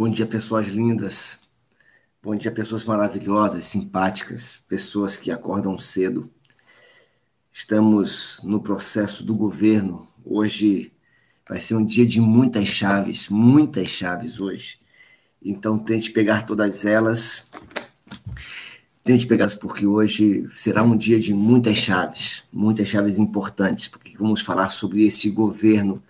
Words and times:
Bom 0.00 0.08
dia, 0.08 0.24
pessoas 0.24 0.68
lindas. 0.68 1.40
Bom 2.22 2.34
dia, 2.34 2.50
pessoas 2.50 2.86
maravilhosas, 2.86 3.64
simpáticas, 3.64 4.62
pessoas 4.66 5.18
que 5.18 5.30
acordam 5.30 5.78
cedo. 5.78 6.30
Estamos 7.52 8.40
no 8.42 8.62
processo 8.62 9.22
do 9.22 9.34
governo. 9.34 10.08
Hoje 10.24 10.90
vai 11.46 11.60
ser 11.60 11.74
um 11.74 11.84
dia 11.84 12.06
de 12.06 12.18
muitas 12.18 12.66
chaves, 12.66 13.28
muitas 13.28 13.88
chaves 13.88 14.40
hoje. 14.40 14.80
Então 15.42 15.78
tente 15.78 16.10
pegar 16.12 16.46
todas 16.46 16.86
elas. 16.86 17.44
Tente 19.04 19.26
pegá-las 19.26 19.54
porque 19.54 19.84
hoje 19.84 20.48
será 20.54 20.82
um 20.82 20.96
dia 20.96 21.20
de 21.20 21.34
muitas 21.34 21.76
chaves, 21.76 22.44
muitas 22.50 22.88
chaves 22.88 23.18
importantes, 23.18 23.86
porque 23.86 24.16
vamos 24.16 24.40
falar 24.40 24.70
sobre 24.70 25.04
esse 25.04 25.28
governo 25.28 26.02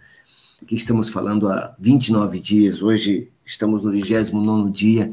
que 0.65 0.77
estamos 0.77 1.11
falando 1.11 1.49
há 1.49 1.75
29 1.77 2.39
dias. 2.39 2.85
Hoje 2.85 3.33
estamos 3.51 3.85
no 3.85 3.91
29 3.91 4.71
dia 4.71 5.13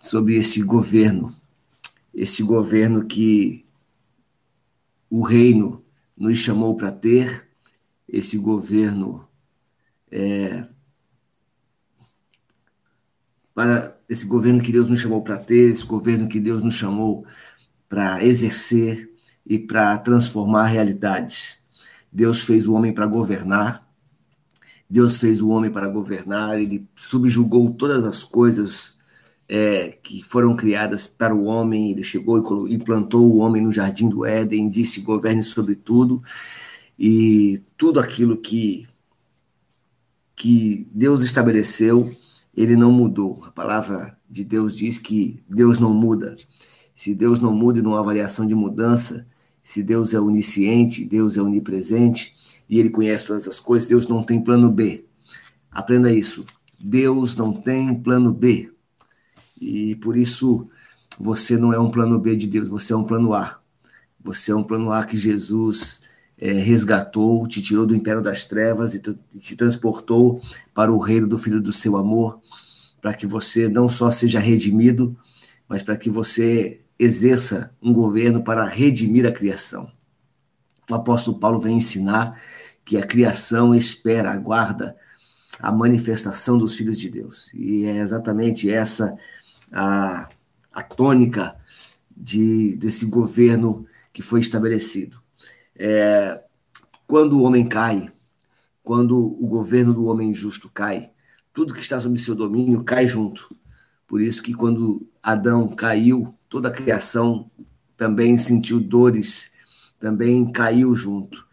sobre 0.00 0.36
esse 0.36 0.62
governo, 0.62 1.34
esse 2.14 2.42
governo 2.42 3.06
que 3.06 3.64
o 5.08 5.22
reino 5.22 5.82
nos 6.16 6.38
chamou 6.38 6.76
para 6.76 6.92
ter, 6.92 7.48
esse 8.06 8.36
governo 8.36 9.26
é, 10.10 10.66
para 13.54 13.98
esse 14.08 14.26
governo 14.26 14.62
que 14.62 14.72
Deus 14.72 14.86
nos 14.86 15.00
chamou 15.00 15.22
para 15.22 15.38
ter, 15.38 15.72
esse 15.72 15.86
governo 15.86 16.28
que 16.28 16.38
Deus 16.38 16.62
nos 16.62 16.74
chamou 16.74 17.26
para 17.88 18.22
exercer 18.22 19.10
e 19.46 19.58
para 19.58 19.96
transformar 19.98 20.66
realidades. 20.66 21.56
Deus 22.12 22.42
fez 22.42 22.66
o 22.66 22.74
homem 22.74 22.92
para 22.92 23.06
governar, 23.06 23.81
Deus 24.92 25.16
fez 25.16 25.40
o 25.40 25.48
homem 25.48 25.70
para 25.70 25.88
governar, 25.88 26.60
ele 26.60 26.86
subjugou 26.94 27.70
todas 27.70 28.04
as 28.04 28.22
coisas 28.22 28.98
é, 29.48 29.88
que 29.88 30.22
foram 30.22 30.54
criadas 30.54 31.06
para 31.06 31.34
o 31.34 31.44
homem, 31.44 31.92
ele 31.92 32.02
chegou 32.02 32.68
e 32.68 32.74
implantou 32.74 33.22
o 33.22 33.38
homem 33.38 33.62
no 33.62 33.72
jardim 33.72 34.06
do 34.06 34.26
Éden, 34.26 34.68
disse: 34.68 35.00
governe 35.00 35.42
sobre 35.42 35.76
tudo, 35.76 36.22
e 36.98 37.62
tudo 37.74 38.00
aquilo 38.00 38.36
que, 38.36 38.86
que 40.36 40.86
Deus 40.92 41.22
estabeleceu, 41.22 42.14
ele 42.54 42.76
não 42.76 42.92
mudou. 42.92 43.42
A 43.46 43.50
palavra 43.50 44.18
de 44.28 44.44
Deus 44.44 44.76
diz 44.76 44.98
que 44.98 45.42
Deus 45.48 45.78
não 45.78 45.94
muda. 45.94 46.36
Se 46.94 47.14
Deus 47.14 47.40
não 47.40 47.54
muda 47.54 47.78
e 47.78 47.82
não 47.82 47.96
há 47.96 48.02
variação 48.02 48.46
de 48.46 48.54
mudança, 48.54 49.26
se 49.64 49.82
Deus 49.82 50.12
é 50.12 50.20
onisciente, 50.20 51.06
Deus 51.06 51.38
é 51.38 51.40
onipresente, 51.40 52.36
e 52.72 52.80
ele 52.80 52.88
conhece 52.88 53.26
todas 53.26 53.46
as 53.46 53.60
coisas, 53.60 53.86
Deus 53.86 54.06
não 54.06 54.22
tem 54.22 54.42
plano 54.42 54.70
B. 54.70 55.04
Aprenda 55.70 56.10
isso. 56.10 56.42
Deus 56.80 57.36
não 57.36 57.52
tem 57.52 57.94
plano 57.94 58.32
B. 58.32 58.72
E 59.60 59.94
por 59.96 60.16
isso 60.16 60.70
você 61.18 61.58
não 61.58 61.70
é 61.70 61.78
um 61.78 61.90
plano 61.90 62.18
B 62.18 62.34
de 62.34 62.46
Deus, 62.46 62.70
você 62.70 62.94
é 62.94 62.96
um 62.96 63.04
plano 63.04 63.34
A. 63.34 63.60
Você 64.24 64.52
é 64.52 64.56
um 64.56 64.64
plano 64.64 64.90
A 64.90 65.04
que 65.04 65.18
Jesus 65.18 66.00
é, 66.38 66.50
resgatou, 66.50 67.46
te 67.46 67.60
tirou 67.60 67.84
do 67.84 67.94
império 67.94 68.22
das 68.22 68.46
trevas 68.46 68.94
e 68.94 69.02
te 69.38 69.54
transportou 69.54 70.40
para 70.72 70.90
o 70.90 70.98
reino 70.98 71.26
do 71.26 71.36
Filho 71.36 71.60
do 71.60 71.74
seu 71.74 71.98
amor, 71.98 72.40
para 73.02 73.12
que 73.12 73.26
você 73.26 73.68
não 73.68 73.86
só 73.86 74.10
seja 74.10 74.38
redimido, 74.38 75.14
mas 75.68 75.82
para 75.82 75.98
que 75.98 76.08
você 76.08 76.80
exerça 76.98 77.70
um 77.82 77.92
governo 77.92 78.42
para 78.42 78.66
redimir 78.66 79.26
a 79.26 79.30
criação. 79.30 79.92
O 80.90 80.94
apóstolo 80.94 81.38
Paulo 81.38 81.58
vem 81.58 81.76
ensinar 81.76 82.40
que 82.84 82.96
a 82.96 83.06
criação 83.06 83.74
espera, 83.74 84.32
aguarda 84.32 84.96
a 85.60 85.70
manifestação 85.70 86.58
dos 86.58 86.76
filhos 86.76 86.98
de 86.98 87.08
Deus. 87.08 87.52
E 87.54 87.84
é 87.84 87.98
exatamente 87.98 88.70
essa 88.70 89.16
a, 89.70 90.28
a 90.72 90.82
tônica 90.82 91.56
de, 92.16 92.76
desse 92.76 93.06
governo 93.06 93.86
que 94.12 94.22
foi 94.22 94.40
estabelecido. 94.40 95.22
É, 95.76 96.42
quando 97.06 97.38
o 97.38 97.42
homem 97.42 97.66
cai, 97.66 98.10
quando 98.82 99.16
o 99.16 99.46
governo 99.46 99.94
do 99.94 100.06
homem 100.06 100.34
justo 100.34 100.68
cai, 100.68 101.10
tudo 101.52 101.74
que 101.74 101.80
está 101.80 102.00
sob 102.00 102.18
seu 102.18 102.34
domínio 102.34 102.82
cai 102.82 103.06
junto. 103.06 103.54
Por 104.06 104.20
isso 104.20 104.42
que 104.42 104.52
quando 104.52 105.06
Adão 105.22 105.68
caiu, 105.68 106.34
toda 106.48 106.68
a 106.68 106.72
criação 106.72 107.48
também 107.96 108.36
sentiu 108.36 108.80
dores, 108.80 109.51
também 110.02 110.50
caiu 110.50 110.92
junto. 110.96 111.46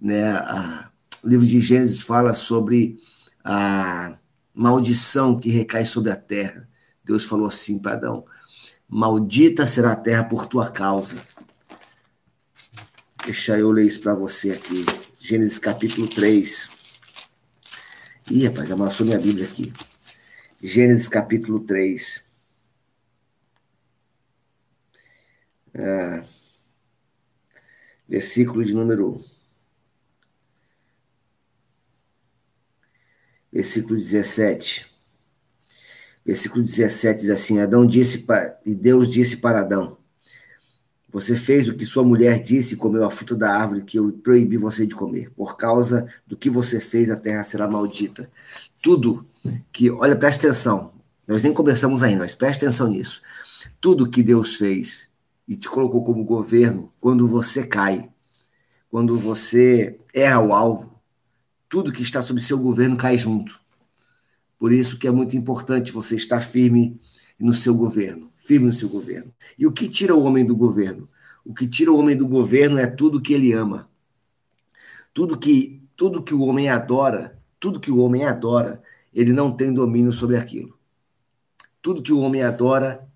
Né? 0.00 0.30
A, 0.30 0.88
o 1.24 1.28
livro 1.28 1.44
de 1.44 1.58
Gênesis 1.58 2.02
fala 2.02 2.32
sobre 2.32 2.96
a 3.42 4.16
maldição 4.54 5.36
que 5.36 5.50
recai 5.50 5.84
sobre 5.84 6.12
a 6.12 6.16
terra. 6.16 6.68
Deus 7.04 7.24
falou 7.24 7.48
assim 7.48 7.76
para 7.76 7.94
Adão: 7.94 8.24
Maldita 8.88 9.66
será 9.66 9.92
a 9.92 9.96
terra 9.96 10.22
por 10.22 10.46
tua 10.46 10.70
causa. 10.70 11.16
Deixa 13.24 13.58
eu 13.58 13.72
ler 13.72 13.88
isso 13.88 14.00
para 14.00 14.14
você 14.14 14.52
aqui. 14.52 14.86
Gênesis 15.20 15.58
capítulo 15.58 16.06
3. 16.06 16.70
Ih, 18.30 18.46
rapaz, 18.46 18.70
amassou 18.70 19.06
minha 19.06 19.18
Bíblia 19.18 19.44
aqui. 19.44 19.72
Gênesis 20.62 21.08
capítulo 21.08 21.60
3. 21.60 22.24
Ah, 25.74 26.22
versículo 28.08 28.64
de 28.64 28.74
número 28.74 29.22
versículo 33.52 33.96
17. 33.96 34.86
Versículo 36.24 36.62
17 36.62 37.20
diz 37.20 37.30
assim: 37.30 37.58
Adão 37.58 37.86
disse 37.86 38.20
para, 38.20 38.58
e 38.64 38.74
Deus 38.74 39.10
disse 39.10 39.38
para 39.38 39.60
Adão: 39.60 39.98
Você 41.10 41.36
fez 41.36 41.68
o 41.68 41.74
que 41.74 41.84
sua 41.84 42.04
mulher 42.04 42.42
disse 42.42 42.74
e 42.74 42.76
comeu 42.76 43.04
a 43.04 43.10
fruta 43.10 43.34
da 43.34 43.52
árvore 43.52 43.82
que 43.82 43.98
eu 43.98 44.12
proibi 44.12 44.56
você 44.56 44.86
de 44.86 44.94
comer. 44.94 45.30
Por 45.30 45.56
causa 45.56 46.06
do 46.26 46.36
que 46.36 46.48
você 46.50 46.80
fez, 46.80 47.10
a 47.10 47.16
terra 47.16 47.44
será 47.44 47.66
maldita. 47.68 48.30
Tudo 48.80 49.26
que, 49.72 49.90
olha, 49.90 50.16
preste 50.16 50.46
atenção. 50.46 50.92
Nós 51.26 51.42
nem 51.42 51.52
conversamos 51.52 52.02
ainda, 52.02 52.20
mas 52.20 52.34
preste 52.34 52.64
atenção 52.64 52.88
nisso. 52.88 53.20
Tudo 53.80 54.08
que 54.08 54.22
Deus 54.22 54.56
fez 54.56 55.07
e 55.48 55.56
te 55.56 55.68
colocou 55.68 56.04
como 56.04 56.22
governo, 56.24 56.92
quando 57.00 57.26
você 57.26 57.66
cai, 57.66 58.10
quando 58.90 59.18
você 59.18 59.98
erra 60.12 60.40
o 60.40 60.52
alvo, 60.52 61.00
tudo 61.68 61.92
que 61.92 62.02
está 62.02 62.20
sob 62.20 62.40
seu 62.40 62.58
governo 62.58 62.96
cai 62.96 63.16
junto. 63.16 63.58
Por 64.58 64.72
isso 64.72 64.98
que 64.98 65.08
é 65.08 65.10
muito 65.10 65.36
importante 65.36 65.90
você 65.90 66.16
estar 66.16 66.42
firme 66.42 67.00
no 67.38 67.52
seu 67.52 67.74
governo, 67.74 68.30
firme 68.36 68.66
no 68.66 68.72
seu 68.72 68.88
governo. 68.88 69.32
E 69.58 69.66
o 69.66 69.72
que 69.72 69.88
tira 69.88 70.14
o 70.14 70.22
homem 70.24 70.44
do 70.44 70.54
governo? 70.54 71.08
O 71.44 71.54
que 71.54 71.66
tira 71.66 71.90
o 71.90 71.98
homem 71.98 72.16
do 72.16 72.26
governo 72.26 72.78
é 72.78 72.86
tudo 72.86 73.20
que 73.20 73.32
ele 73.32 73.52
ama. 73.52 73.88
Tudo 75.14 75.38
que 75.38 75.78
tudo 75.96 76.22
que 76.22 76.32
o 76.32 76.42
homem 76.42 76.68
adora, 76.68 77.36
tudo 77.58 77.80
que 77.80 77.90
o 77.90 77.98
homem 77.98 78.24
adora, 78.24 78.80
ele 79.12 79.32
não 79.32 79.50
tem 79.50 79.72
domínio 79.72 80.12
sobre 80.12 80.36
aquilo. 80.36 80.78
Tudo 81.82 82.02
que 82.02 82.12
o 82.12 82.20
homem 82.20 82.42
adora, 82.42 83.08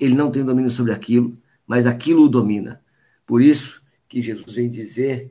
ele 0.00 0.14
não 0.14 0.32
tem 0.32 0.44
domínio 0.44 0.70
sobre 0.70 0.92
aquilo, 0.92 1.38
mas 1.66 1.86
aquilo 1.86 2.24
o 2.24 2.28
domina. 2.28 2.80
Por 3.26 3.40
isso 3.40 3.82
que 4.08 4.20
Jesus 4.20 4.54
vem 4.54 4.68
dizer 4.68 5.30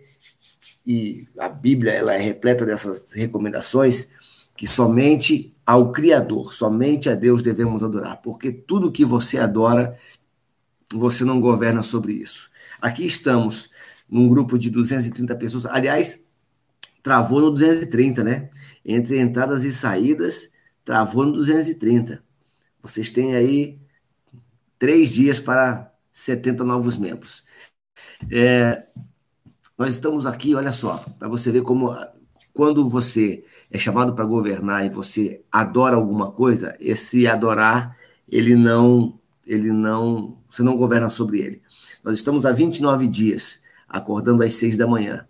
e 0.85 1.25
a 1.39 1.47
Bíblia 1.47 1.91
ela 1.91 2.13
é 2.13 2.17
repleta 2.17 2.65
dessas 2.65 3.11
recomendações, 3.13 4.11
que 4.55 4.67
somente 4.67 5.53
ao 5.65 5.91
Criador, 5.91 6.53
somente 6.53 7.09
a 7.09 7.15
Deus 7.15 7.41
devemos 7.41 7.83
adorar, 7.83 8.21
porque 8.21 8.51
tudo 8.51 8.91
que 8.91 9.05
você 9.05 9.37
adora, 9.37 9.97
você 10.93 11.23
não 11.23 11.39
governa 11.39 11.81
sobre 11.81 12.13
isso. 12.13 12.51
Aqui 12.81 13.05
estamos 13.05 13.69
num 14.09 14.27
grupo 14.27 14.59
de 14.59 14.69
230 14.69 15.35
pessoas, 15.35 15.65
aliás, 15.65 16.19
travou 17.01 17.39
no 17.39 17.49
230, 17.49 18.23
né? 18.23 18.49
Entre 18.85 19.19
entradas 19.19 19.63
e 19.63 19.73
saídas, 19.73 20.49
travou 20.83 21.25
no 21.25 21.31
230. 21.31 22.21
Vocês 22.81 23.09
têm 23.09 23.35
aí 23.35 23.79
três 24.77 25.09
dias 25.11 25.39
para 25.39 25.92
70 26.13 26.63
novos 26.63 26.95
membros. 26.95 27.43
É, 28.31 28.85
nós 29.77 29.89
estamos 29.89 30.25
aqui, 30.25 30.55
olha 30.55 30.71
só, 30.71 30.97
para 31.17 31.27
você 31.27 31.51
ver 31.51 31.63
como 31.63 31.93
quando 32.53 32.87
você 32.87 33.43
é 33.71 33.79
chamado 33.79 34.13
para 34.13 34.23
governar 34.25 34.85
e 34.85 34.89
você 34.89 35.43
adora 35.51 35.95
alguma 35.95 36.31
coisa, 36.31 36.75
esse 36.79 37.27
adorar, 37.27 37.97
ele 38.29 38.55
não, 38.55 39.19
ele 39.45 39.71
não, 39.71 40.37
você 40.47 40.61
não 40.61 40.77
governa 40.77 41.09
sobre 41.09 41.39
ele. 41.39 41.61
Nós 42.03 42.15
estamos 42.15 42.45
há 42.45 42.51
29 42.51 43.07
dias, 43.07 43.59
acordando 43.89 44.43
às 44.43 44.53
6 44.53 44.77
da 44.77 44.85
manhã. 44.85 45.27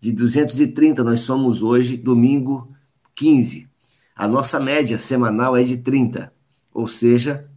De 0.00 0.12
230, 0.12 1.02
nós 1.02 1.20
somos 1.20 1.62
hoje, 1.62 1.96
domingo 1.96 2.70
15. 3.14 3.68
A 4.14 4.28
nossa 4.28 4.60
média 4.60 4.98
semanal 4.98 5.56
é 5.56 5.62
de 5.64 5.78
30, 5.78 6.32
ou 6.74 6.86
seja, 6.86 7.48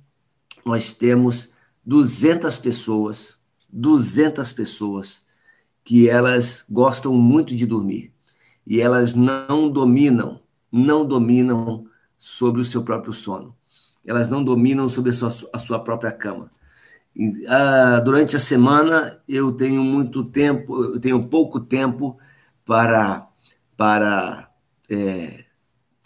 nós 0.65 0.93
temos 0.93 1.50
200 1.85 2.57
pessoas, 2.59 3.39
200 3.69 4.53
pessoas 4.53 5.23
que 5.83 6.09
elas 6.09 6.65
gostam 6.69 7.13
muito 7.15 7.55
de 7.55 7.65
dormir 7.65 8.13
e 8.65 8.79
elas 8.79 9.15
não 9.15 9.69
dominam, 9.69 10.41
não 10.71 11.05
dominam 11.05 11.85
sobre 12.17 12.61
o 12.61 12.65
seu 12.65 12.83
próprio 12.83 13.13
sono. 13.13 13.55
Elas 14.05 14.29
não 14.29 14.43
dominam 14.43 14.87
sobre 14.89 15.11
a 15.11 15.13
sua, 15.13 15.29
a 15.53 15.59
sua 15.59 15.79
própria 15.79 16.11
cama. 16.11 16.51
E, 17.15 17.45
ah, 17.47 17.99
durante 17.99 18.35
a 18.35 18.39
semana 18.39 19.21
eu 19.27 19.51
tenho 19.51 19.83
muito 19.83 20.23
tempo, 20.23 20.83
eu 20.83 20.99
tenho 20.99 21.27
pouco 21.27 21.59
tempo 21.59 22.17
para 22.65 23.27
para 23.75 24.51
é, 24.89 25.45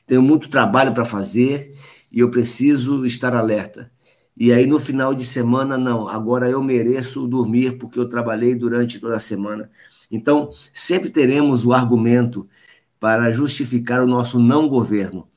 tenho 0.08 0.22
muito 0.22 0.50
trabalho 0.50 0.94
para 0.94 1.06
fazer 1.06 1.74
e 2.12 2.20
eu 2.22 2.32
preciso 2.32 3.06
estar 3.06 3.36
alerta. 3.36 3.92
E 4.38 4.52
aí 4.52 4.66
no 4.66 4.80
final 4.80 5.14
de 5.14 5.26
semana, 5.26 5.78
não, 5.78 6.08
agora 6.08 6.50
eu 6.50 6.62
mereço 6.62 7.28
dormir 7.28 7.78
porque 7.78 7.98
eu 7.98 8.08
trabalhei 8.08 8.54
durante 8.54 9.00
toda 9.00 9.16
a 9.16 9.20
semana. 9.20 9.70
Então, 10.12 10.52
sempre 10.74 11.10
teremos 11.10 11.66
o 11.66 11.74
argumento 11.74 12.48
para 13.00 13.32
justificar 13.32 14.02
o 14.02 14.08
nosso 14.08 14.40
não 14.40 14.68
governo. 14.68 15.28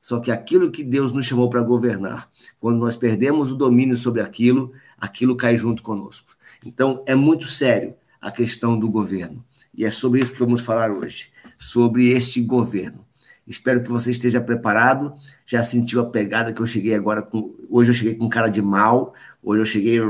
Só 0.00 0.20
que 0.20 0.30
aquilo 0.30 0.70
que 0.70 0.82
Deus 0.82 1.12
nos 1.12 1.26
chamou 1.26 1.50
para 1.50 1.62
governar, 1.62 2.30
quando 2.58 2.78
nós 2.78 2.96
perdemos 2.96 3.52
o 3.52 3.56
domínio 3.56 3.96
sobre 3.96 4.22
aquilo, 4.22 4.72
aquilo 4.98 5.36
cai 5.36 5.56
junto 5.56 5.82
conosco. 5.82 6.34
Então, 6.64 7.02
é 7.06 7.14
muito 7.14 7.44
sério 7.44 7.94
a 8.20 8.30
questão 8.30 8.78
do 8.78 8.88
governo. 8.88 9.44
E 9.74 9.84
é 9.84 9.90
sobre 9.90 10.20
isso 10.20 10.32
que 10.32 10.38
vamos 10.40 10.62
falar 10.62 10.90
hoje, 10.90 11.30
sobre 11.56 12.08
este 12.10 12.40
governo. 12.40 13.07
Espero 13.48 13.82
que 13.82 13.90
você 13.90 14.10
esteja 14.10 14.42
preparado. 14.42 15.14
Já 15.46 15.64
sentiu 15.64 16.00
a 16.00 16.10
pegada 16.10 16.52
que 16.52 16.60
eu 16.60 16.66
cheguei 16.66 16.94
agora 16.94 17.22
com. 17.22 17.56
Hoje 17.70 17.90
eu 17.90 17.94
cheguei 17.94 18.14
com 18.14 18.28
cara 18.28 18.48
de 18.48 18.60
mal. 18.60 19.14
Hoje 19.42 19.62
eu 19.62 19.66
cheguei. 19.66 20.00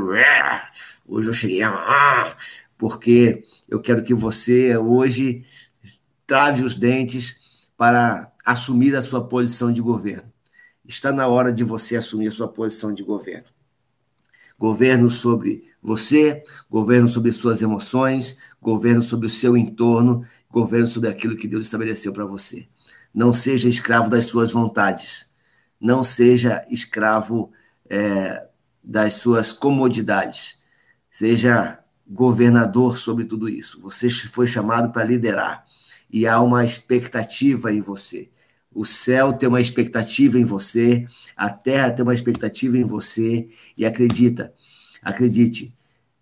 Hoje 1.06 1.28
eu 1.28 1.32
cheguei. 1.32 1.60
Porque 2.76 3.44
eu 3.68 3.80
quero 3.80 4.02
que 4.02 4.12
você 4.12 4.76
hoje 4.76 5.44
trave 6.26 6.64
os 6.64 6.74
dentes 6.74 7.68
para 7.76 8.32
assumir 8.44 8.96
a 8.96 9.02
sua 9.02 9.26
posição 9.28 9.70
de 9.70 9.80
governo. 9.80 10.32
Está 10.84 11.12
na 11.12 11.28
hora 11.28 11.52
de 11.52 11.62
você 11.62 11.96
assumir 11.96 12.28
a 12.28 12.32
sua 12.32 12.48
posição 12.48 12.92
de 12.92 13.04
governo. 13.04 13.46
Governo 14.58 15.08
sobre 15.08 15.62
você, 15.80 16.42
governo 16.68 17.06
sobre 17.06 17.32
suas 17.32 17.62
emoções, 17.62 18.36
governo 18.60 19.00
sobre 19.00 19.28
o 19.28 19.30
seu 19.30 19.56
entorno, 19.56 20.26
governo 20.50 20.88
sobre 20.88 21.08
aquilo 21.08 21.36
que 21.36 21.46
Deus 21.46 21.66
estabeleceu 21.66 22.12
para 22.12 22.26
você. 22.26 22.66
Não 23.14 23.32
seja 23.32 23.68
escravo 23.68 24.08
das 24.08 24.26
suas 24.26 24.52
vontades. 24.52 25.28
Não 25.80 26.02
seja 26.02 26.64
escravo 26.68 27.52
é, 27.88 28.46
das 28.82 29.14
suas 29.14 29.52
comodidades. 29.52 30.58
Seja 31.10 31.78
governador 32.06 32.98
sobre 32.98 33.24
tudo 33.24 33.48
isso. 33.48 33.80
Você 33.82 34.08
foi 34.08 34.46
chamado 34.46 34.90
para 34.90 35.04
liderar 35.04 35.64
e 36.10 36.26
há 36.26 36.40
uma 36.40 36.64
expectativa 36.64 37.72
em 37.72 37.80
você. 37.80 38.30
O 38.72 38.84
céu 38.84 39.32
tem 39.32 39.48
uma 39.48 39.60
expectativa 39.60 40.38
em 40.38 40.44
você, 40.44 41.06
a 41.36 41.50
terra 41.50 41.90
tem 41.90 42.02
uma 42.02 42.14
expectativa 42.14 42.76
em 42.76 42.84
você 42.84 43.48
e 43.76 43.84
acredita, 43.84 44.52
acredite, 45.02 45.74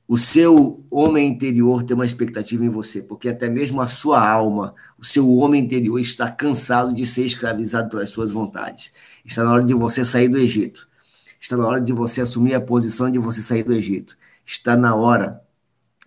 o 0.08 0.16
seu 0.16 0.84
homem 0.88 1.28
interior 1.28 1.82
tem 1.82 1.94
uma 1.94 2.06
expectativa 2.06 2.64
em 2.64 2.68
você, 2.68 3.02
porque 3.02 3.28
até 3.28 3.48
mesmo 3.48 3.80
a 3.80 3.88
sua 3.88 4.28
alma, 4.28 4.74
o 4.96 5.04
seu 5.04 5.28
homem 5.36 5.64
interior 5.64 5.98
está 5.98 6.30
cansado 6.30 6.94
de 6.94 7.04
ser 7.04 7.24
escravizado 7.24 7.88
pelas 7.88 8.10
suas 8.10 8.30
vontades. 8.30 8.92
Está 9.24 9.42
na 9.42 9.52
hora 9.52 9.64
de 9.64 9.74
você 9.74 10.04
sair 10.04 10.28
do 10.28 10.38
Egito. 10.38 10.88
Está 11.40 11.56
na 11.56 11.66
hora 11.66 11.80
de 11.80 11.92
você 11.92 12.20
assumir 12.20 12.54
a 12.54 12.60
posição 12.60 13.10
de 13.10 13.18
você 13.18 13.42
sair 13.42 13.64
do 13.64 13.72
Egito. 13.72 14.16
Está 14.44 14.76
na 14.76 14.94
hora 14.94 15.42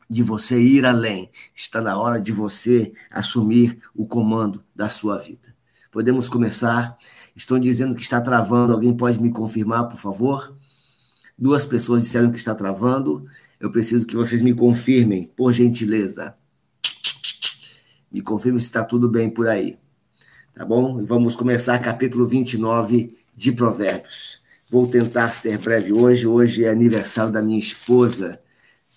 de 0.09 0.23
você 0.23 0.57
ir 0.59 0.85
além. 0.85 1.29
Está 1.53 1.81
na 1.81 1.97
hora 1.97 2.21
de 2.21 2.31
você 2.31 2.93
assumir 3.11 3.79
o 3.93 4.07
comando 4.07 4.63
da 4.73 4.87
sua 4.87 5.17
vida. 5.17 5.53
Podemos 5.91 6.29
começar. 6.29 6.97
Estão 7.35 7.59
dizendo 7.59 7.95
que 7.95 8.01
está 8.01 8.21
travando. 8.21 8.71
Alguém 8.73 8.95
pode 8.95 9.21
me 9.21 9.29
confirmar, 9.29 9.87
por 9.87 9.97
favor? 9.97 10.55
Duas 11.37 11.65
pessoas 11.65 12.03
disseram 12.03 12.31
que 12.31 12.37
está 12.37 12.55
travando. 12.55 13.25
Eu 13.59 13.69
preciso 13.69 14.07
que 14.07 14.15
vocês 14.15 14.41
me 14.41 14.53
confirmem, 14.53 15.29
por 15.35 15.51
gentileza. 15.51 16.33
Me 18.09 18.21
confirme 18.21 18.57
se 18.57 18.67
está 18.67 18.85
tudo 18.85 19.09
bem 19.09 19.29
por 19.29 19.47
aí. 19.47 19.77
Tá 20.53 20.63
bom? 20.63 21.01
E 21.01 21.03
vamos 21.03 21.35
começar 21.35 21.77
capítulo 21.79 22.25
29 22.25 23.17
de 23.35 23.51
Provérbios. 23.51 24.41
Vou 24.69 24.87
tentar 24.87 25.33
ser 25.33 25.57
breve 25.57 25.91
hoje. 25.91 26.25
Hoje 26.25 26.63
é 26.63 26.69
aniversário 26.69 27.33
da 27.33 27.41
minha 27.41 27.59
esposa. 27.59 28.39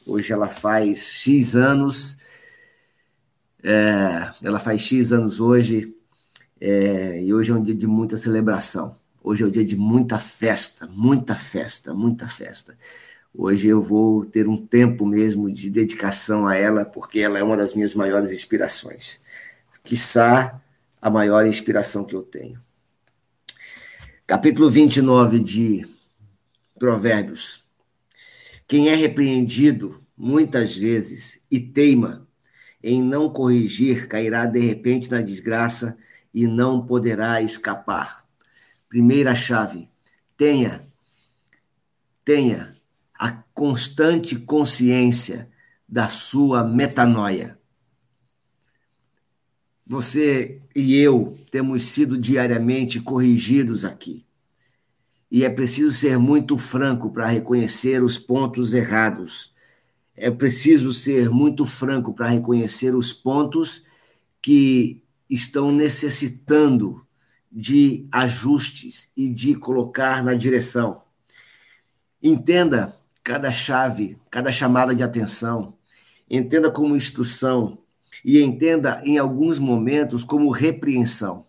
Hoje 0.07 0.33
ela 0.33 0.49
faz 0.49 1.09
X 1.09 1.57
anos. 1.57 2.17
É, 3.65 4.31
ela 4.43 4.61
faz 4.61 4.81
X 4.81 5.11
anos 5.11 5.41
hoje. 5.41 5.93
É, 6.61 7.21
e 7.21 7.35
hoje 7.35 7.51
é 7.51 7.55
um 7.55 7.63
dia 7.63 7.75
de 7.75 7.89
muita 7.89 8.17
celebração. 8.17 8.95
Hoje 9.25 9.43
é 9.43 9.47
o 9.47 9.51
dia 9.51 9.65
de 9.65 9.77
muita 9.77 10.19
festa, 10.19 10.87
muita 10.87 11.35
festa, 11.35 11.93
muita 11.95 12.29
festa. 12.29 12.77
Hoje 13.35 13.67
eu 13.69 13.81
vou 13.81 14.27
ter 14.27 14.47
um 14.47 14.59
tempo 14.59 15.07
mesmo 15.07 15.51
de 15.51 15.71
dedicação 15.71 16.47
a 16.47 16.55
ela, 16.55 16.85
porque 16.85 17.19
ela 17.19 17.39
é 17.39 17.43
uma 17.43 17.57
das 17.57 17.75
minhas 17.75 17.95
maiores 17.95 18.31
inspirações. 18.31 19.23
Quiçá 19.83 20.61
a 21.01 21.09
maior 21.09 21.47
inspiração 21.47 22.05
que 22.05 22.15
eu 22.15 22.23
tenho. 22.23 22.61
Capítulo 24.27 24.69
29 24.69 25.43
de 25.43 25.89
Provérbios. 26.79 27.65
Quem 28.69 28.91
é 28.91 28.95
repreendido 28.95 30.03
muitas 30.15 30.77
vezes 30.77 31.41
e 31.51 31.59
teima 31.59 32.29
em 32.83 33.03
não 33.03 33.31
corrigir, 33.31 34.09
cairá 34.09 34.45
de 34.45 34.61
repente 34.61 35.11
na 35.11 35.23
desgraça 35.23 35.97
e 36.35 36.47
não 36.47 36.85
poderá 36.85 37.41
escapar. 37.41 38.27
Primeira 38.91 39.35
chave: 39.35 39.89
tenha, 40.37 40.87
tenha 42.25 42.72
constante 43.55 44.37
consciência 44.37 45.49
da 45.89 46.09
sua 46.09 46.65
metanoia. 46.65 47.59
Você 49.87 50.63
e 50.75 50.97
eu 50.97 51.39
temos 51.51 51.83
sido 51.83 52.17
diariamente 52.19 53.01
corrigidos 53.01 53.85
aqui. 53.85 54.25
E 55.31 55.45
é 55.45 55.51
preciso 55.51 55.93
ser 55.93 56.19
muito 56.19 56.57
franco 56.57 57.11
para 57.11 57.27
reconhecer 57.27 58.03
os 58.03 58.19
pontos 58.19 58.73
errados. 58.73 59.53
É 60.15 60.31
preciso 60.31 60.93
ser 60.93 61.31
muito 61.31 61.65
franco 61.65 62.13
para 62.13 62.29
reconhecer 62.29 62.95
os 62.95 63.13
pontos 63.13 63.83
que 64.41 65.03
estão 65.29 65.73
necessitando 65.73 67.07
de 67.51 68.07
ajustes 68.11 69.11
e 69.17 69.29
de 69.29 69.55
colocar 69.55 70.23
na 70.23 70.35
direção. 70.35 71.03
Entenda 72.23 72.95
cada 73.23 73.51
chave, 73.51 74.19
cada 74.31 74.51
chamada 74.51 74.95
de 74.95 75.03
atenção, 75.03 75.75
entenda 76.29 76.71
como 76.71 76.97
instrução 76.97 77.79
e 78.25 78.41
entenda 78.41 79.01
em 79.05 79.19
alguns 79.19 79.59
momentos 79.59 80.25
como 80.25 80.51
repreensão. 80.51 81.47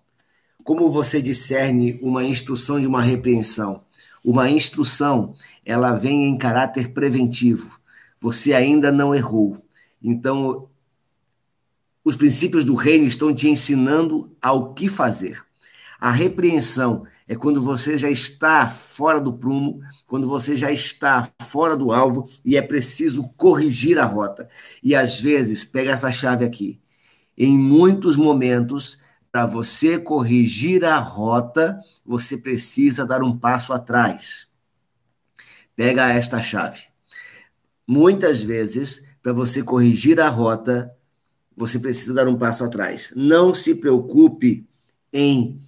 Como 0.63 0.89
você 0.89 1.21
discerne 1.21 1.99
uma 2.01 2.23
instrução 2.23 2.79
de 2.79 2.87
uma 2.87 3.01
repreensão? 3.01 3.83
Uma 4.23 4.49
instrução, 4.49 5.35
ela 5.65 5.93
vem 5.93 6.25
em 6.25 6.37
caráter 6.37 6.93
preventivo. 6.93 7.79
Você 8.19 8.53
ainda 8.53 8.91
não 8.91 9.13
errou. 9.13 9.65
Então, 10.01 10.69
os 12.03 12.15
princípios 12.15 12.63
do 12.63 12.75
reino 12.75 13.05
estão 13.05 13.33
te 13.33 13.49
ensinando 13.49 14.35
ao 14.41 14.73
que 14.73 14.87
fazer. 14.87 15.43
A 15.99 16.11
repreensão 16.11 17.05
é 17.27 17.35
quando 17.35 17.61
você 17.61 17.97
já 17.97 18.09
está 18.09 18.69
fora 18.69 19.19
do 19.19 19.33
prumo, 19.33 19.81
quando 20.07 20.27
você 20.27 20.57
já 20.57 20.71
está 20.71 21.29
fora 21.41 21.75
do 21.75 21.91
alvo 21.91 22.29
e 22.43 22.57
é 22.57 22.61
preciso 22.61 23.29
corrigir 23.37 23.97
a 23.97 24.05
rota. 24.05 24.49
E 24.81 24.95
às 24.95 25.19
vezes, 25.19 25.63
pega 25.63 25.91
essa 25.91 26.11
chave 26.11 26.43
aqui. 26.43 26.81
Em 27.37 27.57
muitos 27.57 28.17
momentos, 28.17 28.97
para 29.31 29.45
você 29.45 29.97
corrigir 29.97 30.85
a 30.85 30.99
rota, 30.99 31.79
você 32.05 32.37
precisa 32.37 33.05
dar 33.05 33.23
um 33.23 33.37
passo 33.37 33.73
atrás. 33.73 34.47
Pega 35.75 36.09
esta 36.09 36.41
chave. 36.41 36.83
Muitas 37.87 38.43
vezes, 38.43 39.03
para 39.21 39.33
você 39.33 39.63
corrigir 39.63 40.19
a 40.19 40.29
rota, 40.29 40.95
você 41.55 41.79
precisa 41.79 42.13
dar 42.13 42.27
um 42.27 42.37
passo 42.37 42.63
atrás. 42.63 43.11
Não 43.15 43.53
se 43.53 43.75
preocupe 43.75 44.67
em 45.11 45.59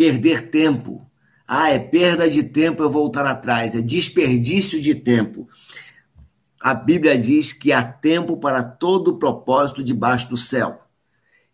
perder 0.00 0.48
tempo. 0.48 1.06
Ah, 1.46 1.68
é 1.68 1.78
perda 1.78 2.26
de 2.26 2.42
tempo 2.42 2.82
eu 2.82 2.88
voltar 2.88 3.26
atrás, 3.26 3.74
é 3.74 3.82
desperdício 3.82 4.80
de 4.80 4.94
tempo. 4.94 5.46
A 6.58 6.72
Bíblia 6.72 7.18
diz 7.18 7.52
que 7.52 7.70
há 7.70 7.82
tempo 7.82 8.38
para 8.38 8.62
todo 8.62 9.18
propósito 9.18 9.84
debaixo 9.84 10.30
do 10.30 10.38
céu. 10.38 10.80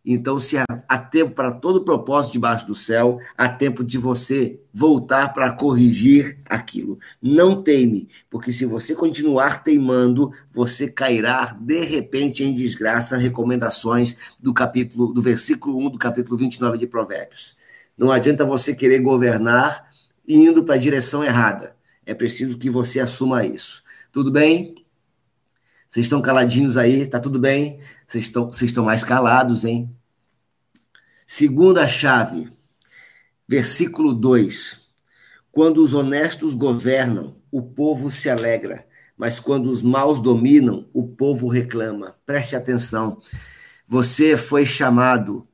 Então, 0.05 0.39
se 0.39 0.57
há 0.59 0.99
tempo 0.99 1.35
para 1.35 1.51
todo 1.51 1.85
propósito 1.85 2.35
debaixo 2.35 2.69
do 2.69 2.75
céu, 2.75 3.19
há 3.37 3.49
tempo 3.49 3.83
de 3.83 3.99
você 3.99 4.61
voltar 4.73 5.35
para 5.35 5.51
corrigir 5.51 6.39
aquilo. 6.49 7.01
Não 7.21 7.61
teime, 7.61 8.07
porque 8.31 8.53
se 8.53 8.65
você 8.65 8.95
continuar 8.95 9.65
teimando, 9.65 10.33
você 10.53 10.89
cairá 10.89 11.59
de 11.61 11.81
repente 11.81 12.45
em 12.45 12.55
desgraça. 12.55 13.17
Recomendações 13.17 14.17
do 14.39 14.55
capítulo, 14.55 15.13
do 15.13 15.21
versículo 15.21 15.85
1 15.89 15.91
do 15.91 15.99
capítulo 15.99 16.37
29 16.37 16.79
de 16.79 16.87
Provérbios. 16.87 17.57
Não 17.97 18.11
adianta 18.11 18.45
você 18.45 18.75
querer 18.75 18.99
governar 18.99 19.91
indo 20.27 20.65
para 20.65 20.75
a 20.75 20.79
direção 20.79 21.25
errada. 21.25 21.77
É 22.05 22.15
preciso 22.15 22.59
que 22.59 22.69
você 22.69 23.01
assuma 23.01 23.45
isso. 23.45 23.83
Tudo 24.13 24.31
bem? 24.31 24.75
Vocês 25.89 26.07
estão 26.07 26.21
caladinhos 26.21 26.77
aí? 26.77 27.07
Tá 27.07 27.19
tudo 27.19 27.39
bem? 27.39 27.81
Vocês 28.07 28.33
estão, 28.63 28.85
mais 28.85 29.03
calados, 29.03 29.65
hein? 29.65 29.91
Segunda 31.27 31.89
chave, 31.89 32.53
versículo 33.49 34.13
2. 34.13 34.81
Quando 35.51 35.83
os 35.83 35.95
honestos 35.95 36.55
governam, 36.55 37.37
o 37.51 37.63
povo 37.63 38.11
se 38.11 38.29
alegra, 38.29 38.87
mas 39.17 39.41
quando 39.41 39.67
os 39.67 39.81
maus 39.81 40.21
dominam, 40.21 40.87
o 40.93 41.09
povo 41.09 41.49
reclama. 41.49 42.17
Preste 42.27 42.55
atenção. 42.55 43.19
Você 43.89 44.37
foi 44.37 44.67
chamado, 44.67 45.49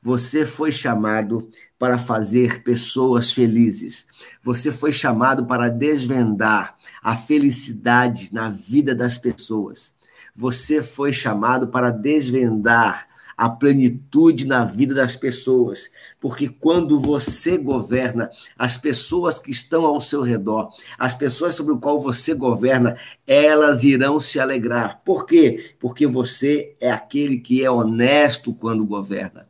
você 0.00 0.46
foi 0.46 0.70
chamado 0.70 1.48
para 1.80 1.96
fazer 1.96 2.62
pessoas 2.62 3.32
felizes. 3.32 4.06
Você 4.42 4.70
foi 4.70 4.92
chamado 4.92 5.46
para 5.46 5.70
desvendar 5.70 6.76
a 7.02 7.16
felicidade 7.16 8.28
na 8.34 8.50
vida 8.50 8.94
das 8.94 9.16
pessoas. 9.16 9.94
Você 10.36 10.82
foi 10.82 11.10
chamado 11.10 11.68
para 11.68 11.90
desvendar 11.90 13.08
a 13.34 13.48
plenitude 13.48 14.46
na 14.46 14.66
vida 14.66 14.94
das 14.94 15.16
pessoas, 15.16 15.90
porque 16.20 16.50
quando 16.50 17.00
você 17.00 17.56
governa, 17.56 18.30
as 18.58 18.76
pessoas 18.76 19.38
que 19.38 19.50
estão 19.50 19.86
ao 19.86 19.98
seu 20.02 20.20
redor, 20.20 20.68
as 20.98 21.14
pessoas 21.14 21.54
sobre 21.54 21.72
o 21.72 21.78
qual 21.78 21.98
você 21.98 22.34
governa, 22.34 22.98
elas 23.26 23.84
irão 23.84 24.20
se 24.20 24.38
alegrar. 24.38 25.00
Por 25.02 25.24
quê? 25.24 25.74
Porque 25.80 26.06
você 26.06 26.76
é 26.78 26.90
aquele 26.90 27.38
que 27.38 27.64
é 27.64 27.70
honesto 27.70 28.52
quando 28.52 28.84
governa 28.84 29.48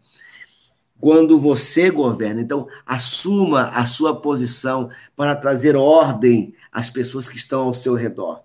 quando 1.00 1.38
você 1.38 1.90
governa. 1.90 2.40
Então, 2.40 2.68
assuma 2.86 3.68
a 3.68 3.84
sua 3.84 4.14
posição 4.14 4.90
para 5.16 5.34
trazer 5.34 5.74
ordem 5.74 6.54
às 6.70 6.90
pessoas 6.90 7.28
que 7.28 7.36
estão 7.36 7.62
ao 7.62 7.74
seu 7.74 7.94
redor. 7.94 8.42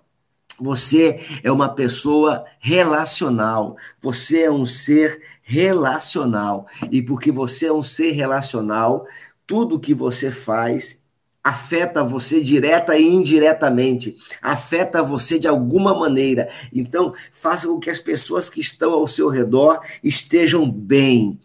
Você 0.57 1.19
é 1.43 1.51
uma 1.51 1.69
pessoa 1.69 2.45
relacional. 2.59 3.75
Você 4.01 4.43
é 4.43 4.51
um 4.51 4.65
ser 4.65 5.21
relacional. 5.43 6.65
E 6.89 7.01
porque 7.01 7.31
você 7.31 7.65
é 7.65 7.73
um 7.73 7.83
ser 7.83 8.11
relacional, 8.11 9.05
tudo 9.45 9.79
que 9.79 9.93
você 9.93 10.31
faz 10.31 11.03
afeta 11.45 12.03
você 12.03 12.41
direta 12.41 12.97
e 12.97 13.03
indiretamente, 13.03 14.17
afeta 14.41 15.03
você 15.03 15.37
de 15.37 15.47
alguma 15.47 15.93
maneira. 15.93 16.49
Então, 16.73 17.13
faça 17.31 17.67
com 17.67 17.79
que 17.79 17.91
as 17.91 17.99
pessoas 17.99 18.49
que 18.49 18.59
estão 18.59 18.93
ao 18.93 19.05
seu 19.05 19.29
redor 19.29 19.79
estejam 20.03 20.67
bem 20.67 21.39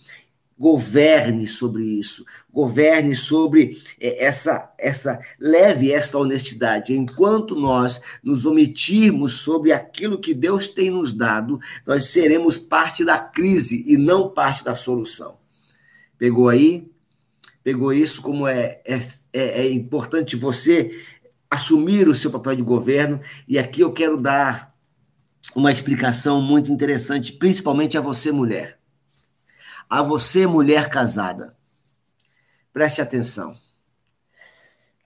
governe 0.61 1.47
sobre 1.47 1.83
isso, 1.83 2.23
governe 2.53 3.17
sobre 3.17 3.83
é, 3.99 4.27
essa, 4.27 4.71
essa, 4.79 5.19
leve 5.39 5.91
esta 5.91 6.19
honestidade. 6.19 6.93
Enquanto 6.93 7.57
nós 7.57 7.99
nos 8.23 8.45
omitirmos 8.45 9.41
sobre 9.41 9.73
aquilo 9.73 10.21
que 10.21 10.35
Deus 10.35 10.67
tem 10.67 10.91
nos 10.91 11.15
dado, 11.15 11.59
nós 11.87 12.11
seremos 12.11 12.59
parte 12.59 13.07
da 13.07 13.19
crise 13.19 13.83
e 13.87 13.97
não 13.97 14.29
parte 14.29 14.63
da 14.63 14.75
solução. 14.75 15.39
Pegou 16.19 16.51
aí? 16.51 16.87
Pegou 17.65 17.91
isso 17.91 18.21
como 18.21 18.47
é, 18.47 18.83
é, 18.85 19.01
é, 19.33 19.63
é 19.63 19.73
importante 19.73 20.37
você 20.37 20.91
assumir 21.51 22.07
o 22.07 22.15
seu 22.15 22.31
papel 22.31 22.57
de 22.57 22.63
governo, 22.63 23.19
e 23.49 23.59
aqui 23.59 23.81
eu 23.81 23.93
quero 23.93 24.19
dar 24.19 24.75
uma 25.55 25.73
explicação 25.73 26.41
muito 26.43 26.71
interessante, 26.71 27.33
principalmente 27.33 27.97
a 27.97 28.01
você, 28.01 28.31
mulher 28.31 28.80
a 29.91 30.03
você, 30.03 30.47
mulher 30.47 30.89
casada. 30.89 31.57
Preste 32.73 33.01
atenção. 33.01 33.59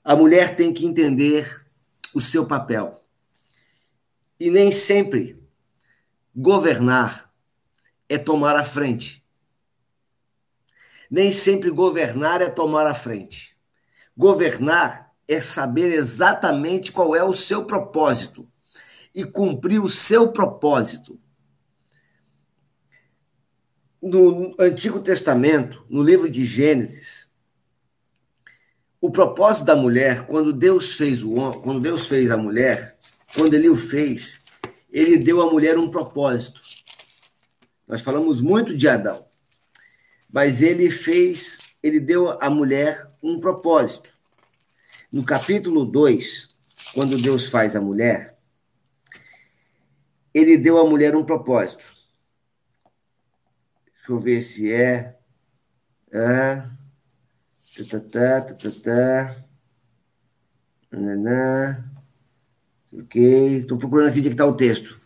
A 0.05 0.15
mulher 0.15 0.55
tem 0.55 0.75
que 0.75 0.85
entender 0.85 1.65
o 2.15 2.21
seu 2.21 2.47
papel. 2.47 3.03
E 4.39 4.51
nem 4.51 4.71
sempre 4.71 5.43
governar 6.37 7.33
é 8.11 8.19
tomar 8.19 8.57
a 8.57 8.65
frente. 8.65 9.25
Nem 11.11 11.33
sempre 11.33 11.71
governar 11.71 12.43
é 12.43 12.51
tomar 12.51 12.87
a 12.87 12.95
frente. 12.95 13.57
Governar 14.15 15.15
é 15.27 15.41
saber 15.41 15.95
exatamente 15.95 16.93
qual 16.93 17.17
é 17.17 17.25
o 17.25 17.33
seu 17.33 17.65
propósito 17.65 18.47
e 19.15 19.25
cumprir 19.25 19.83
o 19.83 19.89
seu 19.89 20.31
propósito 20.31 21.19
no 24.05 24.55
Antigo 24.59 25.01
Testamento, 25.01 25.83
no 25.89 26.03
livro 26.03 26.29
de 26.29 26.45
Gênesis, 26.45 27.27
o 29.01 29.11
propósito 29.11 29.65
da 29.65 29.75
mulher, 29.75 30.27
quando 30.27 30.53
Deus 30.53 30.95
fez 30.95 31.23
o 31.23 31.33
homem, 31.33 31.61
quando 31.63 31.81
Deus 31.81 32.07
fez 32.07 32.31
a 32.31 32.37
mulher, 32.37 32.99
quando 33.35 33.55
ele 33.55 33.69
o 33.71 33.75
fez, 33.75 34.41
ele 34.93 35.17
deu 35.17 35.41
à 35.41 35.51
mulher 35.51 35.79
um 35.79 35.91
propósito. 35.91 36.61
Nós 37.89 38.03
falamos 38.03 38.43
muito 38.43 38.77
de 38.77 38.87
Adão, 38.87 39.27
mas 40.31 40.61
ele 40.61 40.91
fez, 40.91 41.59
ele 41.83 41.99
deu 41.99 42.31
à 42.43 42.51
mulher 42.51 43.11
um 43.23 43.41
propósito. 43.41 44.13
No 45.11 45.25
capítulo 45.25 45.83
2, 45.83 46.51
quando 46.93 47.17
Deus 47.17 47.49
faz 47.49 47.75
a 47.75 47.81
mulher, 47.81 48.37
ele 50.35 50.59
deu 50.59 50.79
à 50.79 50.85
mulher 50.85 51.17
um 51.17 51.25
propósito. 51.25 51.94
Deixa 54.05 54.13
eu 54.13 54.21
ver 54.21 54.43
se 54.43 54.71
é. 54.71 55.19
Ah, 56.13 56.69
tatatá, 57.75 58.43
tatatá. 58.43 59.35
Nananã. 60.93 61.91
Ok. 62.93 63.17
Estou 63.61 63.79
procurando 63.79 64.11
aqui 64.11 64.19
onde 64.19 64.29
é 64.29 64.33
está 64.33 64.45
o 64.45 64.55
texto. 64.55 65.01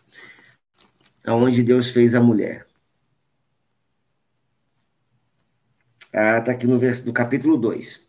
Aonde 1.24 1.62
Deus 1.62 1.90
fez 1.90 2.12
a 2.12 2.20
mulher. 2.20 2.66
Ah, 6.12 6.38
está 6.38 6.52
aqui 6.52 6.66
no, 6.66 6.76
vers... 6.76 7.04
no 7.04 7.12
capítulo 7.12 7.56
2. 7.56 8.04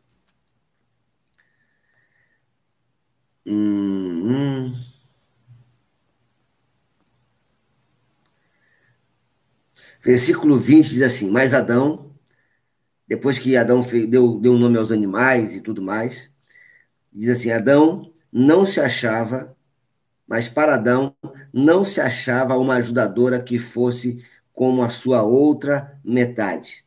Hum, 3.46 4.30
hum. 4.30 4.89
Versículo 10.02 10.58
20 10.58 10.90
diz 10.90 11.02
assim: 11.02 11.30
Mas 11.30 11.54
Adão, 11.54 12.12
depois 13.08 13.38
que 13.38 13.58
Adão 13.58 13.82
deu, 14.08 14.40
deu 14.40 14.56
nome 14.56 14.78
aos 14.78 14.92
animais 14.92 15.56
e 15.56 15.62
tudo 15.62 15.82
mais, 15.82 16.32
diz 17.12 17.30
assim: 17.30 17.52
Adão 17.52 18.12
não 18.32 18.66
se 18.66 18.80
achava, 18.80 19.56
mas 20.28 20.48
para 20.48 20.76
Adão 20.76 21.16
não 21.52 21.84
se 21.84 22.00
achava 22.00 22.58
uma 22.58 22.76
ajudadora 22.76 23.42
que 23.42 23.60
fosse 23.60 24.24
como 24.54 24.84
a 24.84 24.90
sua 24.90 25.22
outra 25.22 26.00
metade. 26.04 26.86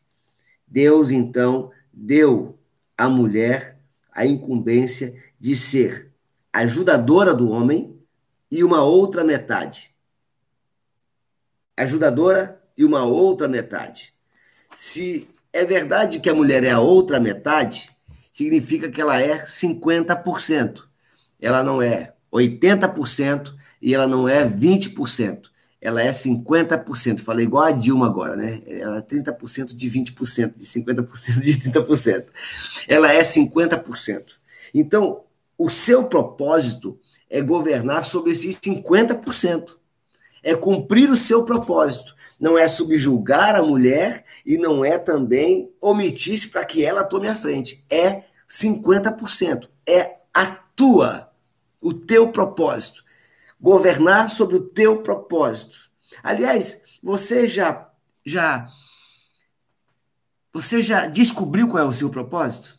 Deus 0.67 1.11
então 1.11 1.71
deu 1.93 2.59
à 2.97 3.09
mulher 3.09 3.79
a 4.11 4.25
incumbência 4.25 5.15
de 5.39 5.57
ser 5.57 6.11
ajudadora 6.53 7.35
do 7.35 7.51
homem 7.51 7.99
e 8.51 8.63
uma 8.63 8.83
outra 8.83 9.25
metade. 9.25 9.95
Ajudadora 11.77 12.62
e 12.77 12.85
uma 12.85 13.05
outra 13.05 13.49
metade. 13.49 14.15
Se 14.75 15.29
é 15.53 15.65
verdade 15.65 16.21
que 16.21 16.31
a 16.31 16.35
mulher 16.35 16.65
é 16.65 16.71
a 16.71 16.81
outra 16.81 17.21
metade, 17.21 17.91
significa 18.33 18.91
que 18.91 19.01
ela 19.01 19.21
é 19.21 19.45
50%. 19.45 20.85
Ela 21.41 21.63
não 21.63 21.83
é 21.83 22.15
80% 22.33 23.53
e 23.81 23.95
ela 23.95 24.07
não 24.07 24.29
é 24.29 24.49
20%. 24.49 25.51
Ela 25.81 26.01
é 26.01 26.11
50%. 26.11 27.21
Falei 27.21 27.45
igual 27.45 27.65
a 27.65 27.73
Dilma 27.73 28.07
agora, 28.07 28.37
né? 28.37 28.63
Ela 28.67 28.99
é 28.99 29.03
30% 29.03 29.77
de 29.77 29.91
20%, 29.91 30.57
de 30.57 30.65
50% 30.65 31.41
de 31.41 31.59
30%. 31.71 32.25
Ela 32.87 33.13
é 33.13 33.21
50%. 33.23 34.23
Então, 34.73 35.25
o 35.59 35.69
seu 35.69 36.05
propósito 36.05 36.99
é 37.29 37.41
governar 37.41 38.05
sobre 38.05 38.31
esses 38.31 38.57
50%. 38.57 39.77
É 40.43 40.55
cumprir 40.55 41.11
o 41.11 41.17
seu 41.17 41.45
propósito 41.45 42.15
não 42.43 42.59
é 42.59 42.67
subjugar 42.67 43.55
a 43.55 43.63
mulher 43.63 44.25
e 44.45 44.59
não 44.59 44.85
é 44.85 44.99
também 44.99 45.73
omitir-se 45.81 46.49
para 46.49 46.65
que 46.65 46.85
ela 46.85 47.05
tome 47.05 47.29
a 47.29 47.37
frente. 47.37 47.85
É 47.89 48.25
50%. 48.51 49.69
É 49.87 50.17
a 50.35 50.47
tua, 50.75 51.33
o 51.81 51.95
teu 51.95 52.33
propósito. 52.33 53.05
Governar 53.61 54.29
sobre 54.29 54.57
o 54.57 54.61
teu 54.61 55.05
propósito. 55.05 55.89
Aliás, 56.21 56.83
você 57.01 57.47
já 57.47 57.89
já 58.27 58.69
você 60.53 60.83
já 60.83 61.07
descobriu 61.07 61.69
qual 61.69 61.85
é 61.85 61.87
o 61.87 61.93
seu 61.93 62.11
propósito? 62.11 62.77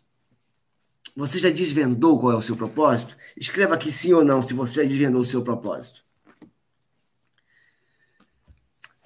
Você 1.15 1.39
já 1.39 1.49
desvendou 1.49 2.19
qual 2.19 2.33
é 2.33 2.35
o 2.35 2.41
seu 2.41 2.57
propósito? 2.57 3.15
Escreva 3.37 3.75
aqui 3.75 3.93
sim 3.93 4.11
ou 4.11 4.25
não 4.25 4.41
se 4.41 4.53
você 4.53 4.73
já 4.73 4.83
desvendou 4.83 5.21
o 5.21 5.25
seu 5.25 5.41
propósito. 5.41 6.03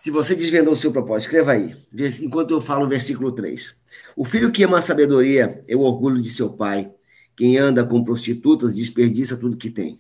Se 0.08 0.12
você 0.12 0.34
desvendou 0.34 0.72
o 0.72 0.76
seu 0.78 0.94
propósito, 0.94 1.28
escreva 1.28 1.52
aí, 1.52 1.76
enquanto 2.22 2.52
eu 2.52 2.62
falo 2.62 2.86
o 2.86 2.88
versículo 2.88 3.30
3. 3.30 3.76
O 4.16 4.24
filho 4.24 4.54
que 4.54 4.64
ama 4.64 4.80
a 4.80 4.82
sabedoria 4.82 5.62
é 5.68 5.76
o 5.76 5.82
orgulho 5.82 6.22
de 6.22 6.30
seu 6.30 6.50
pai. 6.50 6.90
Quem 7.36 7.58
anda 7.58 7.84
com 7.84 8.02
prostitutas 8.02 8.74
desperdiça 8.74 9.36
tudo 9.36 9.58
que 9.58 9.70
tem. 9.70 10.00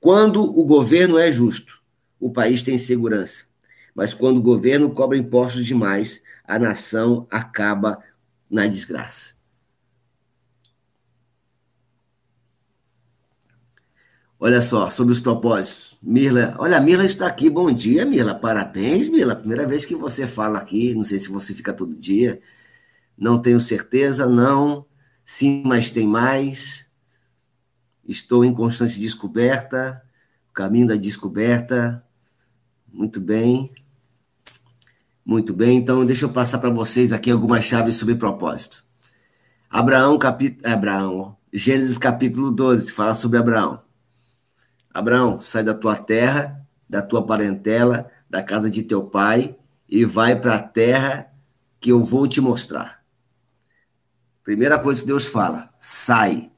Quando 0.00 0.42
o 0.42 0.64
governo 0.64 1.18
é 1.18 1.30
justo, 1.30 1.82
o 2.18 2.32
país 2.32 2.62
tem 2.62 2.78
segurança. 2.78 3.44
Mas 3.94 4.14
quando 4.14 4.38
o 4.38 4.42
governo 4.42 4.88
cobra 4.94 5.18
impostos 5.18 5.66
demais, 5.66 6.22
a 6.42 6.58
nação 6.58 7.26
acaba 7.30 8.02
na 8.50 8.66
desgraça. 8.66 9.34
Olha 14.40 14.62
só, 14.62 14.88
sobre 14.88 15.12
os 15.12 15.18
propósitos. 15.18 15.98
Mirla, 16.00 16.54
olha, 16.58 16.76
a 16.76 16.80
Mirla 16.80 17.04
está 17.04 17.26
aqui. 17.26 17.50
Bom 17.50 17.72
dia, 17.72 18.04
Mirla. 18.04 18.34
Parabéns, 18.36 19.08
Mirla. 19.08 19.34
Primeira 19.34 19.66
vez 19.66 19.84
que 19.84 19.96
você 19.96 20.28
fala 20.28 20.58
aqui. 20.58 20.94
Não 20.94 21.02
sei 21.02 21.18
se 21.18 21.28
você 21.28 21.52
fica 21.52 21.72
todo 21.72 21.96
dia. 21.96 22.40
Não 23.16 23.40
tenho 23.40 23.58
certeza, 23.58 24.28
não. 24.28 24.86
Sim, 25.24 25.64
mas 25.66 25.90
tem 25.90 26.06
mais. 26.06 26.86
Estou 28.06 28.44
em 28.44 28.54
constante 28.54 29.00
descoberta. 29.00 30.00
Caminho 30.54 30.86
da 30.86 30.94
descoberta. 30.94 32.04
Muito 32.92 33.20
bem. 33.20 33.72
Muito 35.26 35.52
bem. 35.52 35.78
Então, 35.78 36.06
deixa 36.06 36.26
eu 36.26 36.30
passar 36.30 36.58
para 36.58 36.70
vocês 36.70 37.12
aqui 37.12 37.30
algumas 37.30 37.64
chaves 37.64 37.96
sobre 37.96 38.14
propósito. 38.14 38.84
Abraão, 39.68 40.16
capítulo. 40.16 40.72
Abraão. 40.72 41.36
Gênesis 41.52 41.98
capítulo 41.98 42.52
12 42.52 42.92
fala 42.92 43.14
sobre 43.14 43.36
Abraão. 43.38 43.87
Abraão, 44.98 45.40
sai 45.40 45.62
da 45.62 45.74
tua 45.74 45.94
terra, 45.94 46.60
da 46.88 47.00
tua 47.00 47.24
parentela, 47.24 48.10
da 48.28 48.42
casa 48.42 48.68
de 48.68 48.82
teu 48.82 49.04
pai 49.04 49.56
e 49.88 50.04
vai 50.04 50.38
para 50.38 50.56
a 50.56 50.62
terra 50.62 51.32
que 51.80 51.90
eu 51.90 52.04
vou 52.04 52.26
te 52.26 52.40
mostrar. 52.40 53.02
Primeira 54.42 54.78
coisa 54.78 55.00
que 55.00 55.06
Deus 55.06 55.26
fala: 55.26 55.72
sai. 55.80 56.50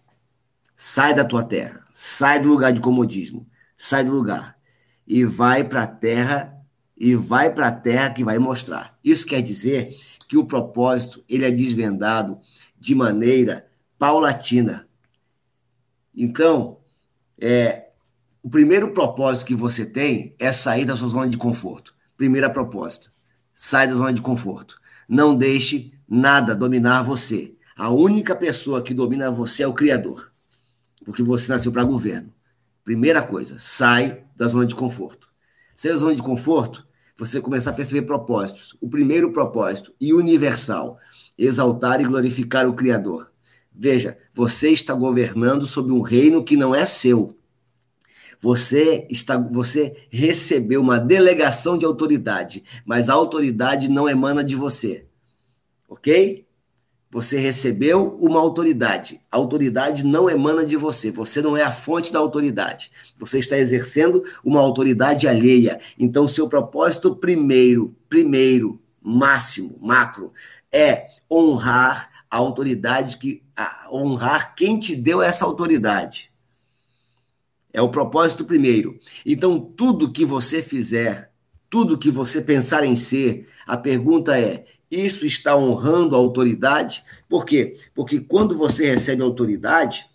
Sai 0.75 1.15
da 1.15 1.25
tua 1.25 1.43
terra. 1.43 1.85
Sai 1.93 2.41
do 2.41 2.49
lugar 2.49 2.73
de 2.73 2.81
comodismo. 2.81 3.47
Sai 3.77 4.05
do 4.05 4.13
lugar. 4.13 4.57
E 5.07 5.25
vai 5.25 5.63
para 5.63 5.83
a 5.83 5.87
terra 5.87 6.57
e 6.97 7.15
vai 7.15 7.53
para 7.53 7.69
a 7.69 7.73
terra 7.73 8.11
que 8.11 8.25
vai 8.25 8.39
mostrar. 8.39 8.99
Isso 9.05 9.27
quer 9.27 9.43
dizer 9.43 9.95
que 10.29 10.39
o 10.39 10.47
propósito 10.47 11.23
ele 11.29 11.45
é 11.45 11.51
desvendado 11.51 12.41
de 12.79 12.95
maneira 12.95 13.67
paulatina. 13.99 14.89
Então, 16.15 16.79
é, 17.39 17.90
o 18.43 18.49
primeiro 18.49 18.93
propósito 18.93 19.49
que 19.49 19.55
você 19.55 19.85
tem 19.85 20.35
é 20.39 20.53
sair 20.53 20.85
da 20.85 20.97
sua 20.97 21.09
zona 21.09 21.29
de 21.29 21.37
conforto. 21.37 21.95
Primeira 22.17 22.49
proposta. 22.49 23.11
Sai 23.53 23.87
da 23.87 23.95
zona 23.95 24.13
de 24.13 24.23
conforto. 24.23 24.81
Não 25.09 25.35
deixe 25.35 25.93
nada 26.09 26.55
dominar 26.55 27.03
você. 27.03 27.55
A 27.77 27.91
única 27.91 28.35
pessoa 28.35 28.83
que 28.83 28.95
domina 28.95 29.31
você 29.31 29.63
é 29.63 29.67
o 29.67 29.75
Criador. 29.75 30.31
Porque 31.05 31.23
você 31.23 31.53
nasceu 31.53 31.73
para 31.73 31.85
governo. 31.85 32.33
Primeira 32.85 33.23
coisa, 33.23 33.57
sai 33.59 34.25
da 34.37 34.47
zona 34.47 34.67
de 34.67 34.75
conforto. 34.75 35.29
Sai 35.75 35.93
da 35.93 35.99
zona 35.99 36.15
de 36.15 36.23
conforto, 36.23 36.87
você 37.17 37.41
começar 37.41 37.71
a 37.71 37.75
perceber 37.75 38.03
propósitos. 38.03 38.77
O 38.81 38.89
primeiro 38.89 39.33
propósito, 39.33 39.95
e 40.01 40.13
universal, 40.15 40.99
exaltar 41.37 42.01
e 42.01 42.05
glorificar 42.05 42.67
o 42.67 42.73
Criador. 42.73 43.31
Veja, 43.73 44.19
você 44.35 44.71
está 44.71 44.95
governando 44.95 45.67
sobre 45.67 45.93
um 45.93 46.01
reino 46.01 46.43
que 46.43 46.57
não 46.57 46.75
é 46.75 46.87
seu. 46.87 47.37
Você 48.41 49.07
está, 49.11 49.37
você 49.37 50.07
recebeu 50.11 50.81
uma 50.81 50.99
delegação 50.99 51.77
de 51.77 51.85
autoridade, 51.85 52.65
mas 52.87 53.09
a 53.09 53.13
autoridade 53.13 53.91
não 53.91 54.09
emana 54.09 54.43
de 54.43 54.57
você. 54.57 55.05
OK? 55.89 56.47
Você 57.13 57.39
recebeu 57.39 58.17
uma 58.21 58.41
autoridade. 58.41 59.21
A 59.31 59.37
autoridade 59.37 60.05
não 60.05 60.31
emana 60.31 60.65
de 60.65 60.77
você. 60.77 61.11
Você 61.11 61.43
não 61.43 61.57
é 61.57 61.63
a 61.63 61.73
fonte 61.73 62.13
da 62.13 62.21
autoridade. 62.21 62.91
Você 63.19 63.41
está 63.41 63.59
exercendo 63.59 64.23
uma 64.45 64.61
autoridade 64.61 65.27
alheia. 65.27 65.81
Então, 65.99 66.29
seu 66.29 66.49
propósito 66.49 67.17
primeiro, 67.17 67.95
primeiro, 68.09 68.81
máximo, 69.03 69.77
macro, 69.83 70.33
é 70.73 71.09
honrar 71.31 72.25
a 72.31 72.37
autoridade 72.37 73.17
que 73.17 73.43
honrar 73.93 74.55
quem 74.55 74.79
te 74.79 74.95
deu 74.95 75.21
essa 75.21 75.45
autoridade. 75.45 76.30
É 77.73 77.81
o 77.81 77.89
propósito 77.89 78.45
primeiro. 78.45 78.99
Então, 79.25 79.61
tudo 79.61 80.11
que 80.11 80.25
você 80.25 80.61
fizer, 80.61 81.31
tudo 81.69 81.99
que 81.99 82.11
você 82.11 82.43
pensar 82.43 82.85
em 82.85 82.97
ser, 82.97 83.49
a 83.67 83.77
pergunta 83.77 84.39
é: 84.39 84.65
isso 84.91 85.25
está 85.25 85.57
honrando 85.57 86.17
a 86.17 86.19
autoridade? 86.19 87.05
Por 87.29 87.45
quê? 87.45 87.77
Porque 87.95 88.21
quando 88.21 88.57
você 88.59 88.91
recebe 88.91 89.23
autoridade, 89.23 90.11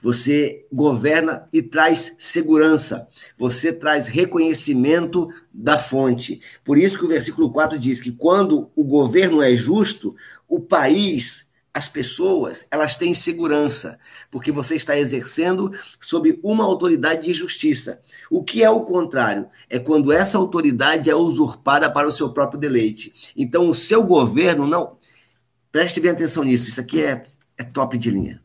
você 0.00 0.64
governa 0.72 1.48
e 1.52 1.60
traz 1.60 2.14
segurança, 2.18 3.08
você 3.36 3.72
traz 3.72 4.06
reconhecimento 4.06 5.28
da 5.52 5.76
fonte. 5.76 6.40
Por 6.64 6.78
isso 6.78 6.98
que 6.98 7.04
o 7.04 7.08
versículo 7.08 7.50
4 7.50 7.78
diz 7.78 8.00
que 8.00 8.12
quando 8.12 8.70
o 8.76 8.84
governo 8.84 9.42
é 9.42 9.54
justo, 9.54 10.14
o 10.48 10.60
país 10.60 11.47
as 11.72 11.88
pessoas 11.88 12.66
elas 12.70 12.96
têm 12.96 13.14
segurança, 13.14 13.98
porque 14.30 14.50
você 14.50 14.74
está 14.74 14.98
exercendo 14.98 15.72
sob 16.00 16.38
uma 16.42 16.64
autoridade 16.64 17.26
de 17.26 17.32
justiça. 17.32 18.00
O 18.30 18.42
que 18.42 18.62
é 18.62 18.70
o 18.70 18.82
contrário? 18.82 19.48
É 19.68 19.78
quando 19.78 20.12
essa 20.12 20.38
autoridade 20.38 21.08
é 21.08 21.14
usurpada 21.14 21.90
para 21.90 22.08
o 22.08 22.12
seu 22.12 22.32
próprio 22.32 22.58
deleite. 22.58 23.12
Então, 23.36 23.68
o 23.68 23.74
seu 23.74 24.02
governo, 24.02 24.66
não. 24.66 24.96
Preste 25.70 26.00
bem 26.00 26.10
atenção 26.10 26.44
nisso, 26.44 26.68
isso 26.68 26.80
aqui 26.80 27.02
é, 27.02 27.26
é 27.56 27.62
top 27.62 27.96
de 27.98 28.10
linha. 28.10 28.42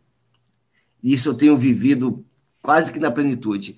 Isso 1.04 1.30
eu 1.30 1.34
tenho 1.34 1.56
vivido 1.56 2.24
quase 2.62 2.92
que 2.92 3.00
na 3.00 3.12
plenitude. 3.12 3.78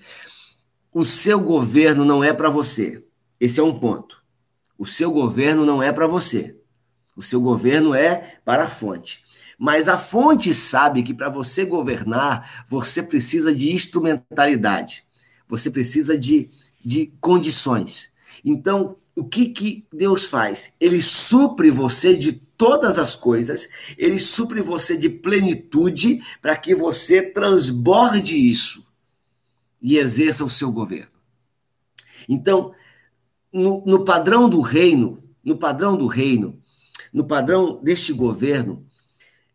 O 0.92 1.04
seu 1.04 1.40
governo 1.40 2.04
não 2.04 2.22
é 2.22 2.32
para 2.32 2.48
você. 2.48 3.04
Esse 3.40 3.60
é 3.60 3.62
um 3.62 3.78
ponto. 3.78 4.22
O 4.78 4.86
seu 4.86 5.10
governo 5.10 5.66
não 5.66 5.82
é 5.82 5.92
para 5.92 6.06
você. 6.06 6.56
O 7.16 7.22
seu 7.22 7.40
governo 7.40 7.94
é 7.94 8.38
para 8.44 8.64
a 8.64 8.68
fonte. 8.68 9.25
Mas 9.58 9.88
a 9.88 9.96
fonte 9.96 10.52
sabe 10.52 11.02
que 11.02 11.14
para 11.14 11.30
você 11.30 11.64
governar, 11.64 12.66
você 12.68 13.02
precisa 13.02 13.54
de 13.54 13.72
instrumentalidade, 13.72 15.04
você 15.48 15.70
precisa 15.70 16.16
de, 16.16 16.50
de 16.84 17.12
condições. 17.20 18.12
Então, 18.44 18.96
o 19.14 19.24
que, 19.24 19.46
que 19.48 19.86
Deus 19.90 20.26
faz? 20.26 20.74
Ele 20.78 21.00
supre 21.00 21.70
você 21.70 22.14
de 22.14 22.32
todas 22.32 22.98
as 22.98 23.16
coisas, 23.16 23.68
ele 23.96 24.18
supre 24.18 24.60
você 24.60 24.96
de 24.96 25.08
plenitude 25.08 26.22
para 26.40 26.56
que 26.56 26.74
você 26.74 27.22
transborde 27.22 28.36
isso 28.36 28.86
e 29.80 29.96
exerça 29.96 30.44
o 30.44 30.50
seu 30.50 30.70
governo. 30.70 31.12
Então, 32.28 32.74
no, 33.52 33.82
no 33.86 34.04
padrão 34.04 34.48
do 34.48 34.60
reino, 34.60 35.22
no 35.42 35.56
padrão 35.56 35.96
do 35.96 36.06
reino, 36.06 36.60
no 37.12 37.24
padrão 37.24 37.80
deste 37.82 38.12
governo, 38.12 38.84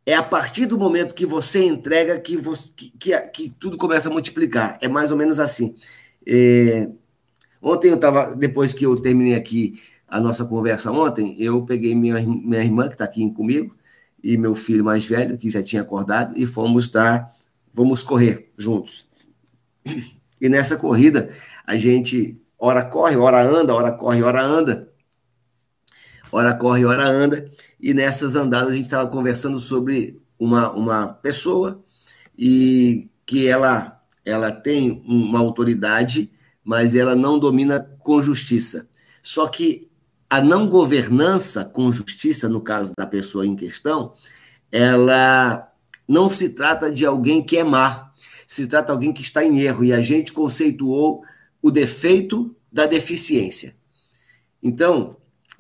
é 0.06 0.16
a 0.16 0.24
partir 0.24 0.66
do 0.66 0.78
momento 0.78 1.16
que 1.16 1.26
você 1.26 1.64
entrega 1.64 2.20
que, 2.20 2.36
você, 2.36 2.72
que, 2.76 2.90
que, 2.92 3.20
que 3.30 3.50
tudo 3.50 3.78
começa 3.78 4.10
a 4.10 4.12
multiplicar. 4.12 4.78
É 4.82 4.88
mais 4.88 5.12
ou 5.12 5.18
menos 5.18 5.40
assim. 5.40 5.76
É... 6.26 6.90
Ontem 7.62 7.90
eu 7.90 7.96
estava, 7.96 8.36
depois 8.36 8.74
que 8.74 8.86
eu 8.86 9.00
terminei 9.00 9.36
aqui 9.36 9.80
a 10.08 10.20
nossa 10.20 10.44
conversa 10.44 10.92
ontem, 10.92 11.36
eu 11.40 11.64
peguei 11.64 11.96
minha, 11.96 12.20
minha 12.20 12.64
irmã, 12.64 12.88
que 12.88 12.96
está 12.96 13.06
aqui 13.06 13.30
comigo, 13.32 13.76
e 14.24 14.38
meu 14.38 14.56
filho 14.56 14.84
mais 14.84 15.06
velho, 15.06 15.38
que 15.38 15.50
já 15.50 15.62
tinha 15.64 15.82
acordado, 15.82 16.34
e 16.38 16.46
fomos 16.46 16.90
dar, 16.90 17.32
vamos 17.72 18.04
correr 18.04 18.52
juntos. 18.58 19.08
E 20.42 20.50
nessa 20.50 20.76
corrida, 20.76 21.30
a 21.66 21.78
gente 21.78 22.36
ora 22.58 22.84
corre, 22.84 23.16
ora 23.16 23.42
anda, 23.42 23.74
ora 23.76 23.92
corre, 23.92 24.24
ora 24.24 24.42
anda 24.44 24.91
hora 26.32 26.54
corre, 26.54 26.86
hora 26.86 27.08
anda. 27.08 27.50
E 27.80 27.94
nessas 27.94 28.36
andadas 28.36 28.70
a 28.70 28.76
gente 28.76 28.86
estava 28.86 29.10
conversando 29.10 29.60
sobre 29.60 30.20
uma, 30.40 30.72
uma 30.72 31.08
pessoa 31.08 31.84
e 32.38 33.10
que 33.26 33.48
ela, 33.48 34.02
ela 34.26 34.52
tem 34.52 35.04
uma 35.06 35.40
autoridade, 35.40 36.32
mas 36.64 36.96
ela 36.96 37.16
não 37.16 37.38
domina 37.38 37.80
com 38.00 38.22
justiça. 38.22 38.88
Só 39.22 39.48
que 39.48 39.90
a 40.30 40.42
não 40.42 40.68
governança 40.68 41.66
com 41.66 41.92
justiça, 41.92 42.48
no 42.48 42.62
caso 42.62 42.94
da 42.98 43.06
pessoa 43.06 43.46
em 43.46 43.56
questão, 43.56 44.14
ela 44.72 45.70
não 46.08 46.30
se 46.30 46.50
trata 46.50 46.92
de 46.92 47.06
alguém 47.06 47.44
que 47.44 47.58
é 47.58 47.64
má, 47.64 48.12
se 48.48 48.66
trata 48.66 48.88
de 48.88 48.92
alguém 48.92 49.14
que 49.14 49.22
está 49.22 49.44
em 49.44 49.60
erro, 49.60 49.84
e 49.84 49.94
a 49.94 50.02
gente 50.02 50.34
conceituou 50.34 51.24
o 51.62 51.70
defeito 51.70 52.56
da 52.72 52.86
deficiência. 52.86 53.76
Então, 54.64 55.18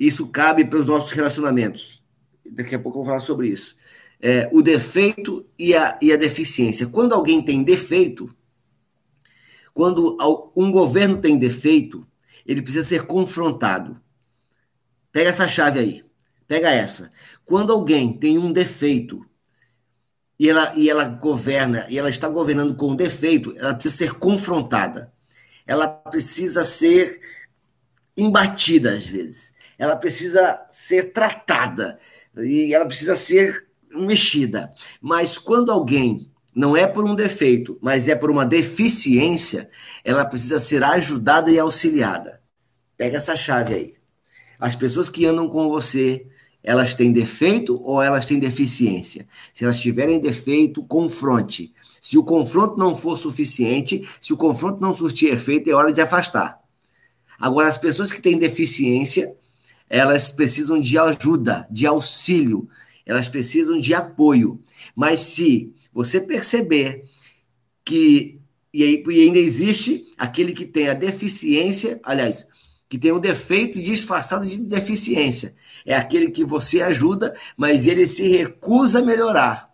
isso 0.08 0.30
cabe 0.30 0.66
para 0.66 0.80
os 0.80 0.88
nossos 0.88 1.12
relacionamentos. 1.12 2.02
Daqui 2.44 2.74
a 2.74 2.80
pouco 2.80 2.98
eu 2.98 3.04
vou 3.04 3.06
falar 3.06 3.20
sobre 3.20 3.50
isso. 3.50 3.76
É, 4.20 4.50
o 4.52 4.60
defeito 4.60 5.46
e 5.60 5.76
a, 5.76 5.98
e 6.02 6.12
a 6.12 6.18
deficiência. 6.18 6.88
Quando 6.88 7.14
alguém 7.14 7.40
tem 7.40 7.64
defeito, 7.64 8.36
quando 9.76 10.18
um 10.56 10.72
governo 10.72 11.18
tem 11.18 11.38
defeito, 11.38 12.06
ele 12.48 12.64
precisa 12.64 12.84
ser 12.84 13.06
confrontado. 13.06 14.02
Pega 15.12 15.30
essa 15.30 15.48
chave 15.48 15.80
aí. 15.80 16.04
Pega 16.48 16.72
essa. 16.72 17.12
Quando 17.46 17.72
alguém 17.72 18.12
tem 18.12 18.40
um 18.40 18.52
defeito 18.52 19.24
e 20.40 20.50
ela, 20.50 20.74
e 20.76 20.90
ela 20.90 21.06
governa, 21.06 21.86
e 21.88 22.00
ela 22.00 22.10
está 22.10 22.28
governando 22.28 22.74
com 22.74 22.96
defeito, 22.96 23.54
ela 23.56 23.76
precisa 23.76 23.98
ser 23.98 24.14
confrontada. 24.14 25.14
Ela 25.68 25.88
precisa 25.88 26.66
ser 26.66 27.22
embatida 28.18 28.94
às 28.96 29.06
vezes. 29.06 29.61
Ela 29.82 29.96
precisa 29.96 30.62
ser 30.70 31.12
tratada 31.12 31.98
e 32.38 32.72
ela 32.72 32.86
precisa 32.86 33.16
ser 33.16 33.66
mexida. 33.92 34.72
Mas 35.02 35.40
quando 35.40 35.72
alguém 35.72 36.30
não 36.54 36.78
é 36.78 36.86
por 36.86 37.04
um 37.04 37.16
defeito, 37.16 37.80
mas 37.82 38.08
é 38.08 38.14
por 38.14 38.30
uma 38.30 38.46
deficiência, 38.46 39.72
ela 40.06 40.24
precisa 40.24 40.60
ser 40.60 40.84
ajudada 40.84 41.50
e 41.50 41.58
auxiliada. 41.58 42.44
Pega 42.96 43.18
essa 43.18 43.36
chave 43.36 43.74
aí. 43.74 43.96
As 44.60 44.76
pessoas 44.76 45.10
que 45.10 45.26
andam 45.26 45.50
com 45.50 45.68
você, 45.68 46.28
elas 46.64 46.94
têm 46.94 47.12
defeito 47.12 47.82
ou 47.82 48.04
elas 48.04 48.28
têm 48.28 48.38
deficiência? 48.38 49.28
Se 49.52 49.64
elas 49.64 49.82
tiverem 49.82 50.20
defeito, 50.20 50.84
confronte. 50.84 51.74
Se 52.00 52.20
o 52.20 52.24
confronto 52.24 52.78
não 52.78 52.96
for 52.96 53.18
suficiente, 53.18 54.08
se 54.22 54.32
o 54.32 54.38
confronto 54.38 54.80
não 54.80 54.94
surtir 54.94 55.34
efeito, 55.34 55.72
é 55.72 55.74
hora 55.74 55.92
de 55.92 56.02
afastar. 56.02 56.62
Agora, 57.40 57.68
as 57.68 57.80
pessoas 57.80 58.12
que 58.12 58.22
têm 58.22 58.38
deficiência, 58.38 59.36
elas 59.92 60.32
precisam 60.32 60.80
de 60.80 60.98
ajuda, 60.98 61.68
de 61.70 61.86
auxílio, 61.86 62.70
elas 63.06 63.28
precisam 63.28 63.78
de 63.78 63.94
apoio. 63.94 64.64
Mas 64.96 65.20
se 65.20 65.74
você 65.94 66.22
perceber 66.22 67.04
que 67.84 68.40
e, 68.74 68.84
aí, 68.84 69.04
e 69.06 69.22
ainda 69.24 69.38
existe 69.38 70.08
aquele 70.18 70.54
que 70.54 70.66
tem 70.66 70.88
a 70.88 70.94
deficiência, 70.94 72.00
aliás, 72.04 72.48
que 72.88 72.98
tem 72.98 73.12
um 73.12 73.20
defeito 73.20 73.82
disfarçado 73.82 74.46
de 74.46 74.62
deficiência. 74.62 75.54
É 75.86 75.94
aquele 75.94 76.30
que 76.30 76.46
você 76.46 76.82
ajuda, 76.82 77.36
mas 77.58 77.86
ele 77.86 78.08
se 78.08 78.26
recusa 78.30 79.00
a 79.00 79.06
melhorar. 79.06 79.72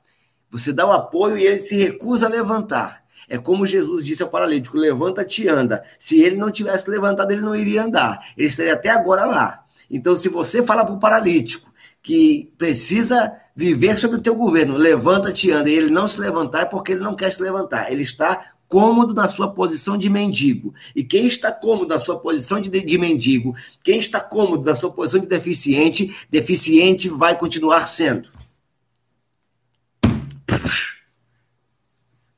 Você 0.49 0.73
dá 0.73 0.87
o 0.87 0.91
apoio 0.91 1.37
e 1.37 1.45
ele 1.45 1.59
se 1.59 1.75
recusa 1.75 2.25
a 2.25 2.29
levantar. 2.29 3.03
É 3.29 3.37
como 3.37 3.67
Jesus 3.67 4.03
disse 4.03 4.23
ao 4.23 4.29
paralítico: 4.29 4.77
levanta-te 4.77 5.43
e 5.43 5.47
anda. 5.47 5.83
Se 5.99 6.19
ele 6.19 6.37
não 6.37 6.49
tivesse 6.49 6.89
levantado, 6.89 7.31
ele 7.31 7.41
não 7.41 7.55
iria 7.55 7.83
andar. 7.83 8.19
Ele 8.35 8.47
estaria 8.47 8.73
até 8.73 8.89
agora 8.89 9.25
lá. 9.25 9.66
Então, 9.89 10.15
se 10.15 10.29
você 10.29 10.61
falar 10.63 10.85
para 10.85 10.93
o 10.93 10.99
paralítico 10.99 11.71
que 12.01 12.51
precisa 12.57 13.33
viver 13.55 13.97
sob 13.97 14.15
o 14.15 14.21
teu 14.21 14.35
governo, 14.35 14.77
levanta-te 14.77 15.47
e 15.47 15.51
anda, 15.51 15.69
e 15.69 15.73
ele 15.73 15.89
não 15.89 16.07
se 16.07 16.19
levantar 16.19 16.61
é 16.61 16.65
porque 16.65 16.91
ele 16.91 17.01
não 17.01 17.15
quer 17.15 17.31
se 17.31 17.41
levantar. 17.41 17.91
Ele 17.91 18.03
está 18.03 18.53
cômodo 18.67 19.13
na 19.13 19.29
sua 19.29 19.53
posição 19.53 19.97
de 19.97 20.09
mendigo. 20.09 20.73
E 20.95 21.03
quem 21.03 21.25
está 21.25 21.51
cômodo 21.51 21.93
na 21.93 21.99
sua 21.99 22.19
posição 22.19 22.59
de, 22.59 22.69
de 22.69 22.97
mendigo, 22.97 23.55
quem 23.83 23.99
está 23.99 24.19
cômodo 24.19 24.69
na 24.69 24.75
sua 24.75 24.91
posição 24.91 25.19
de 25.19 25.27
deficiente, 25.27 26.15
deficiente 26.29 27.09
vai 27.09 27.37
continuar 27.37 27.87
sendo. 27.87 28.29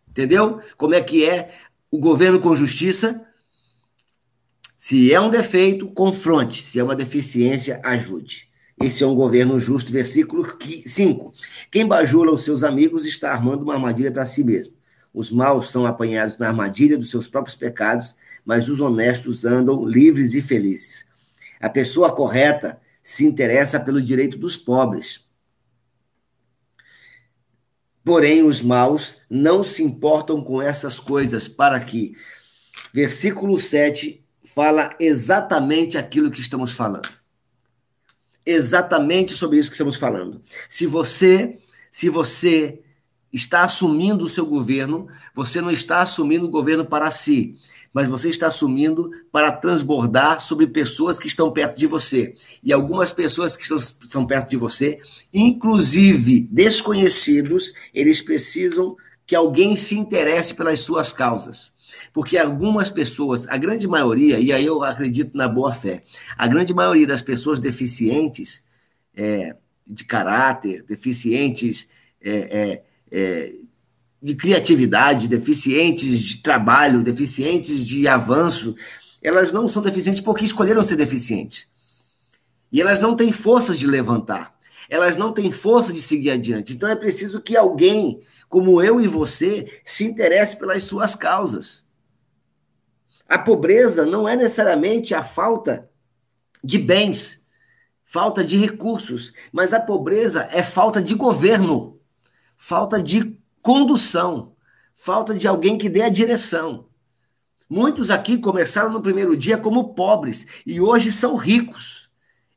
Entendeu? 0.10 0.60
Como 0.78 0.94
é 0.94 1.02
que 1.02 1.26
é 1.26 1.54
o 1.92 1.98
governo 1.98 2.40
com 2.40 2.56
justiça? 2.56 3.26
Se 4.82 5.14
é 5.14 5.20
um 5.20 5.30
defeito, 5.30 5.90
confronte. 5.90 6.64
Se 6.64 6.80
é 6.80 6.84
uma 6.84 6.96
deficiência, 6.96 7.82
ajude. 7.84 8.50
Esse 8.82 9.04
é 9.04 9.08
um 9.08 9.14
governo 9.14 9.60
justo, 9.60 9.92
versículo 9.92 10.48
5. 10.86 11.34
Quem 11.70 11.86
bajula 11.86 12.32
os 12.32 12.46
seus 12.46 12.64
amigos 12.64 13.06
está 13.06 13.34
armando 13.34 13.64
uma 13.64 13.74
armadilha 13.74 14.10
para 14.10 14.26
si 14.26 14.42
mesmo. 14.42 14.74
Os 15.14 15.30
maus 15.30 15.70
são 15.70 15.86
apanhados 15.86 16.38
na 16.38 16.48
armadilha 16.48 16.98
dos 16.98 17.12
seus 17.12 17.28
próprios 17.28 17.58
pecados, 17.58 18.16
mas 18.46 18.70
os 18.70 18.80
honestos 18.80 19.44
andam 19.44 19.86
livres 19.86 20.34
e 20.34 20.42
felizes. 20.42 21.06
A 21.60 21.70
pessoa 21.70 22.16
correta 22.16 22.80
se 23.04 23.26
interessa 23.26 23.82
pelo 23.82 24.02
direito 24.02 24.38
dos 24.38 24.56
pobres. 24.56 25.28
Porém, 28.02 28.44
os 28.44 28.62
maus 28.62 29.18
não 29.30 29.62
se 29.62 29.84
importam 29.84 30.42
com 30.42 30.62
essas 30.62 31.02
coisas, 31.02 31.50
para 31.50 31.82
que. 31.82 32.16
Versículo 32.94 33.60
7 33.60 34.24
fala 34.54 34.96
exatamente 35.00 35.98
aquilo 35.98 36.32
que 36.32 36.42
estamos 36.42 36.74
falando. 36.74 37.10
Exatamente 38.46 39.34
sobre 39.34 39.60
isso 39.60 39.70
que 39.70 39.76
estamos 39.76 39.96
falando. 39.96 40.42
Se 40.68 40.88
você, 40.88 41.60
se 41.92 42.10
você 42.10 42.82
está 43.32 43.64
assumindo 43.64 44.26
o 44.26 44.30
seu 44.30 44.46
governo, 44.46 45.08
você 45.36 45.62
não 45.62 45.70
está 45.70 46.02
assumindo 46.02 46.48
o 46.48 46.50
governo 46.50 46.84
para 46.84 47.12
si, 47.12 47.58
mas 47.94 48.08
você 48.08 48.30
está 48.30 48.48
assumindo 48.48 49.12
para 49.32 49.52
transbordar 49.52 50.42
sobre 50.42 50.66
pessoas 50.66 51.20
que 51.20 51.28
estão 51.28 51.52
perto 51.52 51.78
de 51.78 51.86
você. 51.86 52.34
E 52.64 52.74
algumas 52.74 53.14
pessoas 53.14 53.56
que 53.56 53.64
estão, 53.64 53.78
estão 53.78 54.26
perto 54.26 54.50
de 54.50 54.58
você, 54.58 55.00
inclusive 55.32 56.48
desconhecidos, 56.50 57.74
eles 57.94 58.22
precisam 58.22 58.96
que 59.28 59.36
alguém 59.36 59.76
se 59.76 59.96
interesse 59.96 60.56
pelas 60.56 60.80
suas 60.80 61.14
causas. 61.14 61.72
Porque 62.14 62.38
algumas 62.38 62.90
pessoas, 62.90 63.48
a 63.48 63.58
grande 63.58 63.88
maioria, 63.88 64.40
e 64.40 64.52
aí 64.52 64.66
eu 64.66 64.84
acredito 64.84 65.36
na 65.36 65.48
boa 65.48 65.74
fé, 65.74 66.04
a 66.38 66.48
grande 66.48 66.74
maioria 66.74 67.08
das 67.08 67.22
pessoas 67.22 67.60
deficientes 67.60 68.64
é, 69.16 69.56
de 69.86 70.04
caráter, 70.04 70.84
deficientes 70.84 71.88
é, 72.22 72.32
é, 72.32 72.84
é, 73.12 73.54
de 74.22 74.36
criatividade, 74.36 75.28
deficientes 75.28 76.20
de 76.20 76.38
trabalho, 76.38 77.02
deficientes 77.02 77.86
de 77.86 78.08
avanço, 78.08 78.76
elas 79.22 79.52
não 79.52 79.68
são 79.68 79.82
deficientes 79.82 80.22
porque 80.22 80.46
escolheram 80.46 80.82
ser 80.82 80.96
deficientes. 80.96 81.68
E 82.72 82.82
elas 82.82 83.00
não 83.00 83.16
têm 83.16 83.32
forças 83.32 83.80
de 83.80 83.88
levantar. 83.88 84.56
Elas 84.90 85.16
não 85.16 85.34
têm 85.34 85.52
força 85.52 85.94
de 85.94 86.02
seguir 86.02 86.32
adiante. 86.32 86.74
Então 86.74 86.90
é 86.90 86.96
preciso 86.96 87.42
que 87.42 87.56
alguém, 87.56 88.22
como 88.48 88.82
eu 88.82 89.00
e 89.00 89.08
você, 89.08 89.82
se 89.84 90.04
interesse 90.04 90.58
pelas 90.58 90.84
suas 90.84 91.16
causas. 91.16 91.86
A 93.30 93.38
pobreza 93.38 94.06
não 94.06 94.28
é 94.28 94.36
necessariamente 94.36 95.14
a 95.14 95.24
falta 95.24 95.90
de 96.64 96.78
bens, 96.78 97.40
falta 98.04 98.44
de 98.44 98.58
recursos, 98.58 99.32
mas 99.52 99.72
a 99.72 99.80
pobreza 99.80 100.50
é 100.52 100.64
falta 100.64 101.02
de 101.02 101.14
governo 101.14 102.00
falta 102.60 103.02
de 103.02 103.40
condução, 103.62 104.54
falta 104.94 105.34
de 105.34 105.48
alguém 105.48 105.78
que 105.78 105.90
dê 105.90 106.02
a 106.02 106.10
direção. 106.10 106.90
Muitos 107.70 108.12
aqui 108.12 108.38
começaram 108.38 108.92
no 108.92 109.02
primeiro 109.02 109.36
dia 109.38 109.58
como 109.58 109.94
pobres 109.94 110.62
e 110.66 110.82
hoje 110.82 111.12
são 111.12 111.38
ricos 111.38 111.99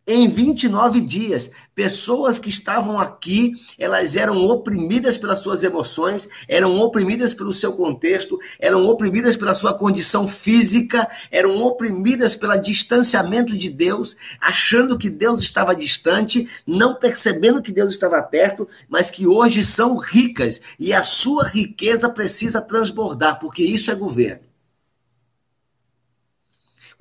em 0.07 0.29
29 0.29 1.01
dias. 1.01 1.51
Pessoas 1.75 2.39
que 2.39 2.49
estavam 2.49 2.99
aqui, 2.99 3.53
elas 3.79 4.17
eram 4.17 4.37
oprimidas 4.45 5.17
pelas 5.17 5.41
suas 5.41 5.63
emoções, 5.63 6.29
eram 6.49 6.77
oprimidas 6.81 7.33
pelo 7.33 7.53
seu 7.53 7.73
contexto, 7.73 8.39
eram 8.59 8.85
oprimidas 8.85 9.37
pela 9.37 9.55
sua 9.55 9.75
condição 9.75 10.27
física, 10.27 11.09
eram 11.31 11.57
oprimidas 11.63 12.37
pelo 12.37 12.57
distanciamento 12.59 13.57
de 13.57 13.71
Deus, 13.71 14.17
achando 14.41 14.99
que 14.99 15.09
Deus 15.09 15.41
estava 15.41 15.75
distante, 15.75 16.49
não 16.67 16.95
percebendo 16.95 17.63
que 17.63 17.73
Deus 17.73 17.93
estava 17.93 18.21
perto, 18.23 18.69
mas 18.89 19.11
que 19.11 19.27
hoje 19.27 19.65
são 19.65 19.97
ricas 19.97 20.61
e 20.79 20.93
a 20.93 21.03
sua 21.03 21.45
riqueza 21.45 22.09
precisa 22.09 22.61
transbordar, 22.61 23.39
porque 23.39 23.65
isso 23.65 23.91
é 23.91 23.95
governo. 23.95 24.52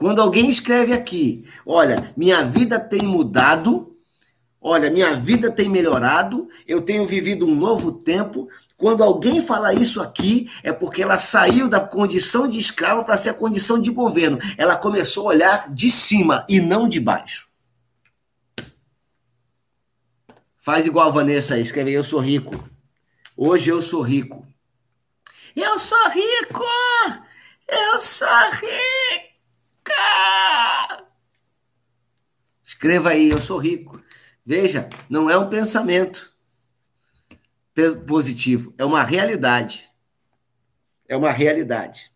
Quando 0.02 0.20
alguém 0.20 0.50
escreve 0.50 0.94
aqui, 0.94 1.48
olha, 1.64 2.12
minha 2.18 2.44
vida 2.44 2.80
tem 2.80 3.04
mudado, 3.04 3.96
olha, 4.60 4.90
minha 4.90 5.14
vida 5.16 5.52
tem 5.52 5.70
melhorado, 5.70 6.50
eu 6.68 6.82
tenho 6.82 7.06
vivido 7.06 7.46
um 7.46 7.54
novo 7.54 7.92
tempo. 7.92 8.50
Quando 8.76 9.04
alguém 9.04 9.44
fala 9.44 9.76
isso 9.76 10.02
aqui, 10.02 10.50
é 10.64 10.74
porque 10.74 11.04
ela 11.04 11.20
saiu 11.20 11.70
da 11.70 11.80
condição 11.80 12.48
de 12.48 12.58
escravo 12.58 13.06
para 13.06 13.16
ser 13.16 13.30
a 13.30 13.34
condição 13.36 13.80
de 13.80 13.92
governo. 13.92 14.40
Ela 14.58 14.76
começou 14.76 15.26
a 15.26 15.36
olhar 15.36 15.72
de 15.72 15.92
cima 15.92 16.48
e 16.50 16.60
não 16.60 16.90
de 16.90 17.00
baixo. 17.00 17.48
Faz 20.58 20.88
igual 20.88 21.10
a 21.10 21.12
Vanessa 21.12 21.54
aí, 21.54 21.62
escreve 21.62 21.92
eu 21.92 22.04
sou 22.04 22.20
rico. 22.20 22.68
Hoje 23.38 23.70
eu 23.70 23.80
sou 23.84 24.02
rico. 24.02 24.48
Eu 25.56 25.78
sou 25.78 26.10
rico! 26.10 26.66
Eu 27.68 28.00
sou 28.00 28.28
rico! 28.54 29.31
Escreva 32.64 33.10
aí, 33.10 33.30
eu 33.30 33.40
sou 33.40 33.58
rico. 33.58 34.02
Veja, 34.46 34.90
não 35.10 35.30
é 35.30 35.38
um 35.38 35.50
pensamento 35.50 36.34
positivo, 38.06 38.74
é 38.78 38.84
uma 38.84 39.04
realidade. 39.04 39.92
É 41.08 41.16
uma 41.16 41.32
realidade. 41.32 42.12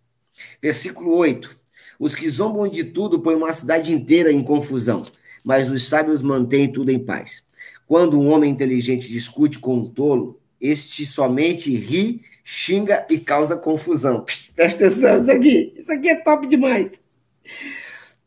Versículo 0.62 1.16
8. 1.16 1.56
Os 2.00 2.16
que 2.16 2.30
zombam 2.30 2.68
de 2.68 2.84
tudo 2.84 3.20
põem 3.20 3.36
uma 3.36 3.54
cidade 3.54 3.92
inteira 3.92 4.32
em 4.32 4.44
confusão, 4.44 5.04
mas 5.44 5.72
os 5.72 5.88
sábios 5.88 6.22
mantêm 6.22 6.72
tudo 6.72 6.90
em 6.92 7.00
paz. 7.00 7.44
Quando 7.88 8.20
um 8.20 8.30
homem 8.30 8.52
inteligente 8.52 9.10
discute 9.10 9.60
com 9.60 9.76
um 9.76 9.90
tolo, 9.90 10.40
este 10.60 11.06
somente 11.06 11.76
ri, 11.76 12.22
xinga 12.44 13.06
e 13.10 13.20
causa 13.20 13.56
confusão. 13.56 14.26
Presta 14.56 14.88
atenção, 14.88 15.22
isso 15.22 15.32
aqui, 15.32 15.74
isso 15.78 15.92
aqui 15.92 16.10
é 16.10 16.16
top 16.22 16.48
demais. 16.48 17.05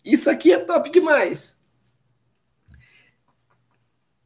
Isso 0.05 0.31
aqui 0.31 0.53
é 0.53 0.59
top 0.59 0.91
demais. 0.91 1.57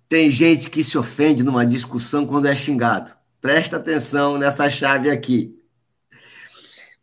Tem 0.09 0.31
gente 0.31 0.68
que 0.68 0.85
se 0.85 0.98
ofende 0.98 1.42
numa 1.42 1.64
discussão 1.64 2.26
quando 2.26 2.46
é 2.46 2.55
xingado. 2.55 3.12
Presta 3.40 3.78
atenção 3.78 4.37
nessa 4.38 4.68
chave 4.68 5.11
aqui. 5.11 5.59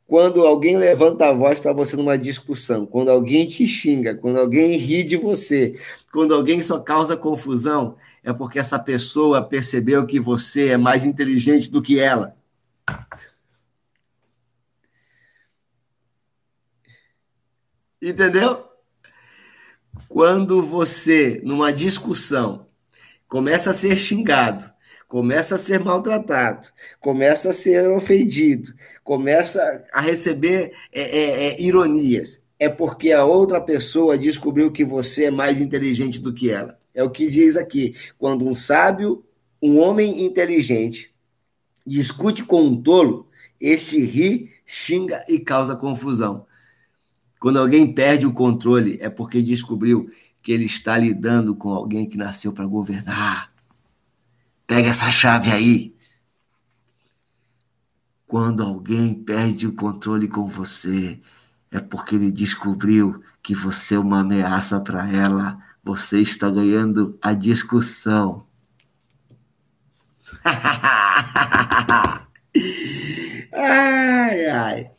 Quando 0.06 0.45
alguém 0.45 0.78
levanta 0.78 1.28
a 1.28 1.34
voz 1.34 1.60
para 1.60 1.73
você 1.73 1.95
numa 1.95 2.17
discussão, 2.17 2.86
quando 2.86 3.10
alguém 3.10 3.47
te 3.47 3.67
xinga, 3.67 4.15
quando 4.15 4.39
alguém 4.39 4.78
ri 4.78 5.04
de 5.04 5.17
você, 5.17 5.80
quando 6.12 6.34
alguém 6.34 6.63
só 6.63 6.80
causa 6.80 7.17
confusão, 7.17 7.95
é 8.23 8.34
porque 8.34 8.58
essa 8.58 8.80
pessoa 8.80 9.41
percebeu 9.41 10.08
que 10.08 10.19
você 10.19 10.69
é 10.69 10.78
mais 10.78 11.06
inteligente 11.06 11.69
do 11.69 11.82
que 11.82 11.99
ela. 11.99 12.36
Entendeu? 18.01 18.65
Quando 20.07 20.62
você, 20.63 21.41
numa 21.43 21.71
discussão, 21.71 22.67
começa 23.27 23.71
a 23.71 23.73
ser 23.73 23.97
xingado, 23.97 24.71
começa 25.07 25.55
a 25.55 25.57
ser 25.57 25.79
maltratado, 25.79 26.67
começa 26.99 27.49
a 27.49 27.53
ser 27.53 27.89
ofendido, 27.89 28.73
começa 29.03 29.83
a 29.91 29.99
receber 29.99 30.71
é, 30.93 31.01
é, 31.01 31.47
é, 31.47 31.62
ironias, 31.62 32.43
é 32.57 32.69
porque 32.69 33.12
a 33.12 33.25
outra 33.25 33.59
pessoa 33.59 34.17
descobriu 34.17 34.71
que 34.71 34.85
você 34.85 35.25
é 35.25 35.31
mais 35.31 35.59
inteligente 35.59 36.19
do 36.19 36.33
que 36.33 36.49
ela. 36.49 36.79
É 36.93 37.03
o 37.03 37.09
que 37.09 37.29
diz 37.29 37.55
aqui. 37.55 37.95
Quando 38.17 38.47
um 38.47 38.53
sábio, 38.53 39.23
um 39.62 39.79
homem 39.79 40.25
inteligente, 40.25 41.13
discute 41.85 42.43
com 42.43 42.62
um 42.62 42.81
tolo, 42.81 43.27
este 43.59 43.99
ri, 43.99 44.51
xinga 44.65 45.23
e 45.27 45.39
causa 45.39 45.75
confusão. 45.75 46.45
Quando 47.39 47.58
alguém 47.58 47.93
perde 47.93 48.25
o 48.25 48.34
controle, 48.34 48.97
é 49.02 49.10
porque 49.10 49.41
descobriu 49.41 50.12
que 50.41 50.52
ele 50.52 50.65
está 50.65 50.97
lidando 50.97 51.56
com 51.56 51.69
alguém 51.69 52.08
que 52.08 52.17
nasceu 52.17 52.52
para 52.52 52.65
governar. 52.65 53.52
Pega 54.67 54.89
essa 54.89 55.10
chave 55.10 55.52
aí. 55.52 55.95
Quando 58.28 58.62
alguém 58.62 59.13
perde 59.13 59.65
o 59.65 59.73
controle 59.73 60.28
com 60.28 60.45
você, 60.45 61.19
é 61.71 61.80
porque 61.80 62.15
ele 62.15 62.32
descobriu 62.32 63.23
que 63.41 63.56
você 63.56 63.95
é 63.95 63.99
uma 63.99 64.19
ameaça 64.19 64.80
para 64.80 65.10
ela. 65.10 65.58
Você 65.84 66.19
está 66.19 66.49
ganhando 66.49 67.17
a 67.21 67.34
discussão. 67.34 68.45
ai, 73.54 74.45
ai. 74.47 74.98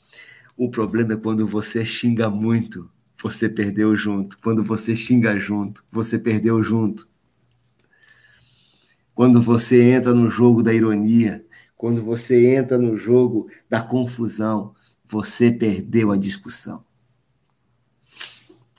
O 0.63 0.69
problema 0.69 1.15
é 1.15 1.17
quando 1.17 1.47
você 1.47 1.83
xinga 1.87 2.29
muito, 2.29 2.91
você 3.19 3.49
perdeu 3.49 3.97
junto. 3.97 4.39
Quando 4.41 4.63
você 4.63 4.95
xinga 4.95 5.39
junto, 5.39 5.83
você 5.91 6.19
perdeu 6.19 6.63
junto. 6.63 7.09
Quando 9.15 9.41
você 9.41 9.83
entra 9.93 10.13
no 10.13 10.29
jogo 10.29 10.63
da 10.63 10.71
ironia, 10.75 11.47
quando 11.75 12.05
você 12.05 12.57
entra 12.57 12.77
no 12.77 12.95
jogo 12.95 13.49
da 13.71 13.83
confusão, 13.83 14.75
você 15.09 15.51
perdeu 15.51 16.13
a 16.13 16.19
discussão. 16.19 16.85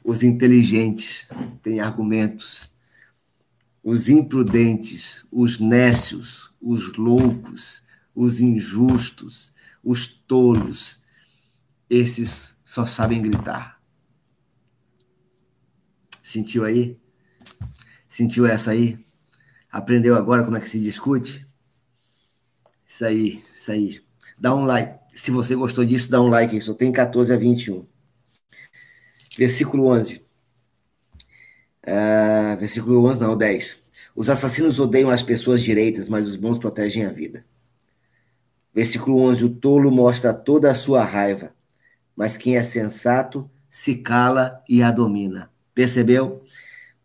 Os 0.04 0.22
inteligentes 0.22 1.28
têm 1.64 1.80
argumentos. 1.80 2.70
Os 3.84 4.08
imprudentes, 4.08 5.26
os 5.32 5.60
nécios, 5.60 6.54
os 6.62 6.94
loucos, 6.96 7.84
os 8.14 8.40
injustos, 8.40 9.52
os 9.84 10.06
tolos, 10.06 11.01
esses 11.92 12.58
só 12.64 12.86
sabem 12.86 13.22
gritar. 13.22 13.82
Sentiu 16.24 16.64
aí? 16.64 16.98
Sentiu 18.08 18.46
essa 18.48 18.72
aí? 18.72 18.98
Aprendeu 19.70 20.16
agora 20.16 20.44
como 20.46 20.56
é 20.56 20.62
que 20.62 20.70
se 20.70 20.80
discute? 20.80 21.46
Isso 22.88 23.04
aí, 23.04 23.44
isso 23.54 23.72
aí. 23.72 24.02
Dá 24.40 24.56
um 24.56 24.64
like. 24.64 25.00
Se 25.14 25.32
você 25.32 25.54
gostou 25.54 25.84
disso, 25.84 26.10
dá 26.10 26.22
um 26.22 26.28
like. 26.28 26.62
Só 26.62 26.74
tem 26.74 26.92
14 26.94 27.34
a 27.34 27.38
21. 27.38 27.86
Versículo 29.38 29.88
11. 29.88 30.22
Uh, 31.86 32.58
versículo 32.58 33.06
11, 33.06 33.20
não, 33.20 33.36
10. 33.36 33.82
Os 34.16 34.30
assassinos 34.30 34.80
odeiam 34.80 35.10
as 35.10 35.24
pessoas 35.24 35.62
direitas, 35.62 36.08
mas 36.08 36.26
os 36.28 36.38
bons 36.38 36.58
protegem 36.58 37.06
a 37.06 37.12
vida. 37.12 37.46
Versículo 38.74 39.20
11. 39.22 39.44
O 39.44 39.50
tolo 39.56 39.92
mostra 39.92 40.34
toda 40.34 40.72
a 40.72 40.76
sua 40.76 41.04
raiva, 41.04 41.54
mas 42.16 42.38
quem 42.38 42.58
é 42.58 42.64
sensato 42.64 43.50
se 43.70 43.96
cala 43.96 44.64
e 44.68 44.84
a 44.84 44.92
domina. 44.92 45.52
Percebeu? 45.74 46.44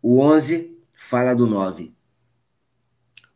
O 0.01 0.19
11 0.19 0.77
fala 0.93 1.33
do 1.33 1.47
9. 1.47 1.93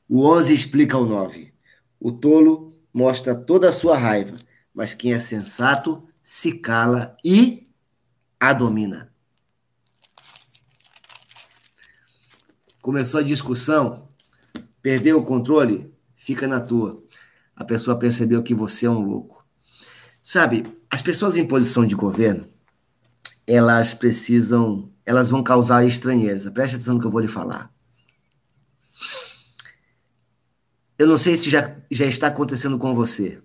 O 0.08 0.28
11 0.28 0.54
explica 0.54 0.98
o 0.98 1.06
9. 1.06 1.54
O 2.00 2.12
tolo 2.12 2.76
mostra 2.94 3.34
toda 3.34 3.70
a 3.70 3.72
sua 3.72 3.98
raiva, 3.98 4.36
mas 4.74 4.94
quem 4.94 5.14
é 5.14 5.20
sensato 5.20 6.08
se 6.22 6.60
cala 6.60 7.16
e 7.24 7.70
a 8.40 8.54
domina. 8.54 9.12
Começou 12.82 13.20
a 13.20 13.24
discussão, 13.24 14.10
perdeu 14.82 15.20
o 15.20 15.26
controle, 15.26 15.94
fica 16.16 16.48
na 16.48 16.60
tua. 16.60 17.02
A 17.56 17.64
pessoa 17.64 17.98
percebeu 17.98 18.42
que 18.42 18.56
você 18.56 18.88
é 18.88 18.90
um 18.90 19.00
louco. 19.00 19.46
Sabe, 20.24 20.66
as 20.92 21.02
pessoas 21.02 21.38
em 21.38 21.48
posição 21.48 21.86
de 21.86 21.96
governo, 21.96 22.46
elas 23.48 23.94
precisam, 23.94 24.92
elas 25.06 25.30
vão 25.30 25.42
causar 25.42 25.86
estranheza. 25.86 26.52
Preste 26.52 26.76
atenção 26.76 26.96
no 26.96 27.00
que 27.00 27.08
eu 27.08 27.12
vou 27.12 27.22
lhe 27.22 27.30
falar. 27.30 27.74
Eu 31.00 31.08
não 31.08 31.18
sei 31.18 31.38
se 31.38 31.50
já, 31.50 31.76
já 31.90 32.06
está 32.06 32.28
acontecendo 32.28 32.78
com 32.78 32.94
você, 32.94 33.42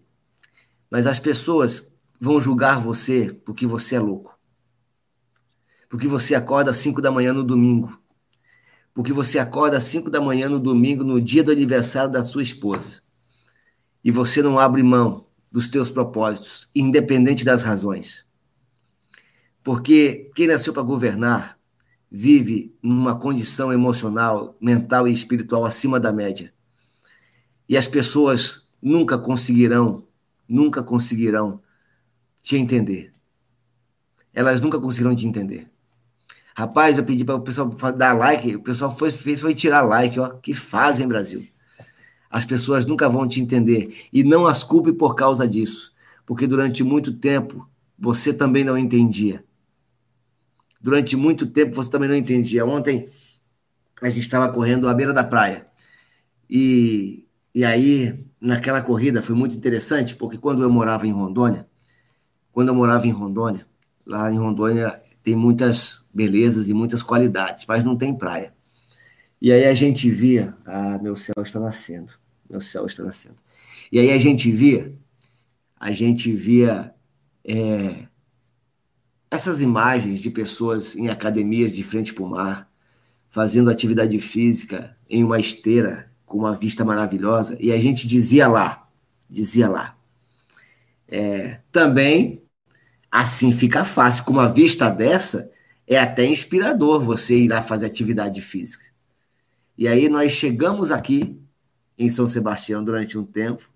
mas 0.91 1.07
as 1.07 1.21
pessoas 1.21 1.97
vão 2.21 2.41
julgar 2.41 2.81
você 2.81 3.33
porque 3.45 3.65
você 3.65 3.95
é 3.95 4.01
louco. 4.01 4.37
Porque 5.89 6.09
você 6.09 6.35
acorda 6.35 6.73
às 6.73 6.77
5 6.79 7.01
da 7.01 7.13
manhã 7.13 7.33
no 7.33 7.45
domingo. 7.45 7.97
Porque 8.93 9.13
você 9.13 9.39
acorda 9.39 9.77
às 9.77 9.85
5 9.85 10.11
da 10.11 10.21
manhã 10.21 10.49
no 10.49 10.59
domingo, 10.59 11.05
no 11.05 11.21
dia 11.21 11.45
do 11.45 11.53
aniversário 11.53 12.11
da 12.11 12.25
sua 12.25 12.43
esposa. 12.43 13.01
E 14.03 14.11
você 14.11 14.43
não 14.43 14.59
abre 14.59 14.83
mão 14.83 15.26
dos 15.57 15.67
teus 15.67 15.91
propósitos, 15.91 16.69
independente 16.75 17.43
das 17.43 17.63
razões. 17.63 18.27
Porque 19.65 20.31
quem 20.35 20.49
nasceu 20.49 20.71
para 20.71 20.83
governar 20.83 21.59
vive 22.11 22.77
numa 22.83 23.19
condição 23.19 23.73
emocional, 23.73 24.55
mental 24.61 25.09
e 25.09 25.15
espiritual 25.15 25.65
acima 25.65 25.99
da 25.99 26.13
média. 26.13 26.53
E 27.67 27.75
as 27.75 27.89
pessoas 27.89 28.69
nunca 28.83 29.17
conseguirão, 29.17 30.07
nunca 30.47 30.83
conseguirão 30.83 31.63
te 32.43 32.59
entender. 32.59 33.15
Elas 34.35 34.61
nunca 34.61 34.79
conseguirão 34.79 35.17
te 35.17 35.27
entender. 35.27 35.71
Rapaz, 36.55 36.99
eu 36.99 37.05
pedi 37.05 37.25
para 37.25 37.37
o 37.37 37.41
pessoal 37.41 37.71
dar 37.97 38.13
like, 38.13 38.57
o 38.57 38.63
pessoal 38.63 38.95
foi, 38.95 39.11
fez, 39.11 39.41
foi 39.41 39.55
tirar 39.55 39.81
like, 39.81 40.21
ó, 40.21 40.35
que 40.35 40.53
fazem, 40.53 41.09
Brasil. 41.09 41.49
As 42.31 42.45
pessoas 42.45 42.87
nunca 42.87 43.09
vão 43.09 43.27
te 43.27 43.41
entender. 43.41 44.09
E 44.13 44.23
não 44.25 44.47
as 44.47 44.63
culpe 44.63 44.93
por 44.93 45.15
causa 45.15 45.47
disso, 45.47 45.93
porque 46.25 46.47
durante 46.47 46.83
muito 46.83 47.13
tempo 47.13 47.69
você 47.99 48.33
também 48.33 48.65
não 48.65 48.77
entendia. 48.77 49.45
Durante 50.81 51.17
muito 51.17 51.47
tempo 51.47 51.75
você 51.75 51.91
também 51.91 52.09
não 52.09 52.17
entendia. 52.17 52.65
Ontem 52.65 53.09
a 54.03 54.09
gente 54.09 54.21
estava 54.21 54.53
correndo 54.53 54.89
à 54.89 54.95
beira 54.95 55.13
da 55.13 55.25
praia. 55.25 55.67
E, 56.49 57.27
e 57.55 57.65
aí, 57.65 58.25
naquela 58.41 58.81
corrida, 58.81 59.23
foi 59.23 59.35
muito 59.35 59.57
interessante, 59.57 60.15
porque 60.15 60.39
quando 60.39 60.63
eu 60.63 60.71
morava 60.71 61.07
em 61.07 61.13
Rondônia, 61.13 61.67
quando 62.53 62.69
eu 62.69 62.75
morava 62.75 63.07
em 63.07 63.11
Rondônia, 63.11 63.67
lá 64.07 64.33
em 64.33 64.39
Rondônia 64.39 65.03
tem 65.23 65.35
muitas 65.35 66.09
belezas 66.15 66.69
e 66.69 66.75
muitas 66.75 67.03
qualidades, 67.03 67.67
mas 67.67 67.83
não 67.83 67.97
tem 67.97 68.15
praia. 68.17 68.56
E 69.47 69.53
aí 69.53 69.65
a 69.65 69.75
gente 69.75 70.11
via, 70.11 70.57
ah, 70.65 70.99
meu 71.01 71.15
céu 71.15 71.41
está 71.41 71.61
nascendo, 71.61 72.13
meu 72.51 72.61
céu 72.61 72.85
está 72.85 73.05
nascendo. 73.05 73.37
E 73.93 74.01
aí 74.01 74.11
a 74.11 74.19
gente 74.19 74.51
via, 74.51 74.93
a 75.79 75.93
gente 75.93 76.33
via 76.33 76.93
é, 77.45 78.09
essas 79.31 79.61
imagens 79.61 80.19
de 80.19 80.31
pessoas 80.31 80.97
em 80.97 81.11
academias 81.11 81.71
de 81.71 81.85
frente 81.85 82.13
para 82.13 82.25
o 82.25 82.29
mar, 82.29 82.69
fazendo 83.29 83.71
atividade 83.71 84.19
física 84.19 84.97
em 85.09 85.23
uma 85.23 85.39
esteira 85.39 86.11
com 86.25 86.39
uma 86.39 86.53
vista 86.53 86.85
maravilhosa, 86.85 87.57
e 87.61 87.71
a 87.71 87.79
gente 87.79 88.09
dizia 88.09 88.49
lá, 88.49 88.89
dizia 89.31 89.69
lá, 89.69 89.97
é, 91.07 91.61
também 91.71 92.43
assim 93.13 93.53
fica 93.53 93.85
fácil, 93.85 94.25
com 94.25 94.33
uma 94.33 94.49
vista 94.49 94.91
dessa, 94.91 95.49
é 95.87 95.97
até 95.97 96.27
inspirador 96.27 97.01
você 97.01 97.39
ir 97.39 97.47
lá 97.47 97.63
fazer 97.63 97.87
atividade 97.87 98.43
física. 98.43 98.86
E 99.77 99.87
aí 99.87 100.09
nós 100.09 100.33
chegamos 100.33 100.91
aqui 100.91 101.41
em 101.99 102.09
São 102.09 102.27
Sebastião 102.27 102.83
durante 102.85 103.19
um 103.19 103.25
tempo, 103.25 103.69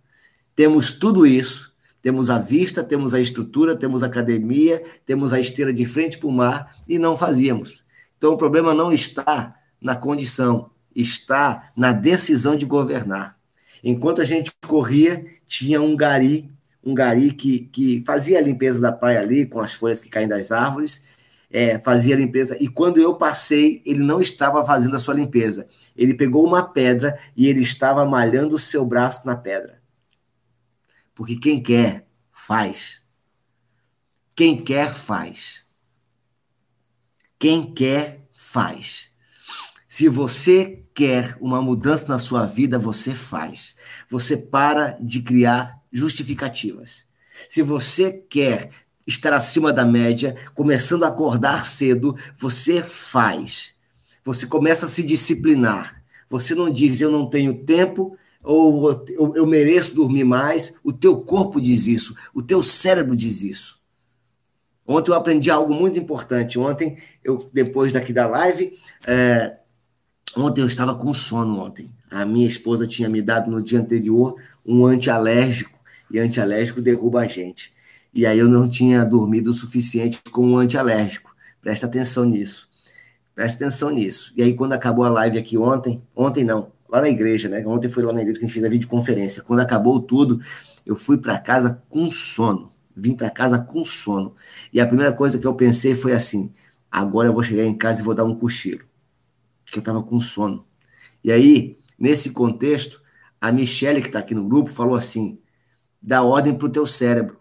temos 0.55 0.93
tudo 0.93 1.27
isso, 1.27 1.71
Temos 2.03 2.31
a 2.31 2.39
vista, 2.39 2.83
temos 2.83 3.13
a 3.13 3.21
estrutura, 3.21 3.77
temos 3.77 4.03
a 4.03 4.07
academia, 4.07 4.83
temos 5.05 5.33
a 5.33 5.41
esteira 5.41 5.73
de 5.73 5.85
frente 5.85 6.19
para 6.19 6.29
o 6.29 6.33
mar 6.33 6.77
e 6.89 6.99
não 6.99 7.17
fazíamos. 7.17 7.85
Então 8.17 8.33
o 8.33 8.39
problema 8.39 8.75
não 8.75 8.91
está 8.91 9.55
na 9.81 9.95
condição, 9.95 10.71
está 10.95 11.71
na 11.77 11.93
decisão 11.93 12.57
de 12.57 12.65
governar. 12.65 13.37
Enquanto 13.85 14.21
a 14.21 14.25
gente 14.25 14.51
corria, 14.67 15.25
tinha 15.47 15.81
um 15.81 15.95
gari, 15.95 16.51
um 16.83 16.95
gari 16.95 17.33
que, 17.33 17.69
que 17.73 18.03
fazia 18.07 18.39
a 18.39 18.43
limpeza 18.43 18.81
da 18.81 18.93
praia 18.93 19.21
ali, 19.21 19.47
com 19.47 19.61
as 19.61 19.75
folhas 19.75 20.01
que 20.01 20.09
caem 20.09 20.29
das 20.29 20.51
árvores, 20.51 21.03
é, 21.51 21.79
fazia 21.79 22.15
a 22.15 22.19
limpeza. 22.19 22.57
E 22.61 22.69
quando 22.69 23.01
eu 23.01 23.15
passei, 23.17 23.83
ele 23.85 24.01
não 24.01 24.21
estava 24.21 24.65
fazendo 24.65 24.95
a 24.95 25.01
sua 25.01 25.15
limpeza. 25.15 25.67
Ele 25.97 26.15
pegou 26.15 26.47
uma 26.47 26.63
pedra 26.63 27.19
e 27.37 27.49
ele 27.49 27.61
estava 27.61 28.07
malhando 28.07 28.55
o 28.55 28.59
seu 28.59 28.87
braço 28.87 29.27
na 29.27 29.37
pedra. 29.37 29.83
Porque 31.15 31.37
quem 31.37 31.61
quer, 31.61 32.07
faz. 32.33 33.03
Quem 34.35 34.63
quer, 34.63 34.95
faz. 34.95 35.67
Quem 37.39 37.75
quer, 37.75 38.21
faz. 38.33 39.11
Se 39.89 40.09
você 40.09 40.85
quer 40.95 41.37
uma 41.41 41.61
mudança 41.61 42.07
na 42.07 42.19
sua 42.19 42.47
vida, 42.47 42.79
você 42.79 43.15
faz. 43.15 43.75
Você 44.09 44.37
para 44.37 44.97
de 45.01 45.21
criar 45.21 45.81
justificativas. 45.93 47.07
Se 47.49 47.61
você 47.61 48.13
quer 48.13 48.71
estar 49.07 49.33
acima 49.33 49.73
da 49.73 49.85
média, 49.85 50.37
começando 50.55 51.05
a 51.05 51.09
acordar 51.09 51.67
cedo, 51.67 52.17
você 52.39 52.83
faz. 52.83 53.75
Você 54.25 54.47
começa 54.47 54.87
a 54.87 54.89
se 54.89 55.03
disciplinar. 55.03 56.03
Você 56.29 56.55
não 56.55 56.71
diz 56.71 57.01
eu 57.01 57.11
não 57.11 57.29
tenho 57.29 57.65
tempo, 57.65 58.17
ou 58.43 59.05
eu, 59.09 59.37
eu 59.37 59.47
mereço 59.47 59.95
dormir 59.95 60.25
mais, 60.25 60.75
o 60.85 60.93
teu 60.93 61.21
corpo 61.21 61.61
diz 61.61 61.87
isso, 61.87 62.15
o 62.33 62.41
teu 62.41 62.63
cérebro 62.63 63.17
diz 63.17 63.43
isso. 63.43 63.81
Ontem 64.87 65.13
eu 65.13 65.15
aprendi 65.15 65.49
algo 65.53 65.73
muito 65.73 66.01
importante. 66.01 66.59
Ontem, 66.59 66.99
eu 67.23 67.49
depois 67.53 67.93
daqui 67.93 68.13
da 68.13 68.27
live, 68.27 68.77
é, 69.07 69.57
ontem 70.37 70.63
eu 70.63 70.67
estava 70.67 70.97
com 70.97 71.15
sono 71.15 71.61
ontem. 71.61 71.93
A 72.11 72.25
minha 72.25 72.49
esposa 72.49 72.89
tinha 72.89 73.09
me 73.09 73.23
dado 73.23 73.49
no 73.49 73.63
dia 73.63 73.79
anterior 73.79 74.35
um 74.67 74.85
antialérgico, 74.85 75.79
e 76.11 76.19
antialérgico 76.19 76.83
derruba 76.83 77.21
a 77.21 77.27
gente. 77.29 77.73
E 78.13 78.27
aí 78.27 78.39
eu 78.39 78.49
não 78.49 78.69
tinha 78.69 79.05
dormido 79.05 79.51
o 79.51 79.53
suficiente 79.53 80.21
com 80.31 80.47
um 80.47 80.59
antialérgico. 80.59 81.35
Presta 81.61 81.87
atenção 81.87 82.25
nisso. 82.25 82.69
Presta 83.35 83.65
atenção 83.65 83.91
nisso. 83.91 84.33
E 84.37 84.43
aí, 84.43 84.55
quando 84.55 84.73
acabou 84.73 85.05
a 85.05 85.09
live 85.09 85.39
aqui 85.39 85.57
ontem, 85.57 86.03
ontem 86.15 86.45
não, 86.45 86.73
lá 86.89 87.01
na 87.01 87.09
igreja, 87.09 87.49
né? 87.49 87.65
Ontem 87.67 87.89
foi 87.89 88.03
lá 88.03 88.13
na 88.13 88.21
igreja 88.21 88.39
que 88.39 88.45
a 88.45 88.49
gente 88.49 88.55
fez 88.55 88.65
a 88.65 88.69
videoconferência. 88.69 89.43
Quando 89.43 89.61
acabou 89.61 90.01
tudo, 90.01 90.41
eu 90.85 90.97
fui 90.97 91.17
para 91.17 91.39
casa 91.39 91.83
com 91.89 92.11
sono. 92.11 92.73
Vim 92.95 93.15
para 93.15 93.31
casa 93.31 93.59
com 93.59 93.85
sono. 93.85 94.35
E 94.73 94.81
a 94.81 94.87
primeira 94.87 95.13
coisa 95.13 95.39
que 95.39 95.47
eu 95.47 95.55
pensei 95.55 95.95
foi 95.95 96.13
assim: 96.13 96.53
agora 96.91 97.29
eu 97.29 97.33
vou 97.33 97.43
chegar 97.43 97.65
em 97.65 97.77
casa 97.77 98.01
e 98.01 98.05
vou 98.05 98.15
dar 98.15 98.25
um 98.25 98.35
cochilo. 98.35 98.85
Porque 99.65 99.79
eu 99.79 99.81
estava 99.81 100.03
com 100.03 100.19
sono. 100.21 100.67
E 101.23 101.31
aí, 101.31 101.79
nesse 101.99 102.31
contexto, 102.31 103.01
a 103.41 103.53
Michelle, 103.53 104.03
que 104.03 104.09
está 104.09 104.19
aqui 104.19 104.35
no 104.35 104.47
grupo, 104.47 104.71
falou 104.71 104.97
assim: 104.97 105.39
dá 106.03 106.23
ordem 106.23 106.55
para 106.55 106.67
o 106.67 106.71
teu 106.71 106.85
cérebro. 106.85 107.40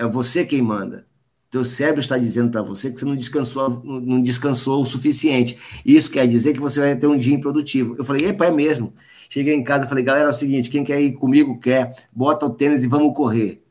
É 0.00 0.06
você 0.06 0.46
quem 0.46 0.62
manda. 0.62 1.06
Teu 1.50 1.62
cérebro 1.62 2.00
está 2.00 2.16
dizendo 2.16 2.50
para 2.50 2.62
você 2.62 2.90
que 2.90 2.98
você 2.98 3.04
não 3.04 3.14
descansou, 3.14 3.82
não 3.84 4.22
descansou 4.22 4.80
o 4.80 4.86
suficiente. 4.86 5.58
Isso 5.84 6.10
quer 6.10 6.26
dizer 6.26 6.54
que 6.54 6.58
você 6.58 6.80
vai 6.80 6.96
ter 6.96 7.06
um 7.06 7.18
dia 7.18 7.34
improdutivo. 7.34 7.96
Eu 7.98 8.04
falei, 8.04 8.24
epa, 8.24 8.46
é 8.46 8.50
mesmo. 8.50 8.94
Cheguei 9.28 9.54
em 9.54 9.62
casa, 9.62 9.86
falei, 9.86 10.02
galera, 10.02 10.28
é 10.28 10.30
o 10.30 10.34
seguinte, 10.34 10.70
quem 10.70 10.82
quer 10.82 11.02
ir 11.02 11.12
comigo, 11.12 11.60
quer, 11.60 11.94
bota 12.10 12.46
o 12.46 12.50
tênis 12.50 12.82
e 12.82 12.88
vamos 12.88 13.14
correr. 13.14 13.62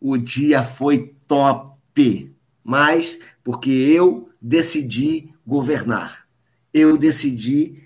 O 0.00 0.16
dia 0.16 0.62
foi 0.62 1.14
top, 1.26 2.32
mas 2.62 3.18
porque 3.42 3.70
eu 3.70 4.28
decidi 4.40 5.30
governar. 5.44 6.28
Eu 6.72 6.96
decidi 6.96 7.83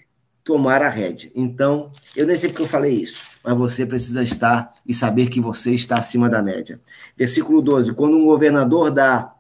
tomar 0.49 0.81
a 0.81 0.89
rédea. 0.89 1.31
Então, 1.35 1.93
eu 2.17 2.27
nem 2.27 2.35
sei 2.35 2.49
porque 2.49 2.63
eu 2.63 2.67
falei 2.67 3.03
isso, 3.03 3.23
mas 3.45 3.55
você 3.55 3.85
precisa 3.85 4.23
estar 4.23 4.73
e 4.87 4.95
saber 4.95 5.29
que 5.29 5.43
você 5.43 5.75
está 5.75 5.99
acima 5.99 6.27
da 6.27 6.41
média. 6.41 6.81
Versículo 7.15 7.61
12: 7.61 7.93
Quando 7.93 8.17
um 8.17 8.25
governador 8.25 8.91
dá 8.91 9.37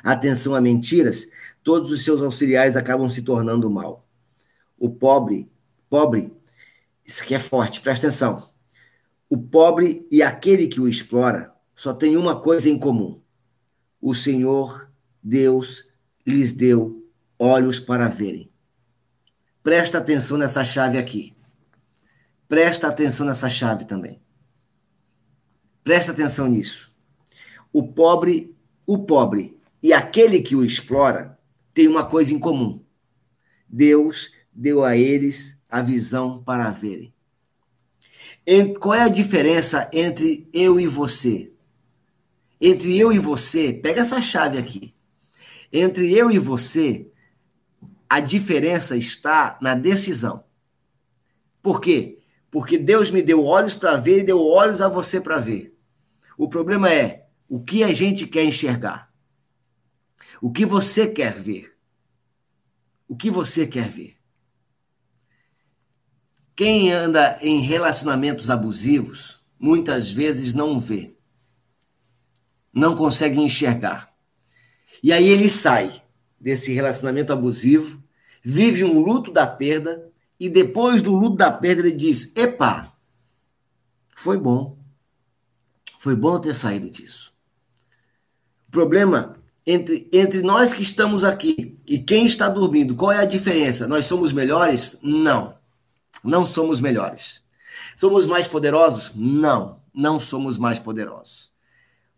atenção 0.00 0.54
a 0.54 0.60
mentiras, 0.60 1.28
todos 1.60 1.90
os 1.90 2.04
seus 2.04 2.22
auxiliares 2.22 2.76
acabam 2.76 3.08
se 3.08 3.22
tornando 3.22 3.68
mal. 3.68 4.06
O 4.78 4.88
pobre, 4.88 5.50
pobre, 5.90 6.32
isso 7.04 7.24
aqui 7.24 7.34
é 7.34 7.40
forte, 7.40 7.80
presta 7.80 8.06
atenção. 8.06 8.48
O 9.28 9.36
pobre 9.36 10.06
e 10.08 10.22
aquele 10.22 10.68
que 10.68 10.80
o 10.80 10.86
explora 10.86 11.52
só 11.74 11.92
tem 11.92 12.16
uma 12.16 12.38
coisa 12.38 12.68
em 12.68 12.78
comum: 12.78 13.20
o 14.00 14.14
Senhor, 14.14 14.88
Deus, 15.20 15.88
lhes 16.24 16.52
deu 16.52 17.04
olhos 17.36 17.80
para 17.80 18.06
verem. 18.06 18.51
Presta 19.62 19.98
atenção 19.98 20.36
nessa 20.36 20.64
chave 20.64 20.98
aqui. 20.98 21.34
Presta 22.48 22.88
atenção 22.88 23.26
nessa 23.26 23.48
chave 23.48 23.84
também. 23.84 24.20
Presta 25.84 26.12
atenção 26.12 26.48
nisso. 26.48 26.92
O 27.72 27.82
pobre, 27.82 28.56
o 28.86 28.98
pobre 28.98 29.56
e 29.82 29.92
aquele 29.92 30.42
que 30.42 30.56
o 30.56 30.64
explora 30.64 31.38
têm 31.72 31.88
uma 31.88 32.04
coisa 32.04 32.32
em 32.32 32.38
comum. 32.38 32.84
Deus 33.68 34.32
deu 34.52 34.84
a 34.84 34.96
eles 34.96 35.58
a 35.68 35.80
visão 35.80 36.42
para 36.42 36.70
verem. 36.70 37.14
Qual 38.80 38.94
é 38.94 39.02
a 39.02 39.08
diferença 39.08 39.88
entre 39.92 40.48
eu 40.52 40.80
e 40.80 40.86
você? 40.86 41.52
Entre 42.60 42.98
eu 42.98 43.12
e 43.12 43.18
você, 43.18 43.72
pega 43.72 44.00
essa 44.00 44.20
chave 44.20 44.58
aqui. 44.58 44.94
Entre 45.72 46.12
eu 46.12 46.30
e 46.30 46.38
você, 46.38 47.11
a 48.12 48.20
diferença 48.20 48.94
está 48.94 49.58
na 49.62 49.74
decisão. 49.74 50.44
Por 51.62 51.80
quê? 51.80 52.18
Porque 52.50 52.76
Deus 52.76 53.10
me 53.10 53.22
deu 53.22 53.42
olhos 53.42 53.72
para 53.72 53.96
ver 53.96 54.18
e 54.18 54.22
deu 54.22 54.38
olhos 54.46 54.82
a 54.82 54.88
você 54.88 55.18
para 55.18 55.38
ver. 55.38 55.74
O 56.36 56.46
problema 56.46 56.92
é 56.92 57.26
o 57.48 57.62
que 57.62 57.82
a 57.82 57.90
gente 57.94 58.26
quer 58.26 58.44
enxergar. 58.44 59.10
O 60.42 60.52
que 60.52 60.66
você 60.66 61.06
quer 61.06 61.32
ver. 61.32 61.74
O 63.08 63.16
que 63.16 63.30
você 63.30 63.66
quer 63.66 63.88
ver. 63.88 64.18
Quem 66.54 66.92
anda 66.92 67.38
em 67.40 67.60
relacionamentos 67.60 68.50
abusivos 68.50 69.42
muitas 69.58 70.12
vezes 70.12 70.52
não 70.52 70.78
vê. 70.78 71.16
Não 72.74 72.94
consegue 72.94 73.40
enxergar. 73.40 74.14
E 75.02 75.14
aí 75.14 75.26
ele 75.26 75.48
sai 75.48 76.02
desse 76.38 76.74
relacionamento 76.74 77.32
abusivo 77.32 78.01
vive 78.42 78.84
um 78.84 79.00
luto 79.00 79.30
da 79.30 79.46
perda 79.46 80.10
e 80.38 80.48
depois 80.48 81.00
do 81.00 81.14
luto 81.14 81.36
da 81.36 81.50
perda 81.50 81.82
ele 81.82 81.96
diz: 81.96 82.34
Epa, 82.36 82.92
foi 84.16 84.38
bom. 84.38 84.76
Foi 85.98 86.16
bom 86.16 86.38
ter 86.40 86.54
saído 86.54 86.90
disso. 86.90 87.32
O 88.66 88.70
problema 88.72 89.36
entre, 89.66 90.08
entre 90.12 90.42
nós 90.42 90.72
que 90.72 90.82
estamos 90.82 91.22
aqui 91.22 91.76
e 91.86 91.98
quem 91.98 92.26
está 92.26 92.48
dormindo, 92.48 92.96
qual 92.96 93.12
é 93.12 93.18
a 93.18 93.24
diferença? 93.24 93.86
Nós 93.86 94.06
somos 94.06 94.32
melhores? 94.32 94.98
Não. 95.02 95.54
Não 96.24 96.44
somos 96.44 96.80
melhores. 96.80 97.42
Somos 97.96 98.26
mais 98.26 98.48
poderosos? 98.48 99.12
Não. 99.14 99.80
Não 99.94 100.18
somos 100.18 100.58
mais 100.58 100.78
poderosos. 100.78 101.52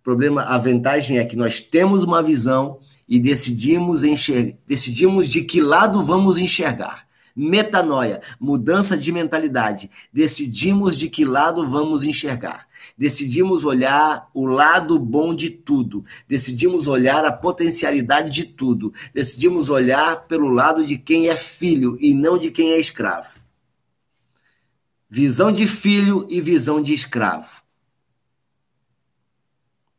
O 0.01 0.05
problema, 0.05 0.43
a 0.43 0.59
vantagem 0.59 1.19
é 1.19 1.25
que 1.25 1.37
nós 1.37 1.61
temos 1.61 2.05
uma 2.05 2.23
visão 2.23 2.79
e 3.09 3.19
decidimos 3.19 4.03
decidimos 4.67 5.29
de 5.29 5.43
que 5.43 5.61
lado 5.61 6.05
vamos 6.05 6.39
enxergar. 6.39 7.05
Metanoia, 7.37 8.21
mudança 8.39 8.97
de 8.97 9.11
mentalidade. 9.11 9.91
Decidimos 10.13 10.97
de 10.97 11.09
que 11.09 11.25
lado 11.25 11.69
vamos 11.69 12.05
enxergar. 12.05 12.69
Decidimos 12.97 13.65
olhar 13.65 14.31
o 14.33 14.47
lado 14.47 14.99
bom 15.01 15.35
de 15.35 15.51
tudo. 15.51 16.05
Decidimos 16.29 16.87
olhar 16.87 17.25
a 17.25 17.33
potencialidade 17.33 18.31
de 18.31 18.45
tudo. 18.45 18.93
Decidimos 19.13 19.69
olhar 19.69 20.27
pelo 20.27 20.49
lado 20.49 20.87
de 20.87 20.97
quem 20.97 21.29
é 21.29 21.35
filho 21.35 21.99
e 22.01 22.15
não 22.15 22.39
de 22.39 22.53
quem 22.53 22.71
é 22.71 22.79
escravo. 22.79 23.41
Visão 25.11 25.51
de 25.51 25.67
filho 25.67 26.27
e 26.29 26.41
visão 26.41 26.81
de 26.81 26.95
escravo. 26.95 27.63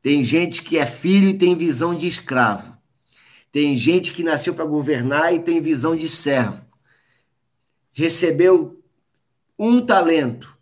Tem 0.01 0.24
gente 0.24 0.62
que 0.62 0.78
é 0.78 0.86
filho 0.86 1.30
e 1.30 1.34
tem 1.34 1.56
visão 1.56 1.93
de 1.93 2.08
escravo. 2.08 2.74
Tem 3.56 3.74
gente 3.74 4.12
que 4.12 4.22
nasceu 4.22 4.53
para 4.53 4.66
governar 4.66 5.34
e 5.34 5.39
tem 5.39 5.62
visão 5.62 5.95
de 5.95 6.10
servo. 6.10 6.66
Recebeu 7.93 8.84
um 9.58 9.80
talento 9.80 10.58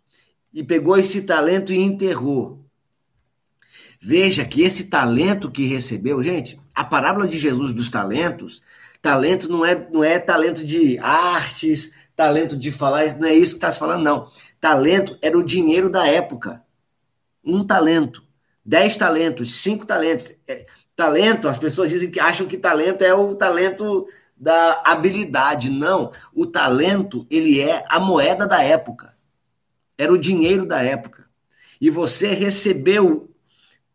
e 0.52 0.62
pegou 0.62 0.96
esse 0.96 1.22
talento 1.22 1.72
e 1.72 1.76
enterrou. 1.76 2.64
Veja 4.00 4.44
que 4.44 4.62
esse 4.62 4.84
talento 4.84 5.50
que 5.50 5.66
recebeu, 5.66 6.22
gente, 6.22 6.56
a 6.72 6.84
parábola 6.84 7.26
de 7.26 7.36
Jesus 7.36 7.72
dos 7.72 7.88
talentos, 7.88 8.62
talento 9.02 9.48
não 9.48 9.66
é, 9.66 9.90
não 9.90 10.04
é 10.04 10.20
talento 10.20 10.64
de 10.64 10.96
artes, 11.00 11.94
talento 12.14 12.56
de 12.56 12.70
falar, 12.70 13.12
não 13.16 13.26
é 13.26 13.34
isso 13.34 13.54
que 13.54 13.56
está 13.56 13.72
se 13.72 13.80
falando, 13.80 14.04
não. 14.04 14.30
Talento 14.60 15.18
era 15.20 15.36
o 15.36 15.42
dinheiro 15.42 15.90
da 15.90 16.06
época. 16.06 16.62
um 17.44 17.64
talento, 17.64 18.22
dez 18.64 18.96
talentos, 18.96 19.56
cinco 19.56 19.84
talentos. 19.84 20.32
Talento, 20.96 21.48
as 21.48 21.58
pessoas 21.58 21.90
dizem 21.90 22.10
que 22.10 22.20
acham 22.20 22.46
que 22.46 22.56
talento 22.56 23.02
é 23.02 23.12
o 23.12 23.34
talento 23.34 24.06
da 24.36 24.80
habilidade. 24.84 25.70
Não, 25.70 26.12
o 26.32 26.46
talento, 26.46 27.26
ele 27.30 27.60
é 27.60 27.84
a 27.88 27.98
moeda 27.98 28.46
da 28.46 28.62
época. 28.62 29.14
Era 29.98 30.12
o 30.12 30.18
dinheiro 30.18 30.66
da 30.66 30.82
época. 30.82 31.26
E 31.80 31.90
você 31.90 32.28
recebeu 32.28 33.30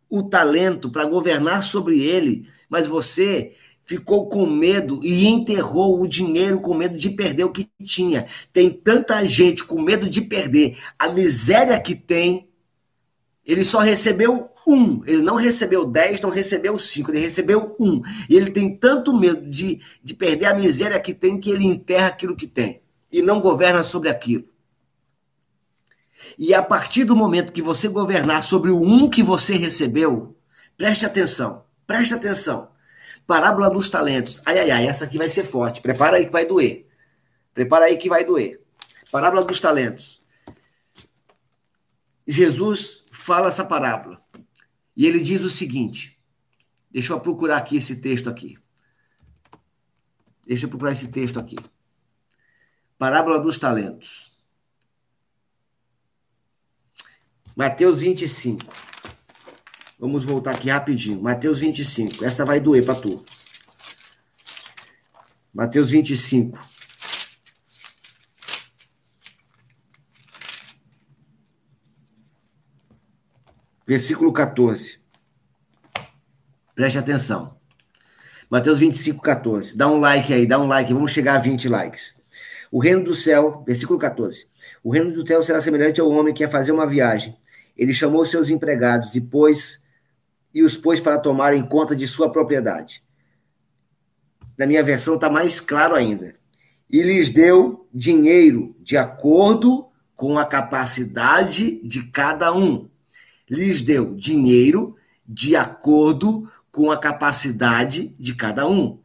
o 0.09 0.23
talento 0.23 0.89
para 0.89 1.05
governar 1.05 1.63
sobre 1.63 2.01
ele, 2.01 2.47
mas 2.67 2.87
você 2.87 3.53
ficou 3.85 4.29
com 4.29 4.45
medo 4.45 4.99
e 5.03 5.25
enterrou 5.27 5.99
o 5.99 6.07
dinheiro 6.07 6.59
com 6.59 6.75
medo 6.75 6.97
de 6.97 7.09
perder 7.09 7.43
o 7.43 7.51
que 7.51 7.67
tinha. 7.83 8.25
Tem 8.53 8.69
tanta 8.69 9.25
gente 9.25 9.63
com 9.63 9.81
medo 9.81 10.07
de 10.07 10.21
perder 10.21 10.77
a 10.97 11.09
miséria 11.09 11.79
que 11.79 11.95
tem. 11.95 12.49
Ele 13.43 13.65
só 13.65 13.79
recebeu 13.79 14.49
um, 14.69 15.03
ele 15.05 15.21
não 15.21 15.35
recebeu 15.35 15.85
dez, 15.85 16.21
não 16.21 16.29
recebeu 16.29 16.77
cinco, 16.77 17.11
ele 17.11 17.19
recebeu 17.19 17.75
um. 17.79 18.01
E 18.29 18.35
ele 18.35 18.51
tem 18.51 18.75
tanto 18.75 19.17
medo 19.17 19.49
de, 19.49 19.81
de 20.03 20.13
perder 20.13 20.45
a 20.45 20.53
miséria 20.53 20.99
que 20.99 21.13
tem 21.13 21.39
que 21.39 21.49
ele 21.49 21.65
enterra 21.65 22.07
aquilo 22.07 22.35
que 22.35 22.47
tem 22.47 22.81
e 23.11 23.21
não 23.21 23.41
governa 23.41 23.83
sobre 23.83 24.09
aquilo. 24.09 24.45
E 26.37 26.53
a 26.53 26.61
partir 26.61 27.03
do 27.03 27.15
momento 27.15 27.53
que 27.53 27.61
você 27.61 27.87
governar 27.87 28.43
sobre 28.43 28.71
o 28.71 28.81
um 28.81 29.09
que 29.09 29.23
você 29.23 29.55
recebeu, 29.55 30.35
preste 30.77 31.05
atenção, 31.05 31.63
preste 31.87 32.13
atenção. 32.13 32.69
Parábola 33.25 33.69
dos 33.69 33.89
talentos. 33.89 34.41
Ai, 34.45 34.59
ai, 34.59 34.71
ai, 34.71 34.87
essa 34.87 35.05
aqui 35.05 35.17
vai 35.17 35.29
ser 35.29 35.43
forte. 35.43 35.81
Prepara 35.81 36.17
aí 36.17 36.25
que 36.25 36.31
vai 36.31 36.45
doer. 36.45 36.87
Prepara 37.53 37.85
aí 37.85 37.97
que 37.97 38.09
vai 38.09 38.23
doer. 38.23 38.59
Parábola 39.11 39.43
dos 39.43 39.59
talentos. 39.59 40.19
Jesus 42.27 43.05
fala 43.11 43.47
essa 43.47 43.63
parábola. 43.63 44.21
E 44.99 45.05
ele 45.05 45.21
diz 45.21 45.41
o 45.43 45.49
seguinte: 45.49 46.19
deixa 46.91 47.13
eu 47.13 47.19
procurar 47.21 47.55
aqui 47.55 47.77
esse 47.77 47.95
texto 48.01 48.29
aqui. 48.29 48.57
Deixa 50.45 50.65
eu 50.65 50.69
procurar 50.69 50.91
esse 50.91 51.07
texto 51.07 51.39
aqui. 51.39 51.55
Parábola 52.97 53.39
dos 53.39 53.57
talentos. 53.57 54.37
Mateus 57.55 58.01
25. 58.01 58.61
Vamos 59.97 60.25
voltar 60.25 60.51
aqui 60.51 60.69
rapidinho. 60.69 61.21
Mateus 61.21 61.61
25. 61.61 62.25
Essa 62.25 62.43
vai 62.43 62.59
doer 62.59 62.83
para 62.83 62.95
tu. 62.95 63.23
Mateus 65.53 65.91
25. 65.91 66.59
Versículo 73.89 74.31
14. 74.31 74.99
Preste 76.75 76.99
atenção. 76.99 77.57
Mateus 78.47 78.77
25, 78.77 79.19
14. 79.19 79.75
Dá 79.75 79.87
um 79.87 79.99
like 79.99 80.31
aí, 80.31 80.45
dá 80.45 80.59
um 80.59 80.67
like, 80.67 80.93
vamos 80.93 81.09
chegar 81.09 81.37
a 81.37 81.39
20 81.39 81.67
likes. 81.67 82.13
O 82.71 82.79
reino 82.79 83.03
do 83.03 83.15
céu, 83.15 83.63
versículo 83.65 83.97
14. 83.97 84.45
O 84.83 84.91
reino 84.91 85.11
do 85.11 85.27
céu 85.27 85.41
será 85.41 85.59
semelhante 85.59 85.99
ao 85.99 86.07
homem 86.07 86.35
que 86.35 86.43
ia 86.43 86.49
fazer 86.49 86.71
uma 86.71 86.85
viagem. 86.85 87.35
Ele 87.75 87.91
chamou 87.91 88.23
seus 88.23 88.51
empregados 88.51 89.15
e 89.15 89.21
pôs 89.21 89.81
e 90.53 90.61
os 90.61 90.77
pôs 90.77 90.99
para 90.99 91.17
tomarem 91.17 91.65
conta 91.65 91.95
de 91.95 92.07
sua 92.07 92.31
propriedade. 92.31 93.03
Na 94.55 94.67
minha 94.67 94.83
versão 94.83 95.15
está 95.15 95.31
mais 95.31 95.59
claro 95.59 95.95
ainda. 95.95 96.35
E 96.91 97.01
lhes 97.01 97.29
deu 97.29 97.87
dinheiro 97.91 98.75
de 98.81 98.97
acordo 98.97 99.89
com 100.15 100.37
a 100.37 100.45
capacidade 100.45 101.81
de 101.81 102.03
cada 102.11 102.53
um 102.53 102.87
lhes 103.49 103.81
deu 103.81 104.15
dinheiro 104.15 104.95
de 105.27 105.55
acordo 105.55 106.49
com 106.71 106.91
a 106.91 106.97
capacidade 106.97 108.15
de 108.19 108.35
cada 108.35 108.67
um. 108.67 108.99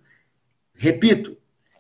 Repito, 0.74 1.36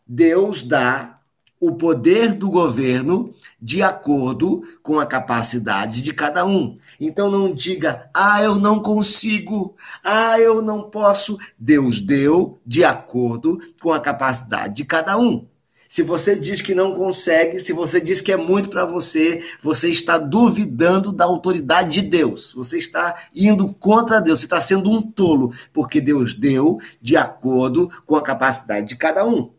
Deus 0.06 0.62
dá 0.62 1.18
o 1.60 1.72
poder 1.72 2.34
do 2.34 2.50
governo 2.50 3.34
de 3.60 3.82
acordo 3.82 4.62
com 4.82 5.00
a 5.00 5.06
capacidade 5.06 6.02
de 6.02 6.12
cada 6.12 6.44
um. 6.44 6.76
Então 7.00 7.30
não 7.30 7.54
diga, 7.54 8.10
ah, 8.12 8.42
eu 8.42 8.56
não 8.56 8.80
consigo, 8.80 9.74
ah, 10.02 10.38
eu 10.38 10.60
não 10.60 10.90
posso. 10.90 11.38
Deus 11.58 12.00
deu 12.00 12.60
de 12.66 12.84
acordo 12.84 13.58
com 13.80 13.92
a 13.92 14.00
capacidade 14.00 14.74
de 14.74 14.84
cada 14.84 15.16
um. 15.16 15.46
Se 15.94 16.02
você 16.02 16.34
diz 16.34 16.60
que 16.60 16.74
não 16.74 16.92
consegue, 16.92 17.60
se 17.60 17.72
você 17.72 18.00
diz 18.00 18.20
que 18.20 18.32
é 18.32 18.36
muito 18.36 18.68
para 18.68 18.84
você, 18.84 19.40
você 19.62 19.88
está 19.88 20.18
duvidando 20.18 21.12
da 21.12 21.24
autoridade 21.24 22.02
de 22.02 22.08
Deus. 22.08 22.52
Você 22.52 22.78
está 22.78 23.28
indo 23.32 23.72
contra 23.72 24.20
Deus, 24.20 24.40
você 24.40 24.46
está 24.46 24.60
sendo 24.60 24.90
um 24.90 25.00
tolo, 25.00 25.52
porque 25.72 26.00
Deus 26.00 26.34
deu 26.34 26.80
de 27.00 27.16
acordo 27.16 27.88
com 28.04 28.16
a 28.16 28.22
capacidade 28.24 28.88
de 28.88 28.96
cada 28.96 29.24
um. 29.24 29.52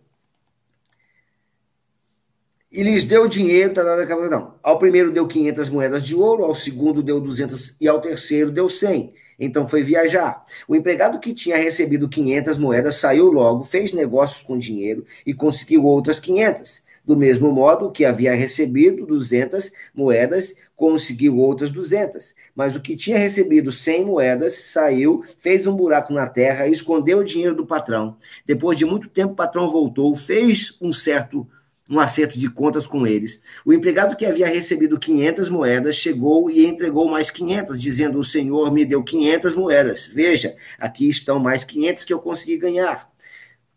E 2.70 2.84
lhes 2.84 3.06
deu 3.06 3.30
dinheiro, 3.30 3.74
tá, 3.74 3.82
tá, 3.82 4.06
tá. 4.06 4.56
Ao 4.62 4.78
primeiro 4.78 5.12
deu 5.12 5.26
500 5.26 5.70
moedas 5.70 6.06
de 6.06 6.16
ouro, 6.16 6.44
ao 6.44 6.54
segundo 6.54 7.02
deu 7.02 7.22
200 7.22 7.78
e 7.80 7.88
ao 7.88 8.02
terceiro 8.02 8.52
deu 8.52 8.68
100. 8.68 9.14
Então 9.40 9.68
foi 9.68 9.84
viajar. 9.84 10.44
O 10.68 10.76
empregado 10.76 11.20
que 11.20 11.34
tinha 11.34 11.58
recebido 11.58 12.10
500 12.10 12.58
moedas 12.58 12.96
saiu 12.96 13.32
logo, 13.32 13.64
fez 13.64 13.94
negócios 13.94 14.44
com 14.44 14.58
dinheiro 14.58 15.06
e 15.26 15.34
conseguiu 15.34 15.86
outras 15.86 16.20
500. 16.20 16.84
Do 17.06 17.16
mesmo 17.16 17.52
modo, 17.52 17.86
o 17.86 17.92
que 17.92 18.04
havia 18.04 18.34
recebido 18.34 19.06
200 19.06 19.72
moedas 19.94 20.56
conseguiu 20.76 21.38
outras 21.38 21.70
200. 21.70 22.34
Mas 22.56 22.76
o 22.76 22.82
que 22.82 22.96
tinha 22.96 23.18
recebido 23.18 23.72
100 23.72 24.06
moedas 24.06 24.56
saiu, 24.56 25.24
fez 25.38 25.68
um 25.68 25.76
buraco 25.76 26.12
na 26.12 26.26
terra 26.26 26.68
escondeu 26.68 27.20
o 27.20 27.24
dinheiro 27.24 27.54
do 27.54 27.66
patrão. 27.66 28.18
Depois 28.44 28.76
de 28.76 28.86
muito 28.86 29.08
tempo, 29.08 29.34
o 29.34 29.36
patrão 29.36 29.70
voltou, 29.70 30.16
fez 30.16 30.76
um 30.82 30.92
certo 30.92 31.48
um 31.90 32.00
acerto 32.00 32.38
de 32.40 32.50
contas 32.50 32.88
com 32.88 33.06
eles. 33.06 33.42
O 33.66 33.72
empregado 33.72 34.16
que 34.16 34.26
havia 34.26 34.48
recebido 34.48 35.00
500 35.00 35.50
moedas 35.50 35.96
chegou 35.96 36.50
e 36.50 36.66
entregou 36.66 37.08
mais 37.08 37.30
500, 37.30 37.82
dizendo: 37.82 38.20
O 38.20 38.24
Senhor 38.24 38.72
me 38.72 38.86
deu 38.86 39.04
500 39.04 39.54
moedas. 39.54 40.08
Veja, 40.08 40.56
aqui 40.80 41.10
estão 41.10 41.40
mais 41.40 41.64
500 41.64 42.04
que 42.04 42.14
eu 42.14 42.20
consegui 42.20 42.58
ganhar. 42.58 43.10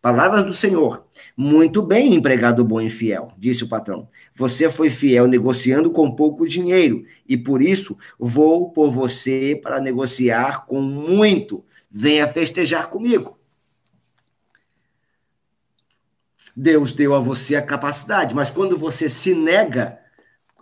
Palavras 0.00 0.44
do 0.44 0.54
Senhor. 0.54 1.04
Muito 1.36 1.82
bem, 1.82 2.14
empregado 2.14 2.64
bom 2.64 2.80
e 2.80 2.88
fiel, 2.88 3.32
disse 3.36 3.64
o 3.64 3.68
patrão. 3.68 4.08
Você 4.32 4.70
foi 4.70 4.90
fiel 4.90 5.26
negociando 5.26 5.90
com 5.90 6.14
pouco 6.14 6.46
dinheiro, 6.46 7.04
e 7.28 7.36
por 7.36 7.60
isso 7.60 7.98
vou 8.18 8.70
por 8.70 8.90
você 8.90 9.58
para 9.60 9.80
negociar 9.80 10.66
com 10.66 10.80
muito. 10.80 11.64
Venha 11.90 12.28
festejar 12.28 12.88
comigo. 12.88 13.37
Deus 16.60 16.90
deu 16.90 17.14
a 17.14 17.20
você 17.20 17.54
a 17.54 17.62
capacidade, 17.62 18.34
mas 18.34 18.50
quando 18.50 18.76
você 18.76 19.08
se 19.08 19.32
nega, 19.32 19.96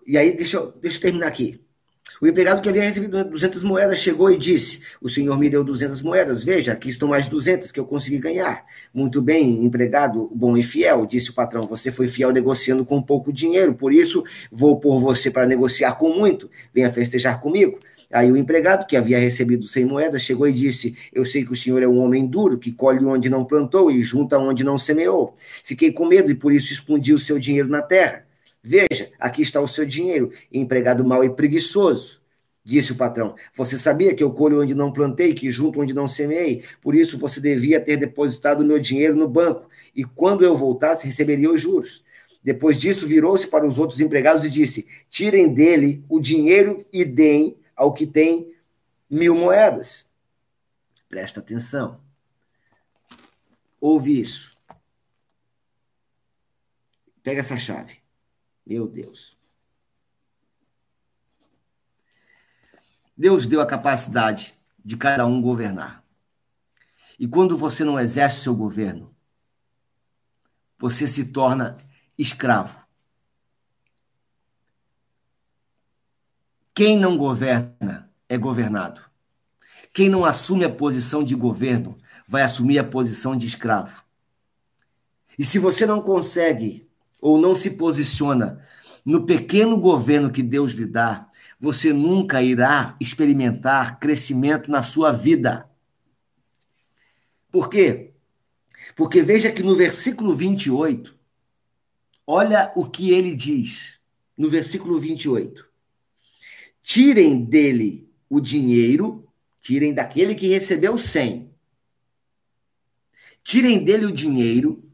e 0.06 0.18
aí 0.18 0.36
deixa 0.36 0.58
eu, 0.58 0.72
deixa 0.72 0.98
eu 0.98 1.00
terminar 1.00 1.26
aqui. 1.26 1.58
O 2.20 2.26
empregado 2.26 2.60
que 2.60 2.68
havia 2.68 2.82
recebido 2.82 3.24
200 3.24 3.62
moedas 3.62 3.98
chegou 3.98 4.30
e 4.30 4.36
disse: 4.36 4.82
O 5.00 5.08
senhor 5.08 5.38
me 5.38 5.48
deu 5.48 5.64
200 5.64 6.02
moedas, 6.02 6.44
veja, 6.44 6.72
aqui 6.72 6.90
estão 6.90 7.08
mais 7.08 7.26
200 7.26 7.72
que 7.72 7.80
eu 7.80 7.86
consegui 7.86 8.18
ganhar. 8.18 8.64
Muito 8.92 9.22
bem, 9.22 9.64
empregado 9.64 10.30
bom 10.34 10.54
e 10.54 10.62
fiel, 10.62 11.06
disse 11.06 11.30
o 11.30 11.34
patrão. 11.34 11.66
Você 11.66 11.90
foi 11.90 12.08
fiel 12.08 12.30
negociando 12.30 12.84
com 12.84 13.02
pouco 13.02 13.32
dinheiro, 13.32 13.74
por 13.74 13.90
isso 13.90 14.22
vou 14.52 14.78
pôr 14.78 15.00
você 15.00 15.30
para 15.30 15.46
negociar 15.46 15.94
com 15.94 16.10
muito. 16.10 16.50
Venha 16.74 16.92
festejar 16.92 17.40
comigo. 17.40 17.78
Aí 18.12 18.30
o 18.30 18.36
empregado, 18.36 18.86
que 18.86 18.96
havia 18.96 19.18
recebido 19.18 19.66
100 19.66 19.84
moedas, 19.84 20.22
chegou 20.22 20.46
e 20.46 20.52
disse: 20.52 20.96
Eu 21.12 21.24
sei 21.24 21.44
que 21.44 21.52
o 21.52 21.56
senhor 21.56 21.82
é 21.82 21.88
um 21.88 21.98
homem 21.98 22.26
duro, 22.26 22.58
que 22.58 22.72
colhe 22.72 23.04
onde 23.04 23.28
não 23.28 23.44
plantou 23.44 23.90
e 23.90 24.02
junta 24.02 24.38
onde 24.38 24.62
não 24.62 24.78
semeou. 24.78 25.34
Fiquei 25.64 25.92
com 25.92 26.06
medo 26.06 26.30
e 26.30 26.34
por 26.34 26.52
isso 26.52 26.72
escondi 26.72 27.12
o 27.12 27.18
seu 27.18 27.38
dinheiro 27.38 27.68
na 27.68 27.82
terra. 27.82 28.24
Veja, 28.62 29.10
aqui 29.18 29.42
está 29.42 29.60
o 29.60 29.68
seu 29.68 29.84
dinheiro, 29.84 30.32
empregado 30.52 31.04
mau 31.04 31.24
e 31.24 31.30
preguiçoso. 31.30 32.20
Disse 32.64 32.92
o 32.92 32.96
patrão: 32.96 33.34
Você 33.54 33.78
sabia 33.78 34.14
que 34.14 34.22
eu 34.22 34.30
colho 34.30 34.60
onde 34.60 34.74
não 34.74 34.92
plantei, 34.92 35.34
que 35.34 35.50
junto 35.50 35.80
onde 35.80 35.94
não 35.94 36.08
semeei? 36.08 36.64
Por 36.82 36.94
isso 36.94 37.18
você 37.18 37.40
devia 37.40 37.80
ter 37.80 37.96
depositado 37.96 38.64
meu 38.64 38.80
dinheiro 38.80 39.14
no 39.16 39.28
banco, 39.28 39.68
e 39.94 40.04
quando 40.04 40.44
eu 40.44 40.54
voltasse, 40.54 41.06
receberia 41.06 41.50
os 41.50 41.60
juros. 41.60 42.04
Depois 42.42 42.78
disso, 42.78 43.08
virou-se 43.08 43.48
para 43.48 43.66
os 43.66 43.78
outros 43.78 44.00
empregados 44.00 44.44
e 44.44 44.50
disse: 44.50 44.86
Tirem 45.08 45.52
dele 45.52 46.04
o 46.08 46.20
dinheiro 46.20 46.82
e 46.92 47.04
deem 47.04 47.56
ao 47.76 47.92
que 47.92 48.06
tem 48.06 48.56
mil 49.08 49.34
moedas. 49.34 50.10
Presta 51.08 51.40
atenção. 51.40 52.00
Ouve 53.80 54.18
isso. 54.18 54.56
Pega 57.22 57.40
essa 57.40 57.56
chave. 57.56 58.00
Meu 58.66 58.88
Deus. 58.88 59.36
Deus 63.16 63.46
deu 63.46 63.60
a 63.60 63.66
capacidade 63.66 64.58
de 64.84 64.96
cada 64.96 65.26
um 65.26 65.40
governar. 65.40 66.04
E 67.18 67.26
quando 67.26 67.56
você 67.56 67.82
não 67.82 67.98
exerce 67.98 68.42
seu 68.42 68.54
governo, 68.54 69.14
você 70.78 71.08
se 71.08 71.32
torna 71.32 71.78
escravo. 72.18 72.85
Quem 76.76 76.98
não 76.98 77.16
governa 77.16 78.12
é 78.28 78.36
governado. 78.36 79.00
Quem 79.94 80.10
não 80.10 80.26
assume 80.26 80.62
a 80.62 80.68
posição 80.68 81.24
de 81.24 81.34
governo 81.34 81.96
vai 82.28 82.42
assumir 82.42 82.78
a 82.78 82.84
posição 82.84 83.34
de 83.34 83.46
escravo. 83.46 84.04
E 85.38 85.44
se 85.44 85.58
você 85.58 85.86
não 85.86 86.02
consegue 86.02 86.86
ou 87.18 87.38
não 87.38 87.54
se 87.54 87.70
posiciona 87.70 88.62
no 89.06 89.24
pequeno 89.24 89.78
governo 89.78 90.30
que 90.30 90.42
Deus 90.42 90.72
lhe 90.72 90.84
dá, 90.84 91.26
você 91.58 91.94
nunca 91.94 92.42
irá 92.42 92.94
experimentar 93.00 93.98
crescimento 93.98 94.70
na 94.70 94.82
sua 94.82 95.10
vida. 95.10 95.70
Por 97.50 97.70
quê? 97.70 98.12
Porque 98.94 99.22
veja 99.22 99.50
que 99.50 99.62
no 99.62 99.74
versículo 99.74 100.36
28, 100.36 101.18
olha 102.26 102.70
o 102.76 102.84
que 102.84 103.12
ele 103.12 103.34
diz. 103.34 103.98
No 104.36 104.50
versículo 104.50 105.00
28. 105.00 105.75
Tirem 106.86 107.44
dele 107.44 108.08
o 108.30 108.40
dinheiro, 108.40 109.28
tirem 109.60 109.92
daquele 109.92 110.36
que 110.36 110.46
recebeu 110.46 110.96
100. 110.96 111.52
Tirem 113.42 113.82
dele 113.82 114.06
o 114.06 114.12
dinheiro 114.12 114.88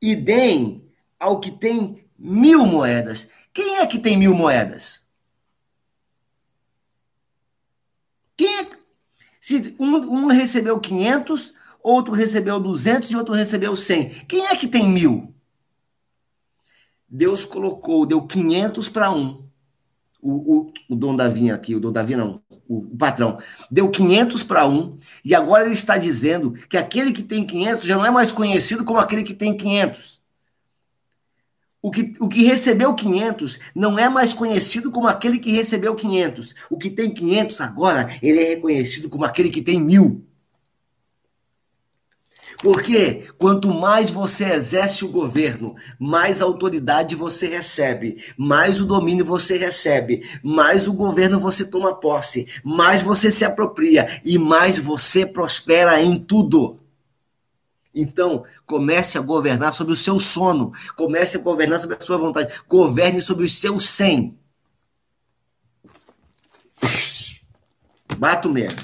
e 0.00 0.14
deem 0.14 0.86
ao 1.18 1.40
que 1.40 1.50
tem 1.50 2.04
mil 2.18 2.66
moedas. 2.66 3.30
Quem 3.50 3.78
é 3.78 3.86
que 3.86 3.98
tem 3.98 4.14
mil 4.14 4.34
moedas? 4.34 5.06
Quem 8.36 8.58
é? 8.58 8.70
Se 9.40 9.74
um, 9.78 9.96
um 9.96 10.26
recebeu 10.26 10.78
500, 10.78 11.54
outro 11.82 12.12
recebeu 12.12 12.60
200 12.60 13.10
e 13.10 13.16
outro 13.16 13.32
recebeu 13.32 13.74
100. 13.74 14.26
Quem 14.26 14.44
é 14.48 14.54
que 14.54 14.68
tem 14.68 14.86
mil? 14.86 15.34
Deus 17.08 17.46
colocou, 17.46 18.04
deu 18.04 18.26
500 18.26 18.90
para 18.90 19.10
um. 19.10 19.47
O, 20.20 20.32
o, 20.32 20.72
o 20.88 20.96
Dom 20.96 21.14
Davi 21.14 21.50
aqui, 21.50 21.74
o 21.74 21.80
Dom 21.80 21.92
Davi 21.92 22.16
não, 22.16 22.42
o, 22.68 22.78
o 22.78 22.96
patrão, 22.96 23.38
deu 23.70 23.88
500 23.88 24.42
para 24.42 24.66
um, 24.66 24.96
e 25.24 25.34
agora 25.34 25.64
ele 25.64 25.74
está 25.74 25.96
dizendo 25.96 26.52
que 26.52 26.76
aquele 26.76 27.12
que 27.12 27.22
tem 27.22 27.46
500 27.46 27.84
já 27.84 27.96
não 27.96 28.04
é 28.04 28.10
mais 28.10 28.32
conhecido 28.32 28.84
como 28.84 28.98
aquele 28.98 29.22
que 29.22 29.34
tem 29.34 29.56
500. 29.56 30.18
O 31.80 31.90
que, 31.90 32.12
o 32.18 32.28
que 32.28 32.44
recebeu 32.44 32.92
500 32.92 33.58
não 33.74 33.98
é 33.98 34.08
mais 34.08 34.34
conhecido 34.34 34.90
como 34.90 35.06
aquele 35.06 35.38
que 35.38 35.52
recebeu 35.52 35.94
500. 35.94 36.54
O 36.68 36.76
que 36.76 36.90
tem 36.90 37.10
500 37.14 37.60
agora, 37.60 38.08
ele 38.20 38.40
é 38.40 38.48
reconhecido 38.50 39.08
como 39.08 39.24
aquele 39.24 39.48
que 39.48 39.62
tem 39.62 39.80
mil. 39.80 40.27
Porque 42.60 43.26
quanto 43.38 43.72
mais 43.72 44.10
você 44.10 44.44
exerce 44.44 45.04
o 45.04 45.08
governo, 45.08 45.76
mais 45.98 46.42
autoridade 46.42 47.14
você 47.14 47.46
recebe, 47.46 48.22
mais 48.36 48.80
o 48.80 48.86
domínio 48.86 49.24
você 49.24 49.56
recebe, 49.56 50.28
mais 50.42 50.88
o 50.88 50.92
governo 50.92 51.38
você 51.38 51.64
toma 51.64 51.94
posse, 51.94 52.48
mais 52.64 53.00
você 53.02 53.30
se 53.30 53.44
apropria 53.44 54.20
e 54.24 54.38
mais 54.38 54.76
você 54.76 55.24
prospera 55.24 56.02
em 56.02 56.18
tudo. 56.18 56.80
Então, 57.94 58.44
comece 58.66 59.16
a 59.16 59.20
governar 59.20 59.72
sobre 59.72 59.92
o 59.92 59.96
seu 59.96 60.18
sono, 60.18 60.72
comece 60.96 61.36
a 61.36 61.40
governar 61.40 61.78
sobre 61.78 61.96
a 61.96 62.00
sua 62.00 62.18
vontade, 62.18 62.52
governe 62.68 63.22
sobre 63.22 63.44
os 63.44 63.56
seus 63.56 63.88
100. 63.88 64.36
Bato 68.16 68.50
mesmo. 68.50 68.80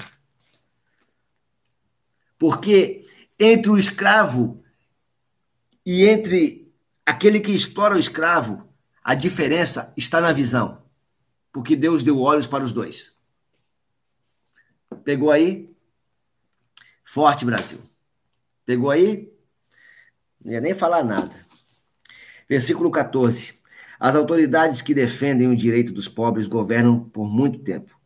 Porque 2.37 3.04
entre 3.39 3.71
o 3.71 3.77
escravo 3.77 4.63
e 5.85 6.05
entre 6.05 6.73
aquele 7.05 7.39
que 7.39 7.51
explora 7.51 7.95
o 7.95 7.99
escravo, 7.99 8.67
a 9.03 9.13
diferença 9.13 9.93
está 9.95 10.19
na 10.19 10.31
visão. 10.31 10.83
Porque 11.51 11.75
Deus 11.75 12.03
deu 12.03 12.19
olhos 12.19 12.47
para 12.47 12.63
os 12.63 12.73
dois. 12.73 13.13
Pegou 15.03 15.31
aí? 15.31 15.73
Forte, 17.03 17.45
Brasil. 17.45 17.79
Pegou 18.65 18.89
aí? 18.89 19.31
Não 20.43 20.51
ia 20.51 20.61
nem 20.61 20.73
falar 20.73 21.03
nada. 21.03 21.31
Versículo 22.49 22.89
14. 22.89 23.59
As 23.99 24.15
autoridades 24.15 24.81
que 24.81 24.93
defendem 24.93 25.47
o 25.47 25.55
direito 25.55 25.93
dos 25.93 26.07
pobres 26.07 26.47
governam 26.47 27.07
por 27.09 27.27
muito 27.27 27.59
tempo. 27.59 27.97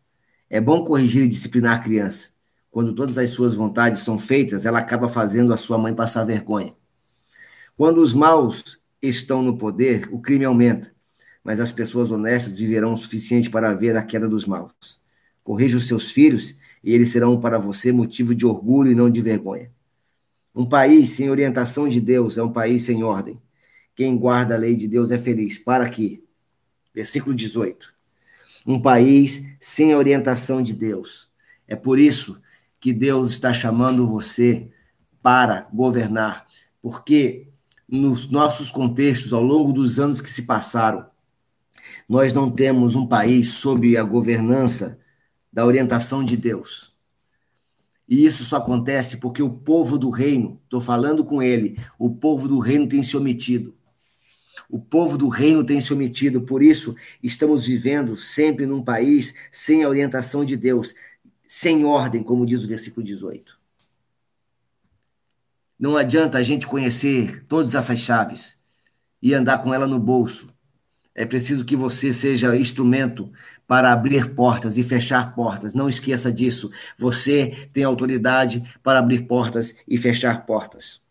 É 0.49 0.59
bom 0.59 0.83
corrigir 0.83 1.23
e 1.23 1.27
disciplinar 1.27 1.77
a 1.77 1.83
criança 1.83 2.31
quando 2.71 2.93
todas 2.93 3.17
as 3.17 3.31
suas 3.31 3.55
vontades 3.55 4.01
são 4.01 4.19
feitas, 4.19 4.65
ela 4.65 4.79
acaba 4.79 5.09
fazendo 5.09 5.53
a 5.53 5.57
sua 5.57 5.77
mãe 5.77 5.93
passar 5.93 6.23
vergonha. 6.23 6.73
Quando 7.75 7.99
os 7.99 8.13
maus 8.13 8.79
estão 9.01 9.41
no 9.41 9.57
poder, 9.57 10.07
o 10.11 10.19
crime 10.19 10.45
aumenta, 10.45 10.91
mas 11.43 11.59
as 11.59 11.71
pessoas 11.71 12.11
honestas 12.11 12.57
viverão 12.57 12.93
o 12.93 12.97
suficiente 12.97 13.49
para 13.49 13.73
ver 13.73 13.95
a 13.95 14.03
queda 14.03 14.27
dos 14.27 14.45
maus. 14.45 15.01
Corrija 15.43 15.77
os 15.77 15.87
seus 15.87 16.11
filhos 16.11 16.55
e 16.83 16.93
eles 16.93 17.09
serão 17.09 17.39
para 17.39 17.57
você 17.57 17.91
motivo 17.91 18.35
de 18.35 18.45
orgulho 18.45 18.91
e 18.91 18.95
não 18.95 19.09
de 19.09 19.21
vergonha. 19.21 19.71
Um 20.53 20.65
país 20.65 21.11
sem 21.11 21.29
orientação 21.29 21.87
de 21.87 22.01
Deus 22.01 22.37
é 22.37 22.43
um 22.43 22.51
país 22.51 22.83
sem 22.83 23.03
ordem. 23.03 23.41
Quem 23.95 24.17
guarda 24.17 24.55
a 24.55 24.57
lei 24.57 24.75
de 24.75 24.87
Deus 24.87 25.11
é 25.11 25.17
feliz. 25.17 25.57
Para 25.57 25.85
aqui. 25.85 26.23
Versículo 26.93 27.35
18. 27.35 27.93
Um 28.65 28.81
país 28.81 29.45
sem 29.59 29.95
orientação 29.95 30.61
de 30.61 30.73
Deus. 30.73 31.29
É 31.67 31.75
por 31.75 31.99
isso 31.99 32.41
que 32.79 32.93
Deus 32.93 33.31
está 33.31 33.53
chamando 33.53 34.07
você 34.07 34.69
para 35.21 35.67
governar, 35.73 36.45
porque 36.81 37.47
nos 37.87 38.29
nossos 38.29 38.71
contextos, 38.71 39.33
ao 39.33 39.41
longo 39.41 39.73
dos 39.73 39.99
anos 39.99 40.21
que 40.21 40.31
se 40.31 40.43
passaram, 40.43 41.05
nós 42.07 42.33
não 42.33 42.51
temos 42.51 42.95
um 42.95 43.05
país 43.05 43.49
sob 43.53 43.97
a 43.97 44.03
governança 44.03 44.99
da 45.51 45.65
orientação 45.65 46.23
de 46.23 46.37
Deus. 46.37 46.93
E 48.07 48.25
isso 48.25 48.43
só 48.43 48.57
acontece 48.57 49.17
porque 49.17 49.41
o 49.43 49.49
povo 49.49 49.97
do 49.97 50.09
reino, 50.09 50.59
estou 50.63 50.81
falando 50.81 51.23
com 51.23 51.41
ele, 51.41 51.77
o 51.97 52.09
povo 52.09 52.47
do 52.47 52.59
reino 52.59 52.87
tem 52.87 53.03
se 53.03 53.15
omitido. 53.15 53.75
O 54.69 54.79
povo 54.79 55.17
do 55.17 55.29
reino 55.29 55.63
tem 55.63 55.81
se 55.81 55.91
omitido, 55.91 56.41
por 56.41 56.61
isso 56.61 56.95
estamos 57.23 57.65
vivendo 57.65 58.15
sempre 58.15 58.65
num 58.65 58.83
país 58.83 59.33
sem 59.51 59.83
a 59.83 59.89
orientação 59.89 60.45
de 60.45 60.55
Deus, 60.55 60.93
sem 61.51 61.83
ordem, 61.83 62.21
como 62.21 62.45
diz 62.45 62.63
o 62.63 62.67
versículo 62.67 63.03
18. 63.03 63.59
Não 65.79 65.97
adianta 65.97 66.37
a 66.37 66.43
gente 66.43 66.67
conhecer 66.67 67.43
todas 67.45 67.73
essas 67.73 67.97
chaves 67.97 68.59
e 69.19 69.33
andar 69.33 69.57
com 69.57 69.73
ela 69.73 69.87
no 69.87 69.99
bolso. 69.99 70.53
É 71.15 71.25
preciso 71.25 71.65
que 71.65 71.75
você 71.75 72.13
seja 72.13 72.55
instrumento 72.55 73.31
para 73.65 73.91
abrir 73.91 74.35
portas 74.35 74.77
e 74.77 74.83
fechar 74.83 75.33
portas. 75.33 75.73
Não 75.73 75.89
esqueça 75.89 76.31
disso. 76.31 76.71
Você 76.95 77.67
tem 77.73 77.83
autoridade 77.83 78.63
para 78.83 78.99
abrir 78.99 79.23
portas 79.23 79.75
e 79.87 79.97
fechar 79.97 80.45
portas. 80.45 81.01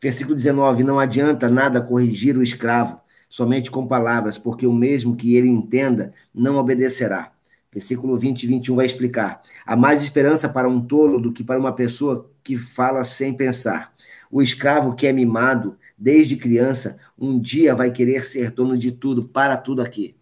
Versículo 0.00 0.34
19: 0.34 0.82
Não 0.82 0.98
adianta 0.98 1.50
nada 1.50 1.82
corrigir 1.82 2.38
o 2.38 2.42
escravo, 2.42 2.98
somente 3.28 3.70
com 3.70 3.86
palavras, 3.86 4.38
porque 4.38 4.66
o 4.66 4.72
mesmo 4.72 5.14
que 5.14 5.36
ele 5.36 5.48
entenda 5.48 6.14
não 6.34 6.56
obedecerá. 6.56 7.33
Versículo 7.74 8.16
20 8.16 8.44
e 8.44 8.46
21 8.46 8.76
vai 8.76 8.86
explicar. 8.86 9.42
Há 9.66 9.74
mais 9.74 10.00
esperança 10.00 10.48
para 10.48 10.68
um 10.68 10.80
tolo 10.80 11.20
do 11.20 11.32
que 11.32 11.42
para 11.42 11.58
uma 11.58 11.72
pessoa 11.72 12.30
que 12.44 12.56
fala 12.56 13.02
sem 13.02 13.34
pensar. 13.34 13.92
O 14.30 14.40
escravo 14.40 14.94
que 14.94 15.08
é 15.08 15.12
mimado 15.12 15.76
desde 15.98 16.36
criança, 16.36 17.00
um 17.18 17.36
dia 17.40 17.74
vai 17.74 17.90
querer 17.90 18.24
ser 18.24 18.52
dono 18.52 18.78
de 18.78 18.92
tudo, 18.92 19.24
para 19.24 19.56
tudo 19.56 19.82
aqui. 19.82 20.14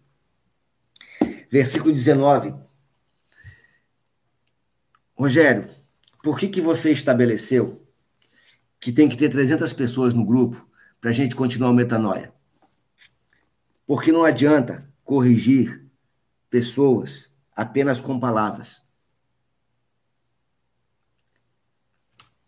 Versículo 1.51 1.93
19. 1.93 2.55
Rogério, 5.15 5.69
por 6.23 6.39
que, 6.39 6.47
que 6.47 6.59
você 6.59 6.91
estabeleceu 6.91 7.85
que 8.79 8.91
tem 8.91 9.07
que 9.07 9.15
ter 9.15 9.29
300 9.29 9.71
pessoas 9.73 10.15
no 10.15 10.25
grupo 10.25 10.67
para 10.99 11.11
a 11.11 11.13
gente 11.13 11.35
continuar 11.35 11.69
o 11.69 11.73
metanoia? 11.73 12.33
Porque 13.85 14.11
não 14.11 14.23
adianta 14.23 14.89
corrigir 15.03 15.85
pessoas 16.49 17.32
apenas 17.55 18.01
com 18.01 18.19
palavras. 18.19 18.81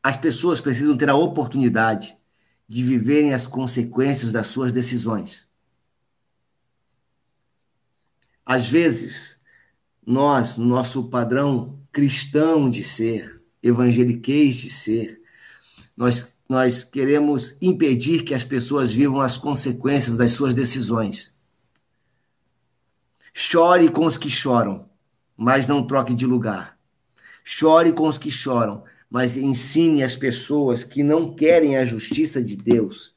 As 0.01 0.17
pessoas 0.17 0.61
precisam 0.61 0.95
ter 0.95 1.09
a 1.09 1.15
oportunidade 1.15 2.15
de 2.67 2.83
viverem 2.83 3.33
as 3.33 3.47
consequências 3.47 4.31
das 4.31 4.47
suas 4.47 4.71
decisões. 4.71 5.47
Às 8.45 8.67
vezes, 8.67 9.39
nós, 10.05 10.57
no 10.57 10.65
nosso 10.65 11.09
padrão 11.09 11.79
cristão 11.91 12.69
de 12.69 12.83
ser, 12.83 13.43
evangeliquez 13.63 14.55
de 14.55 14.69
ser, 14.69 15.21
nós, 15.97 16.37
nós 16.47 16.83
queremos 16.83 17.57
impedir 17.61 18.23
que 18.23 18.33
as 18.33 18.43
pessoas 18.43 18.91
vivam 18.91 19.19
as 19.19 19.37
consequências 19.37 20.17
das 20.17 20.31
suas 20.31 20.53
decisões. 20.53 21.33
Chore 23.33 23.89
com 23.89 24.05
os 24.05 24.17
que 24.17 24.29
choram, 24.29 24.87
mas 25.37 25.67
não 25.67 25.85
troque 25.85 26.13
de 26.13 26.25
lugar. 26.25 26.77
Chore 27.43 27.91
com 27.93 28.07
os 28.07 28.17
que 28.17 28.31
choram, 28.31 28.83
mas 29.09 29.37
ensine 29.37 30.03
as 30.03 30.15
pessoas 30.15 30.83
que 30.83 31.03
não 31.03 31.33
querem 31.33 31.77
a 31.77 31.85
justiça 31.85 32.43
de 32.43 32.55
Deus 32.55 33.15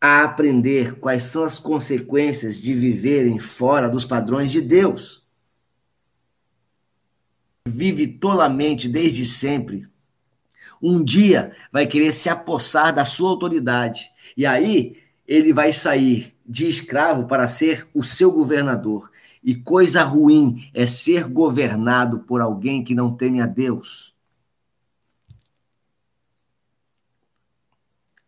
a 0.00 0.24
aprender 0.24 0.96
quais 1.00 1.24
são 1.24 1.42
as 1.42 1.58
consequências 1.58 2.60
de 2.60 2.74
viverem 2.74 3.38
fora 3.38 3.88
dos 3.88 4.04
padrões 4.04 4.50
de 4.50 4.60
Deus. 4.60 5.24
vive 7.68 8.06
tolamente 8.06 8.88
desde 8.88 9.24
sempre, 9.24 9.88
um 10.80 11.02
dia 11.02 11.50
vai 11.72 11.84
querer 11.84 12.12
se 12.12 12.28
apossar 12.28 12.94
da 12.94 13.04
sua 13.04 13.30
autoridade. 13.30 14.08
E 14.36 14.46
aí 14.46 15.02
ele 15.26 15.52
vai 15.52 15.72
sair 15.72 16.32
de 16.46 16.68
escravo 16.68 17.26
para 17.26 17.48
ser 17.48 17.88
o 17.92 18.04
seu 18.04 18.30
governador. 18.30 19.10
E 19.46 19.54
coisa 19.54 20.02
ruim 20.02 20.68
é 20.74 20.84
ser 20.86 21.28
governado 21.28 22.18
por 22.18 22.40
alguém 22.40 22.82
que 22.82 22.96
não 22.96 23.14
teme 23.14 23.40
a 23.40 23.46
Deus. 23.46 24.12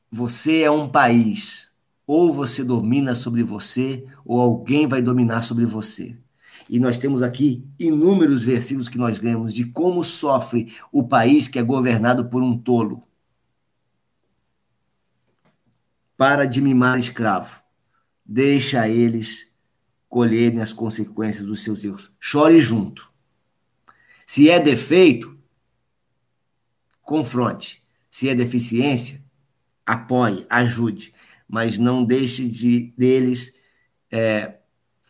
Você 0.09 0.63
é 0.63 0.71
um 0.71 0.89
país. 0.89 1.73
Ou 2.07 2.33
você 2.33 2.63
domina 2.63 3.17
sobre 3.17 3.43
você, 3.43 4.07
ou 4.25 4.41
alguém 4.41 4.87
vai 4.87 5.03
dominar 5.03 5.43
sobre 5.43 5.67
você. 5.67 6.17
E 6.71 6.79
nós 6.79 6.99
temos 6.99 7.21
aqui 7.21 7.67
inúmeros 7.81 8.45
versículos 8.45 8.89
que 8.89 8.97
nós 8.97 9.19
lemos 9.19 9.53
de 9.53 9.65
como 9.65 10.05
sofre 10.05 10.73
o 10.93 11.03
país 11.03 11.49
que 11.49 11.59
é 11.59 11.63
governado 11.65 12.27
por 12.27 12.45
um 12.45 12.57
tolo. 12.57 13.03
Para 16.17 16.47
de 16.47 16.61
mimar 16.61 16.97
escravo. 16.97 17.61
Deixa 18.25 18.89
eles 18.89 19.48
colherem 20.09 20.61
as 20.61 20.73
consequências 20.73 21.47
dos 21.47 21.63
seus 21.63 21.85
erros. 21.85 22.11
Chore 22.19 22.59
junto. 22.61 23.13
Se 24.27 24.49
é 24.49 24.59
defeito, 24.59 25.39
confronte. 27.03 27.83
Se 28.11 28.29
é 28.29 28.35
deficiência, 28.35 29.23
apoie, 29.85 30.47
ajude, 30.49 31.13
mas 31.49 31.79
não 31.79 32.05
deixe 32.05 32.49
de 32.49 32.93
deles 32.97 33.55
é, 34.11 34.57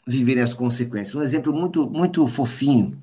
viverem 0.06 0.42
as 0.42 0.54
consequências. 0.54 1.14
Um 1.14 1.22
exemplo 1.22 1.52
muito 1.52 1.88
muito 1.88 2.26
fofinho. 2.26 3.00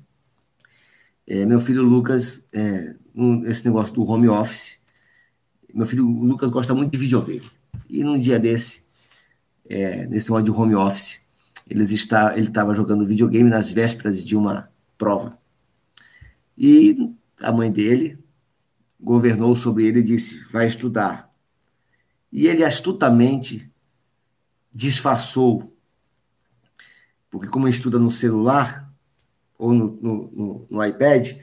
É, 1.26 1.44
meu 1.44 1.60
filho 1.60 1.82
Lucas, 1.82 2.46
é, 2.52 2.94
um, 3.14 3.44
esse 3.46 3.64
negócio 3.64 3.92
do 3.94 4.04
home 4.04 4.28
office. 4.28 4.78
Meu 5.74 5.86
filho 5.86 6.06
Lucas 6.06 6.50
gosta 6.50 6.74
muito 6.74 6.92
de 6.92 6.98
videogame. 6.98 7.50
E 7.88 8.04
num 8.04 8.18
dia 8.18 8.38
desse, 8.38 8.82
é, 9.68 10.06
nesse 10.06 10.30
modo 10.30 10.44
de 10.44 10.50
home 10.50 10.74
office, 10.74 11.20
eles 11.68 11.90
está, 11.90 12.36
ele 12.36 12.48
estava 12.48 12.74
jogando 12.74 13.06
videogame 13.06 13.50
nas 13.50 13.70
vésperas 13.70 14.24
de 14.24 14.36
uma 14.36 14.70
prova. 14.96 15.38
E 16.56 17.12
a 17.40 17.52
mãe 17.52 17.70
dele 17.70 18.18
governou 19.00 19.54
sobre 19.56 19.84
ele 19.84 20.00
e 20.00 20.04
disse: 20.04 20.44
vai 20.50 20.68
estudar. 20.68 21.30
E 22.32 22.46
ele 22.46 22.64
astutamente 22.64 23.70
disfarçou, 24.72 25.74
porque 27.30 27.48
como 27.48 27.68
estuda 27.68 27.98
no 27.98 28.10
celular 28.10 28.92
ou 29.58 29.72
no, 29.72 29.98
no, 30.00 30.30
no, 30.32 30.66
no 30.70 30.84
iPad, 30.84 31.38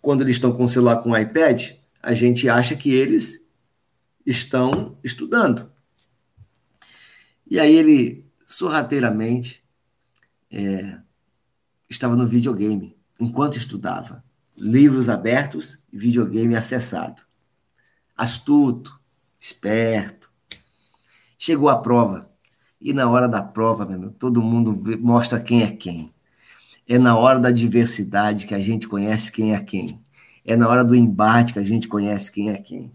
quando 0.00 0.22
eles 0.22 0.36
estão 0.36 0.52
com 0.52 0.64
o 0.64 0.68
celular 0.68 1.02
com 1.02 1.10
o 1.10 1.16
iPad, 1.16 1.72
a 2.02 2.12
gente 2.12 2.48
acha 2.48 2.76
que 2.76 2.90
eles 2.92 3.44
estão 4.24 4.96
estudando. 5.02 5.72
E 7.50 7.58
aí 7.58 7.74
ele 7.74 8.27
sorrateiramente 8.48 9.62
é, 10.50 10.96
estava 11.86 12.16
no 12.16 12.26
videogame 12.26 12.96
enquanto 13.20 13.58
estudava. 13.58 14.24
Livros 14.56 15.10
abertos 15.10 15.78
videogame 15.92 16.56
acessado. 16.56 17.22
Astuto, 18.16 18.98
esperto. 19.38 20.32
Chegou 21.38 21.68
a 21.68 21.76
prova. 21.78 22.30
E 22.80 22.94
na 22.94 23.08
hora 23.10 23.28
da 23.28 23.42
prova, 23.42 23.84
meu 23.84 23.96
irmão, 23.96 24.14
todo 24.18 24.42
mundo 24.42 24.82
mostra 24.98 25.38
quem 25.38 25.62
é 25.62 25.70
quem. 25.70 26.10
É 26.88 26.98
na 26.98 27.18
hora 27.18 27.38
da 27.38 27.50
diversidade 27.50 28.46
que 28.46 28.54
a 28.54 28.60
gente 28.60 28.88
conhece 28.88 29.30
quem 29.30 29.54
é 29.54 29.62
quem. 29.62 30.02
É 30.42 30.56
na 30.56 30.66
hora 30.68 30.82
do 30.82 30.96
embate 30.96 31.52
que 31.52 31.58
a 31.58 31.64
gente 31.64 31.86
conhece 31.86 32.32
quem 32.32 32.48
é 32.48 32.56
quem. 32.56 32.90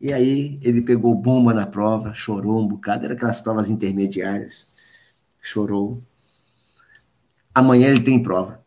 E 0.00 0.12
aí 0.12 0.58
ele 0.62 0.80
pegou 0.82 1.14
bomba 1.14 1.52
na 1.52 1.66
prova, 1.66 2.14
chorou 2.14 2.60
um 2.60 2.68
bocado, 2.68 3.04
era 3.04 3.14
aquelas 3.14 3.40
provas 3.40 3.68
intermediárias. 3.68 4.66
Chorou. 5.40 6.00
Amanhã 7.52 7.88
ele 7.88 8.02
tem 8.02 8.22
prova. 8.22 8.64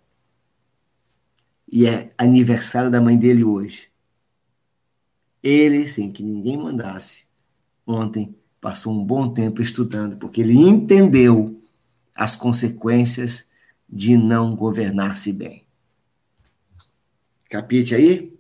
E 1.72 1.88
é 1.88 2.12
aniversário 2.18 2.92
da 2.92 3.00
mãe 3.00 3.18
dele 3.18 3.46
hoje. 3.46 3.90
Ele, 5.42 5.88
sem 5.88 6.12
que 6.12 6.22
ninguém 6.22 6.58
mandasse, 6.58 7.26
ontem 7.88 8.36
passou 8.60 8.94
um 8.94 9.04
bom 9.04 9.34
tempo 9.34 9.62
estudando, 9.62 10.18
porque 10.18 10.42
ele 10.42 10.58
entendeu 10.58 11.64
as 12.14 12.36
consequências 12.36 13.48
de 13.90 14.18
não 14.18 14.54
governar-se 14.56 15.32
bem. 15.32 15.66
Capite 17.50 17.96
aí? 17.96 18.38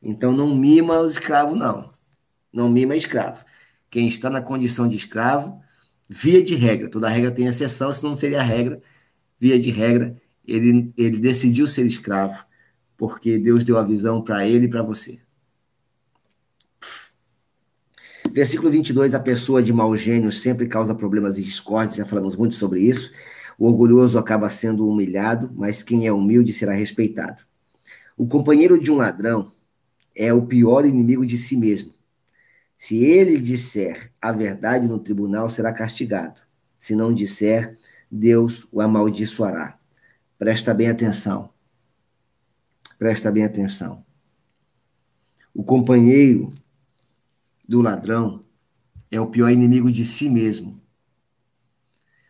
Então 0.00 0.32
não 0.32 0.54
mima 0.54 1.00
os 1.00 1.12
escravos, 1.12 1.58
não 1.58 1.91
não 2.52 2.68
mima 2.68 2.94
escravo. 2.94 3.44
Quem 3.90 4.08
está 4.08 4.28
na 4.28 4.40
condição 4.40 4.88
de 4.88 4.96
escravo, 4.96 5.60
via 6.08 6.42
de 6.42 6.54
regra, 6.54 6.88
toda 6.88 7.08
regra 7.08 7.30
tem 7.30 7.46
exceção, 7.46 7.92
se 7.92 8.02
não 8.02 8.14
seria 8.14 8.42
regra, 8.42 8.80
via 9.38 9.58
de 9.58 9.70
regra, 9.70 10.16
ele, 10.46 10.92
ele 10.96 11.18
decidiu 11.18 11.66
ser 11.66 11.86
escravo, 11.86 12.44
porque 12.96 13.38
Deus 13.38 13.64
deu 13.64 13.78
a 13.78 13.82
visão 13.82 14.22
para 14.22 14.46
ele 14.46 14.66
e 14.66 14.68
para 14.68 14.82
você. 14.82 15.20
Versículo 18.32 18.70
22, 18.70 19.14
a 19.14 19.20
pessoa 19.20 19.62
de 19.62 19.72
mau 19.72 19.94
gênio 19.94 20.32
sempre 20.32 20.66
causa 20.66 20.94
problemas 20.94 21.36
e 21.36 21.42
discórdia, 21.42 21.98
já 21.98 22.04
falamos 22.04 22.34
muito 22.34 22.54
sobre 22.54 22.80
isso. 22.80 23.12
O 23.58 23.66
orgulhoso 23.66 24.18
acaba 24.18 24.48
sendo 24.48 24.88
humilhado, 24.88 25.50
mas 25.54 25.82
quem 25.82 26.06
é 26.06 26.12
humilde 26.12 26.52
será 26.52 26.72
respeitado. 26.72 27.42
O 28.16 28.26
companheiro 28.26 28.80
de 28.80 28.90
um 28.90 28.96
ladrão 28.96 29.52
é 30.16 30.32
o 30.32 30.46
pior 30.46 30.86
inimigo 30.86 31.26
de 31.26 31.36
si 31.36 31.56
mesmo. 31.56 31.91
Se 32.82 32.96
ele 32.96 33.38
disser 33.38 34.12
a 34.20 34.32
verdade 34.32 34.88
no 34.88 34.98
tribunal, 34.98 35.48
será 35.48 35.72
castigado. 35.72 36.40
Se 36.76 36.96
não 36.96 37.14
disser, 37.14 37.78
Deus 38.10 38.66
o 38.72 38.80
amaldiçoará. 38.80 39.78
Presta 40.36 40.74
bem 40.74 40.90
atenção. 40.90 41.50
Presta 42.98 43.30
bem 43.30 43.44
atenção. 43.44 44.04
O 45.54 45.62
companheiro 45.62 46.48
do 47.68 47.80
ladrão 47.80 48.44
é 49.12 49.20
o 49.20 49.28
pior 49.28 49.50
inimigo 49.50 49.88
de 49.88 50.04
si 50.04 50.28
mesmo. 50.28 50.82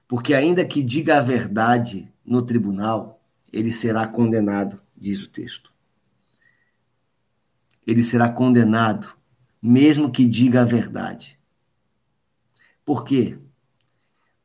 Porque, 0.07 0.35
ainda 0.35 0.67
que 0.67 0.83
diga 0.83 1.17
a 1.17 1.23
verdade 1.23 2.13
no 2.23 2.43
tribunal, 2.43 3.25
ele 3.51 3.73
será 3.73 4.07
condenado, 4.07 4.79
diz 4.95 5.23
o 5.23 5.31
texto. 5.31 5.73
Ele 7.87 8.03
será 8.03 8.29
condenado 8.29 9.22
mesmo 9.63 10.11
que 10.11 10.25
diga 10.25 10.63
a 10.63 10.65
verdade. 10.65 11.39
Por 12.85 13.05
quê? 13.05 13.39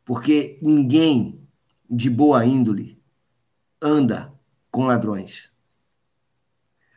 Porque 0.06 0.60
ninguém 0.62 1.42
de 1.90 2.10
boa 2.10 2.46
índole 2.46 3.02
anda 3.82 4.32
com 4.70 4.86
ladrões. 4.86 5.52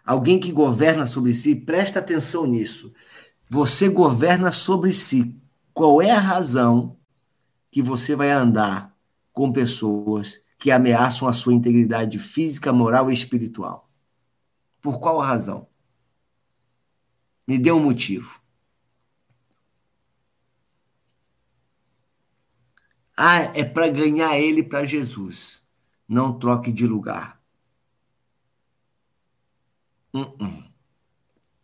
Alguém 0.05 0.39
que 0.39 0.53
governa 0.53 1.07
sobre 1.07 1.35
si, 1.35 1.55
presta 1.55 1.99
atenção 2.01 2.47
nisso. 2.47 2.93
Você 3.49 3.89
governa 3.89 4.53
sobre 4.53 4.93
si. 4.93 5.41
Qual 5.73 6.03
é 6.03 6.11
a 6.11 6.18
razão 6.18 6.97
que 7.71 7.81
você 7.81 8.14
vai 8.14 8.31
andar 8.31 8.95
com 9.33 9.53
pessoas 9.53 10.43
que 10.59 10.71
ameaçam 10.71 11.27
a 11.27 11.33
sua 11.33 11.55
integridade 11.55 12.18
física, 12.18 12.73
moral 12.73 13.11
e 13.11 13.14
espiritual? 13.14 13.89
Por 14.81 14.99
qual 14.99 15.18
razão? 15.21 15.70
Me 17.51 17.59
dê 17.59 17.72
um 17.72 17.82
motivo. 17.82 18.40
Ah, 23.16 23.40
é 23.57 23.64
para 23.64 23.88
ganhar 23.88 24.38
ele 24.38 24.62
para 24.62 24.84
Jesus. 24.84 25.61
Não 26.09 26.38
troque 26.38 26.70
de 26.70 26.86
lugar. 26.86 27.42
Uh 30.14 30.20
-uh. 30.20 30.70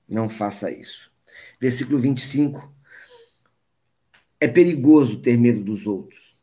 Não 0.09 0.29
faça 0.29 0.73
isso. 0.73 1.13
Versículo 1.61 2.01
25. 2.01 2.75
É 4.41 4.49
perigoso 4.49 5.21
ter 5.21 5.37
medo 5.39 5.63
dos 5.63 5.87
outros, 5.87 6.37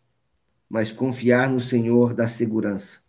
mas 0.70 0.94
confiar 0.94 1.50
no 1.50 1.60
Senhor 1.60 2.14
dá 2.14 2.30
segurança. 2.30 3.02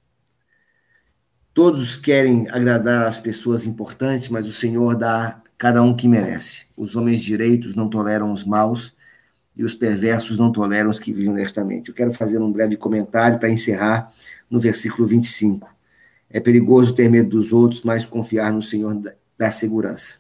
Todos 1.53 1.97
querem 1.97 2.51
agradar 2.51 3.07
as 3.07 3.21
pessoas 3.21 3.65
importantes, 3.65 4.29
mas 4.29 4.49
o 4.49 4.53
Senhor 4.53 4.97
dá 4.97 5.44
cada 5.57 5.83
um 5.83 5.95
que 5.95 6.09
merece. 6.09 6.67
Os 6.77 6.97
homens 6.97 7.21
direitos 7.21 7.75
não 7.75 7.89
toleram 7.89 8.31
os 8.31 8.45
maus 8.45 8.95
e 9.57 9.63
os 9.63 9.75
perversos 9.75 10.39
não 10.39 10.51
toleram 10.51 10.91
os 10.91 10.99
que 10.99 11.13
vivem 11.13 11.31
honestamente. 11.31 11.89
Eu 11.89 11.95
quero 11.95 12.13
fazer 12.13 12.39
um 12.39 12.51
breve 12.51 12.77
comentário 12.77 13.39
para 13.39 13.51
encerrar 13.51 14.13
no 14.51 14.61
versículo 14.61 15.07
25. 15.07 15.73
É 16.29 16.41
perigoso 16.41 16.95
ter 16.95 17.09
medo 17.09 17.31
dos 17.31 17.53
outros, 17.53 17.83
mas 17.83 18.05
confiar 18.05 18.53
no 18.53 18.61
Senhor 18.61 19.01
da 19.39 19.51
segurança. 19.51 20.19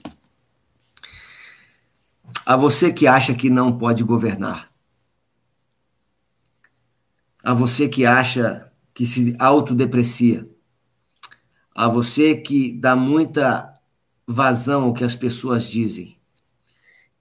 A 2.46 2.56
você 2.56 2.92
que 2.92 3.06
acha 3.06 3.34
que 3.34 3.50
não 3.50 3.76
pode 3.76 4.04
governar. 4.04 4.70
A 7.42 7.52
você 7.52 7.88
que 7.88 8.06
acha 8.06 8.70
que 8.92 9.04
se 9.04 9.34
autodeprecia. 9.38 10.48
A 11.74 11.88
você 11.88 12.36
que 12.36 12.72
dá 12.72 12.94
muita 12.94 13.73
vazão 14.26 14.84
ao 14.84 14.94
que 14.94 15.04
as 15.04 15.16
pessoas 15.16 15.64
dizem. 15.64 16.16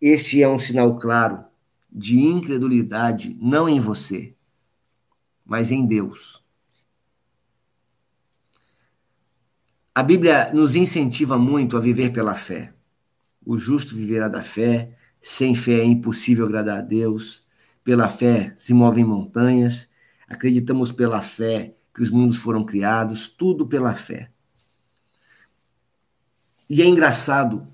Este 0.02 0.42
é 0.42 0.48
um 0.48 0.60
sinal 0.60 0.98
claro 0.98 1.44
de 1.92 2.20
incredulidade, 2.20 3.38
não 3.40 3.70
em 3.70 3.80
você, 3.80 4.34
mas 5.46 5.72
em 5.72 5.86
Deus. 5.86 6.44
A 9.96 10.02
Bíblia 10.02 10.52
nos 10.54 10.76
incentiva 10.76 11.38
muito 11.38 11.78
a 11.78 11.80
viver 11.80 12.12
pela 12.12 12.36
fé. 12.36 12.74
O 13.46 13.58
justo 13.58 13.96
viverá 13.96 14.28
da 14.28 14.42
fé, 14.42 14.98
sem 15.22 15.54
fé 15.54 15.82
é 15.82 15.86
impossível 15.86 16.46
agradar 16.46 16.80
a 16.80 16.82
Deus. 16.82 17.44
Pela 17.84 18.10
fé 18.10 18.56
se 18.58 18.74
movem 18.74 19.06
montanhas, 19.06 19.90
acreditamos 20.28 20.92
pela 20.92 21.22
fé 21.22 21.76
que 21.94 22.02
os 22.02 22.10
mundos 22.10 22.38
foram 22.38 22.66
criados, 22.66 23.28
tudo 23.28 23.68
pela 23.68 23.94
fé. 23.94 24.33
E 26.76 26.82
é 26.82 26.88
engraçado 26.88 27.68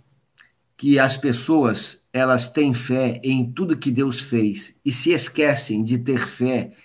que 0.76 1.00
as 1.00 1.16
pessoas, 1.16 2.06
elas 2.12 2.50
têm 2.50 2.74
fé 2.74 3.22
em 3.24 3.50
tudo 3.50 3.78
que 3.78 3.90
Deus 3.90 4.20
fez 4.20 4.76
e 4.84 4.92
se 4.92 5.12
esquecem 5.12 5.86
de 5.86 6.00
ter 6.00 6.28
fé 6.28 6.76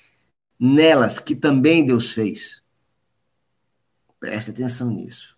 nelas 0.57 1.19
que 1.19 1.35
também 1.35 1.85
Deus 1.85 2.13
fez. 2.13 2.63
Preste 4.21 4.53
atenção 4.53 4.93
nisso. 4.93 5.37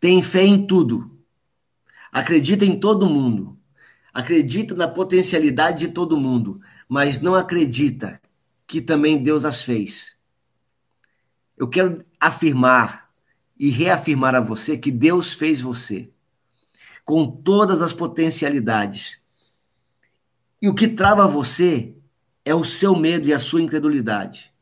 Tem 0.00 0.20
fé 0.20 0.42
em 0.42 0.66
tudo. 0.66 1.16
Acredita 2.10 2.64
em 2.64 2.76
todo 2.76 3.08
mundo. 3.08 3.56
Acredita 4.12 4.74
na 4.74 4.88
potencialidade 4.88 5.86
de 5.86 5.92
todo 5.92 6.18
mundo, 6.18 6.60
mas 6.88 7.20
não 7.20 7.36
acredita 7.36 8.20
que 8.66 8.80
também 8.80 9.22
Deus 9.22 9.44
as 9.44 9.62
fez. 9.62 10.16
Eu 11.56 11.68
quero 11.68 12.04
afirmar 12.18 13.07
e 13.58 13.70
reafirmar 13.70 14.34
a 14.34 14.40
você 14.40 14.76
que 14.76 14.90
Deus 14.90 15.34
fez 15.34 15.60
você 15.60 16.10
com 17.04 17.26
todas 17.26 17.80
as 17.80 17.92
potencialidades. 17.92 19.20
E 20.60 20.68
o 20.68 20.74
que 20.74 20.88
trava 20.88 21.26
você 21.26 21.94
é 22.44 22.54
o 22.54 22.64
seu 22.64 22.94
medo 22.94 23.28
e 23.28 23.32
a 23.32 23.38
sua 23.38 23.62
incredulidade 23.62 24.52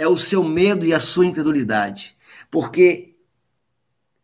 é 0.00 0.08
o 0.08 0.16
seu 0.16 0.42
medo 0.42 0.86
e 0.86 0.94
a 0.94 0.98
sua 0.98 1.26
incredulidade. 1.26 2.16
Porque 2.50 3.14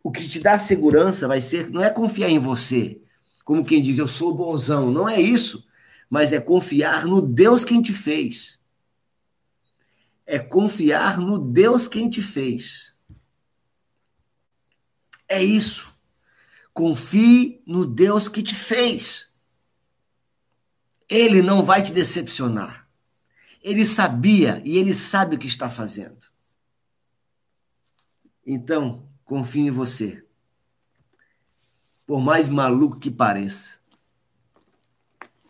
o 0.02 0.10
que 0.10 0.26
te 0.26 0.40
dá 0.40 0.58
segurança 0.58 1.28
vai 1.28 1.42
ser, 1.42 1.70
não 1.70 1.82
é 1.82 1.90
confiar 1.90 2.30
em 2.30 2.38
você, 2.38 2.98
como 3.44 3.62
quem 3.62 3.82
diz, 3.82 3.98
eu 3.98 4.08
sou 4.08 4.34
bonzão. 4.34 4.90
Não 4.90 5.06
é 5.06 5.20
isso. 5.20 5.68
Mas 6.08 6.32
é 6.32 6.40
confiar 6.40 7.04
no 7.04 7.20
Deus 7.20 7.64
quem 7.64 7.82
te 7.82 7.92
fez. 7.92 8.58
É 10.26 10.38
confiar 10.38 11.18
no 11.18 11.38
Deus 11.38 11.86
quem 11.86 12.10
te 12.10 12.20
fez. 12.20 12.96
É 15.28 15.42
isso. 15.42 15.94
Confie 16.74 17.62
no 17.66 17.86
Deus 17.86 18.28
que 18.28 18.42
te 18.42 18.54
fez. 18.54 19.32
Ele 21.08 21.40
não 21.40 21.62
vai 21.64 21.82
te 21.82 21.92
decepcionar. 21.92 22.88
Ele 23.62 23.86
sabia 23.86 24.60
e 24.64 24.76
ele 24.76 24.92
sabe 24.92 25.36
o 25.36 25.38
que 25.38 25.46
está 25.46 25.70
fazendo. 25.70 26.18
Então, 28.44 29.08
confie 29.24 29.62
em 29.62 29.70
você. 29.70 30.24
Por 32.06 32.20
mais 32.20 32.48
maluco 32.48 32.98
que 32.98 33.10
pareça. 33.10 33.80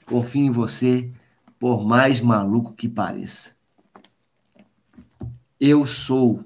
Confie 0.07 0.41
em 0.41 0.51
você, 0.51 1.13
por 1.59 1.85
mais 1.85 2.21
maluco 2.21 2.75
que 2.75 2.89
pareça. 2.89 3.56
Eu 5.61 5.87
sou 5.87 6.45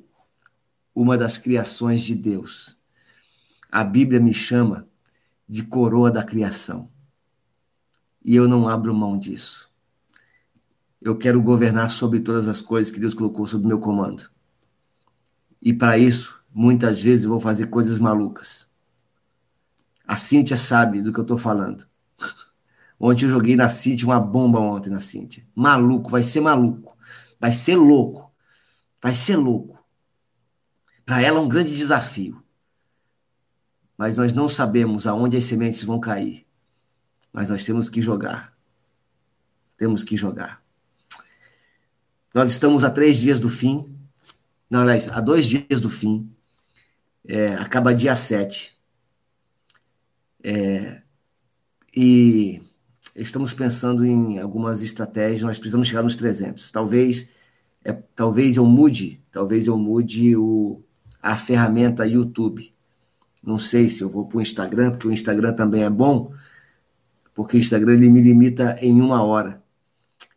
uma 0.94 1.16
das 1.16 1.38
criações 1.38 2.02
de 2.02 2.14
Deus. 2.14 2.76
A 3.70 3.82
Bíblia 3.84 4.20
me 4.20 4.32
chama 4.32 4.88
de 5.48 5.64
coroa 5.64 6.10
da 6.10 6.24
criação. 6.24 6.90
E 8.22 8.36
eu 8.36 8.46
não 8.46 8.68
abro 8.68 8.94
mão 8.94 9.16
disso 9.16 9.70
eu 11.00 11.16
quero 11.16 11.40
governar 11.40 11.90
sobre 11.90 12.20
todas 12.20 12.46
as 12.46 12.60
coisas 12.60 12.92
que 12.92 13.00
Deus 13.00 13.14
colocou 13.14 13.46
sob 13.46 13.66
meu 13.66 13.78
comando. 13.78 14.30
E 15.62 15.72
para 15.72 15.96
isso, 15.96 16.42
muitas 16.52 17.02
vezes 17.02 17.24
eu 17.24 17.30
vou 17.30 17.40
fazer 17.40 17.66
coisas 17.68 17.98
malucas. 17.98 18.68
A 20.06 20.16
Cíntia 20.16 20.56
sabe 20.56 21.00
do 21.00 21.12
que 21.12 21.18
eu 21.18 21.22
estou 21.22 21.38
falando. 21.38 21.86
Ontem 23.00 23.24
eu 23.24 23.30
joguei 23.30 23.56
na 23.56 23.70
Cíntia 23.70 24.06
uma 24.06 24.20
bomba 24.20 24.60
ontem 24.60 24.90
na 24.90 25.00
Cíntia. 25.00 25.46
Maluco, 25.54 26.10
vai 26.10 26.22
ser 26.22 26.40
maluco. 26.40 26.96
Vai 27.40 27.52
ser 27.52 27.76
louco. 27.76 28.29
Vai 29.02 29.14
ser 29.14 29.36
louco. 29.36 29.82
Para 31.04 31.22
ela 31.22 31.38
é 31.38 31.42
um 31.42 31.48
grande 31.48 31.74
desafio. 31.74 32.42
Mas 33.96 34.16
nós 34.16 34.32
não 34.32 34.48
sabemos 34.48 35.06
aonde 35.06 35.36
as 35.36 35.44
sementes 35.44 35.84
vão 35.84 35.98
cair. 35.98 36.46
Mas 37.32 37.48
nós 37.48 37.64
temos 37.64 37.88
que 37.88 38.00
jogar. 38.00 38.56
Temos 39.76 40.02
que 40.02 40.16
jogar. 40.16 40.62
Nós 42.34 42.50
estamos 42.50 42.84
a 42.84 42.90
três 42.90 43.18
dias 43.18 43.40
do 43.40 43.48
fim. 43.48 43.92
Não, 44.70 44.80
aliás, 44.80 45.08
a 45.08 45.20
dois 45.20 45.46
dias 45.46 45.80
do 45.80 45.90
fim. 45.90 46.30
É, 47.26 47.54
acaba 47.54 47.94
dia 47.94 48.14
7. 48.14 48.76
É, 50.42 51.02
e 51.94 52.62
estamos 53.14 53.52
pensando 53.52 54.04
em 54.04 54.38
algumas 54.38 54.82
estratégias. 54.82 55.42
Nós 55.42 55.58
precisamos 55.58 55.88
chegar 55.88 56.02
nos 56.02 56.14
300. 56.14 56.70
Talvez, 56.70 57.28
é, 57.84 57.92
talvez 57.92 58.56
eu 58.56 58.66
mude, 58.66 59.22
talvez 59.30 59.66
eu 59.66 59.78
mude 59.78 60.36
o, 60.36 60.82
a 61.22 61.36
ferramenta 61.36 62.06
YouTube. 62.06 62.74
Não 63.42 63.56
sei 63.56 63.88
se 63.88 64.02
eu 64.02 64.08
vou 64.08 64.26
para 64.26 64.38
o 64.38 64.40
Instagram, 64.40 64.90
porque 64.90 65.08
o 65.08 65.12
Instagram 65.12 65.54
também 65.54 65.84
é 65.84 65.90
bom, 65.90 66.32
porque 67.34 67.56
o 67.56 67.58
Instagram 67.58 67.94
ele 67.94 68.10
me 68.10 68.20
limita 68.20 68.76
em 68.80 69.00
uma 69.00 69.22
hora 69.22 69.62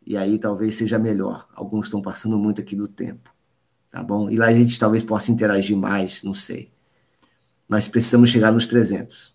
e 0.06 0.18
aí 0.18 0.38
talvez 0.38 0.76
seja 0.76 1.00
melhor. 1.00 1.48
Alguns 1.54 1.88
estão 1.88 2.02
passando 2.02 2.38
muito 2.38 2.62
aqui 2.62 2.76
do 2.76 2.88
tempo, 2.88 3.34
tá 3.92 4.04
bom? 4.04 4.30
E 4.30 4.38
lá 4.38 4.48
a 4.48 4.54
gente 4.54 4.78
talvez 4.78 5.04
possa 5.04 5.32
interagir 5.32 5.78
mais, 5.78 6.24
não 6.24 6.34
sei. 6.34 6.72
Mas 7.68 7.88
precisamos 7.88 8.30
chegar 8.30 8.52
nos 8.52 8.68
300. 8.68 9.34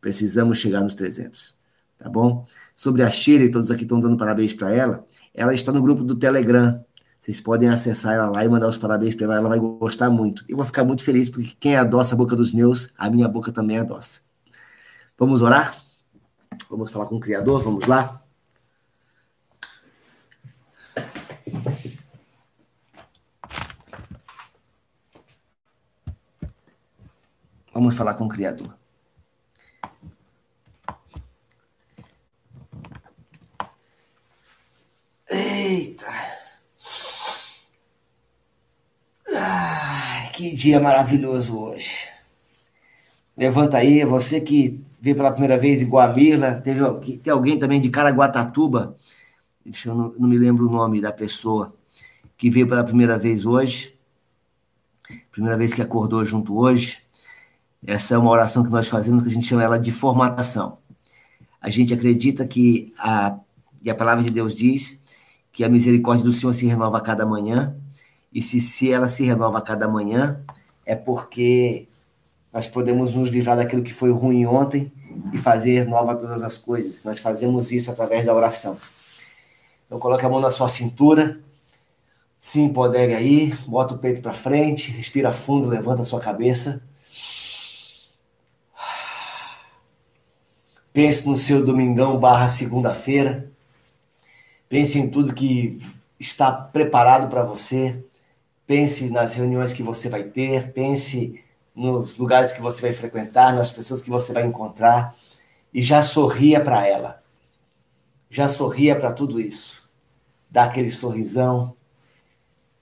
Precisamos 0.00 0.58
chegar 0.58 0.80
nos 0.80 0.94
300, 0.94 1.56
tá 1.98 2.08
bom? 2.08 2.46
Sobre 2.74 3.02
a 3.02 3.10
Shirley, 3.10 3.50
todos 3.50 3.70
aqui 3.70 3.82
estão 3.82 3.98
dando 3.98 4.16
parabéns 4.16 4.52
para 4.52 4.72
ela. 4.72 5.04
Ela 5.34 5.54
está 5.54 5.72
no 5.72 5.82
grupo 5.82 6.04
do 6.04 6.16
Telegram. 6.16 6.84
Vocês 7.28 7.42
podem 7.42 7.68
acessar 7.68 8.14
ela 8.14 8.30
lá 8.30 8.42
e 8.42 8.48
mandar 8.48 8.68
os 8.68 8.78
parabéns 8.78 9.14
para 9.14 9.26
ela, 9.26 9.36
ela 9.36 9.48
vai 9.50 9.58
gostar 9.58 10.08
muito. 10.08 10.42
Eu 10.48 10.56
vou 10.56 10.64
ficar 10.64 10.82
muito 10.82 11.04
feliz, 11.04 11.28
porque 11.28 11.54
quem 11.60 11.76
adoça 11.76 12.14
a 12.14 12.16
boca 12.16 12.34
dos 12.34 12.52
meus, 12.52 12.88
a 12.96 13.10
minha 13.10 13.28
boca 13.28 13.52
também 13.52 13.78
adoça. 13.78 14.22
Vamos 15.18 15.42
orar? 15.42 15.76
Vamos 16.70 16.90
falar 16.90 17.04
com 17.04 17.16
o 17.16 17.20
Criador? 17.20 17.60
Vamos 17.60 17.84
lá? 17.84 18.22
Vamos 27.74 27.94
falar 27.94 28.14
com 28.14 28.24
o 28.24 28.28
Criador. 28.28 28.74
Eita! 35.30 36.47
Ah, 39.40 40.30
que 40.32 40.52
dia 40.52 40.80
maravilhoso 40.80 41.56
hoje. 41.56 42.08
Levanta 43.36 43.76
aí, 43.76 44.04
você 44.04 44.40
que 44.40 44.84
veio 45.00 45.14
pela 45.14 45.30
primeira 45.30 45.56
vez 45.56 45.80
em 45.80 45.86
Guamila, 45.86 46.54
teve, 46.60 46.80
tem 47.18 47.32
alguém 47.32 47.56
também 47.56 47.80
de 47.80 47.88
Caraguatatuba, 47.88 48.96
deixa 49.64 49.90
eu 49.90 49.94
não, 49.94 50.12
não 50.18 50.28
me 50.28 50.36
lembro 50.36 50.66
o 50.66 50.72
nome 50.72 51.00
da 51.00 51.12
pessoa, 51.12 51.72
que 52.36 52.50
veio 52.50 52.66
pela 52.66 52.82
primeira 52.82 53.16
vez 53.16 53.46
hoje, 53.46 53.96
primeira 55.30 55.56
vez 55.56 55.72
que 55.72 55.82
acordou 55.82 56.24
junto 56.24 56.58
hoje. 56.58 56.98
Essa 57.86 58.16
é 58.16 58.18
uma 58.18 58.30
oração 58.30 58.64
que 58.64 58.70
nós 58.70 58.88
fazemos, 58.88 59.22
que 59.22 59.28
a 59.28 59.32
gente 59.32 59.46
chama 59.46 59.62
ela 59.62 59.78
de 59.78 59.92
formatação. 59.92 60.78
A 61.60 61.70
gente 61.70 61.94
acredita 61.94 62.44
que 62.44 62.92
a, 62.98 63.38
e 63.80 63.88
a 63.88 63.94
palavra 63.94 64.24
de 64.24 64.30
Deus 64.30 64.52
diz 64.52 65.00
que 65.52 65.62
a 65.62 65.68
misericórdia 65.68 66.24
do 66.24 66.32
Senhor 66.32 66.52
se 66.52 66.66
renova 66.66 66.98
a 66.98 67.00
cada 67.00 67.24
manhã, 67.24 67.76
e 68.38 68.42
se, 68.42 68.60
se 68.60 68.92
ela 68.92 69.08
se 69.08 69.24
renova 69.24 69.58
a 69.58 69.60
cada 69.60 69.88
manhã, 69.88 70.40
é 70.86 70.94
porque 70.94 71.88
nós 72.52 72.68
podemos 72.68 73.12
nos 73.12 73.30
livrar 73.30 73.56
daquilo 73.56 73.82
que 73.82 73.92
foi 73.92 74.12
ruim 74.12 74.46
ontem 74.46 74.92
e 75.32 75.38
fazer 75.38 75.88
nova 75.88 76.14
todas 76.14 76.44
as 76.44 76.56
coisas. 76.56 77.02
Nós 77.02 77.18
fazemos 77.18 77.72
isso 77.72 77.90
através 77.90 78.24
da 78.24 78.32
oração. 78.32 78.78
Então 79.84 79.98
coloque 79.98 80.24
a 80.24 80.28
mão 80.28 80.38
na 80.38 80.52
sua 80.52 80.68
cintura, 80.68 81.40
se 82.38 82.60
empodere 82.60 83.12
aí, 83.12 83.52
bota 83.66 83.94
o 83.94 83.98
peito 83.98 84.22
para 84.22 84.32
frente, 84.32 84.92
respira 84.92 85.32
fundo, 85.32 85.66
levanta 85.66 86.02
a 86.02 86.04
sua 86.04 86.20
cabeça. 86.20 86.80
Pense 90.92 91.28
no 91.28 91.36
seu 91.36 91.64
domingão 91.64 92.20
barra 92.20 92.46
segunda-feira. 92.46 93.50
Pense 94.68 94.96
em 94.96 95.10
tudo 95.10 95.34
que 95.34 95.80
está 96.20 96.52
preparado 96.52 97.28
para 97.28 97.42
você. 97.42 98.04
Pense 98.68 99.08
nas 99.08 99.34
reuniões 99.34 99.72
que 99.72 99.82
você 99.82 100.10
vai 100.10 100.24
ter, 100.24 100.72
pense 100.72 101.42
nos 101.74 102.18
lugares 102.18 102.52
que 102.52 102.60
você 102.60 102.82
vai 102.82 102.92
frequentar, 102.92 103.54
nas 103.54 103.70
pessoas 103.70 104.02
que 104.02 104.10
você 104.10 104.30
vai 104.30 104.44
encontrar 104.44 105.16
e 105.72 105.80
já 105.80 106.02
sorria 106.02 106.60
para 106.60 106.86
ela. 106.86 107.22
Já 108.28 108.46
sorria 108.46 108.94
para 108.94 109.10
tudo 109.10 109.40
isso. 109.40 109.88
Dá 110.50 110.64
aquele 110.64 110.90
sorrisão 110.90 111.74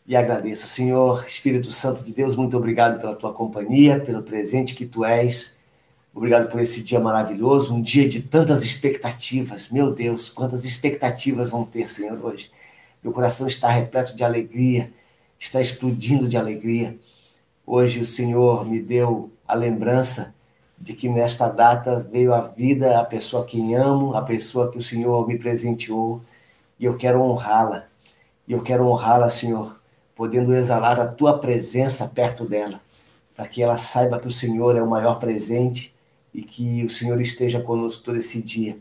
e 0.04 0.16
agradeça. 0.16 0.66
Senhor, 0.66 1.24
Espírito 1.24 1.70
Santo 1.70 2.02
de 2.02 2.12
Deus, 2.12 2.34
muito 2.34 2.56
obrigado 2.56 3.00
pela 3.00 3.14
tua 3.14 3.32
companhia, 3.32 4.00
pelo 4.00 4.24
presente 4.24 4.74
que 4.74 4.86
tu 4.86 5.04
és. 5.04 5.56
Obrigado 6.12 6.50
por 6.50 6.60
esse 6.60 6.82
dia 6.82 6.98
maravilhoso, 6.98 7.72
um 7.72 7.80
dia 7.80 8.08
de 8.08 8.22
tantas 8.22 8.64
expectativas. 8.64 9.68
Meu 9.68 9.94
Deus, 9.94 10.30
quantas 10.30 10.64
expectativas 10.64 11.48
vão 11.48 11.64
ter, 11.64 11.88
Senhor, 11.88 12.18
hoje. 12.24 12.50
Meu 13.04 13.12
coração 13.12 13.46
está 13.46 13.68
repleto 13.68 14.16
de 14.16 14.24
alegria, 14.24 14.90
está 15.38 15.60
explodindo 15.60 16.28
de 16.28 16.36
alegria. 16.36 16.96
Hoje 17.66 18.00
o 18.00 18.04
Senhor 18.04 18.64
me 18.66 18.80
deu 18.80 19.30
a 19.46 19.54
lembrança 19.54 20.34
de 20.78 20.92
que 20.92 21.08
nesta 21.08 21.48
data 21.48 22.06
veio 22.10 22.34
a 22.34 22.40
vida 22.40 22.98
a 22.98 23.04
pessoa 23.04 23.44
que 23.44 23.74
amo, 23.74 24.14
a 24.14 24.22
pessoa 24.22 24.70
que 24.70 24.78
o 24.78 24.82
Senhor 24.82 25.26
me 25.26 25.38
presenteou, 25.38 26.20
e 26.78 26.84
eu 26.84 26.96
quero 26.96 27.22
honrá-la. 27.22 27.86
E 28.46 28.52
eu 28.52 28.62
quero 28.62 28.86
honrá-la, 28.86 29.30
Senhor, 29.30 29.80
podendo 30.14 30.54
exalar 30.54 31.00
a 31.00 31.06
tua 31.06 31.38
presença 31.38 32.06
perto 32.08 32.44
dela, 32.44 32.80
para 33.34 33.48
que 33.48 33.62
ela 33.62 33.78
saiba 33.78 34.18
que 34.18 34.28
o 34.28 34.30
Senhor 34.30 34.76
é 34.76 34.82
o 34.82 34.88
maior 34.88 35.18
presente 35.18 35.94
e 36.32 36.42
que 36.42 36.84
o 36.84 36.88
Senhor 36.90 37.20
esteja 37.20 37.60
conosco 37.60 38.04
todo 38.04 38.18
esse 38.18 38.42
dia. 38.42 38.76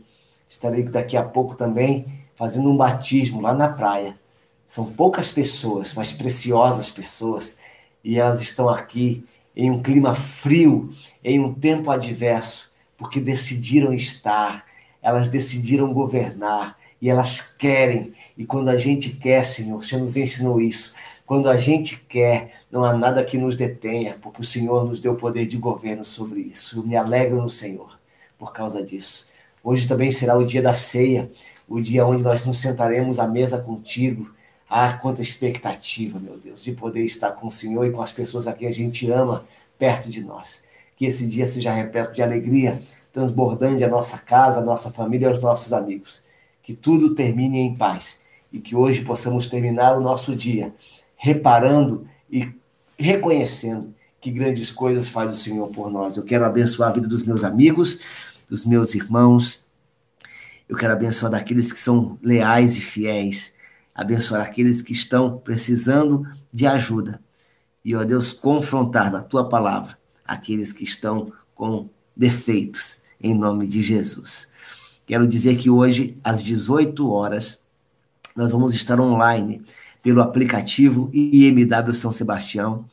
Estarei 0.48 0.82
daqui 0.84 1.16
a 1.16 1.22
pouco 1.22 1.54
também 1.54 2.06
fazendo 2.34 2.70
um 2.70 2.76
batismo 2.76 3.40
lá 3.40 3.54
na 3.54 3.68
praia. 3.68 4.16
São 4.66 4.86
poucas 4.86 5.30
pessoas, 5.30 5.94
mas 5.94 6.12
preciosas 6.12 6.90
pessoas, 6.90 7.58
e 8.02 8.18
elas 8.18 8.42
estão 8.42 8.68
aqui 8.68 9.24
em 9.54 9.70
um 9.70 9.80
clima 9.80 10.14
frio, 10.14 10.92
em 11.22 11.38
um 11.38 11.54
tempo 11.54 11.90
adverso, 11.90 12.72
porque 12.98 13.20
decidiram 13.20 13.92
estar, 13.92 14.66
elas 15.00 15.28
decidiram 15.28 15.92
governar 15.92 16.76
e 17.00 17.08
elas 17.08 17.40
querem. 17.40 18.12
E 18.36 18.44
quando 18.44 18.68
a 18.68 18.76
gente 18.76 19.10
quer, 19.10 19.44
Senhor, 19.44 19.78
o 19.78 19.82
Senhor 19.82 20.00
nos 20.00 20.16
ensinou 20.16 20.60
isso. 20.60 20.94
Quando 21.24 21.48
a 21.48 21.56
gente 21.56 21.96
quer, 22.08 22.60
não 22.70 22.84
há 22.84 22.92
nada 22.92 23.24
que 23.24 23.38
nos 23.38 23.56
detenha, 23.56 24.18
porque 24.20 24.40
o 24.40 24.44
Senhor 24.44 24.84
nos 24.84 24.98
deu 24.98 25.14
poder 25.14 25.46
de 25.46 25.56
governo 25.56 26.04
sobre 26.04 26.40
isso. 26.40 26.80
Eu 26.80 26.82
me 26.82 26.96
alegro 26.96 27.40
no 27.40 27.50
Senhor 27.50 27.98
por 28.38 28.52
causa 28.52 28.82
disso. 28.82 29.26
Hoje 29.62 29.86
também 29.86 30.10
será 30.10 30.36
o 30.36 30.44
dia 30.44 30.62
da 30.62 30.74
ceia, 30.74 31.30
o 31.68 31.80
dia 31.80 32.06
onde 32.06 32.22
nós 32.22 32.44
nos 32.44 32.58
sentaremos 32.58 33.18
à 33.18 33.26
mesa 33.26 33.58
contigo 33.58 34.35
ah, 34.68 34.92
quanta 34.94 35.22
expectativa, 35.22 36.18
meu 36.18 36.38
Deus, 36.38 36.62
de 36.62 36.72
poder 36.72 37.04
estar 37.04 37.32
com 37.32 37.46
o 37.46 37.50
Senhor 37.50 37.86
e 37.86 37.92
com 37.92 38.02
as 38.02 38.10
pessoas 38.10 38.46
a 38.46 38.52
quem 38.52 38.66
a 38.66 38.72
gente 38.72 39.10
ama 39.10 39.46
perto 39.78 40.10
de 40.10 40.22
nós. 40.24 40.64
Que 40.96 41.06
esse 41.06 41.26
dia 41.26 41.46
seja 41.46 41.72
repleto 41.72 42.14
de 42.14 42.22
alegria, 42.22 42.82
transbordando 43.12 43.84
a 43.84 43.88
nossa 43.88 44.18
casa, 44.18 44.58
a 44.58 44.64
nossa 44.64 44.90
família 44.90 45.26
e 45.26 45.28
aos 45.28 45.40
nossos 45.40 45.72
amigos. 45.72 46.24
Que 46.62 46.74
tudo 46.74 47.14
termine 47.14 47.58
em 47.58 47.76
paz 47.76 48.20
e 48.52 48.58
que 48.58 48.74
hoje 48.74 49.04
possamos 49.04 49.46
terminar 49.46 49.96
o 49.96 50.00
nosso 50.00 50.34
dia 50.34 50.74
reparando 51.16 52.06
e 52.30 52.52
reconhecendo 52.98 53.94
que 54.20 54.30
grandes 54.30 54.70
coisas 54.70 55.08
faz 55.08 55.30
o 55.30 55.40
Senhor 55.40 55.68
por 55.68 55.90
nós. 55.90 56.16
Eu 56.16 56.24
quero 56.24 56.44
abençoar 56.44 56.90
a 56.90 56.92
vida 56.92 57.06
dos 57.06 57.22
meus 57.22 57.44
amigos, 57.44 58.00
dos 58.48 58.66
meus 58.66 58.94
irmãos. 58.94 59.64
Eu 60.68 60.76
quero 60.76 60.92
abençoar 60.92 61.30
daqueles 61.30 61.70
que 61.70 61.78
são 61.78 62.18
leais 62.20 62.76
e 62.76 62.80
fiéis 62.80 63.55
abençoar 63.96 64.42
aqueles 64.42 64.82
que 64.82 64.92
estão 64.92 65.38
precisando 65.38 66.28
de 66.52 66.66
ajuda. 66.66 67.18
E, 67.82 67.96
ó 67.96 68.04
Deus, 68.04 68.32
confrontar 68.32 69.10
na 69.10 69.22
tua 69.22 69.48
palavra 69.48 69.98
aqueles 70.22 70.72
que 70.72 70.84
estão 70.84 71.32
com 71.54 71.88
defeitos, 72.14 73.02
em 73.18 73.34
nome 73.34 73.66
de 73.66 73.80
Jesus. 73.80 74.50
Quero 75.06 75.26
dizer 75.26 75.56
que 75.56 75.70
hoje, 75.70 76.18
às 76.22 76.44
18 76.44 77.08
horas, 77.10 77.62
nós 78.36 78.52
vamos 78.52 78.74
estar 78.74 79.00
online 79.00 79.64
pelo 80.02 80.20
aplicativo 80.20 81.08
IMW 81.12 81.94
São 81.94 82.12
Sebastião, 82.12 82.84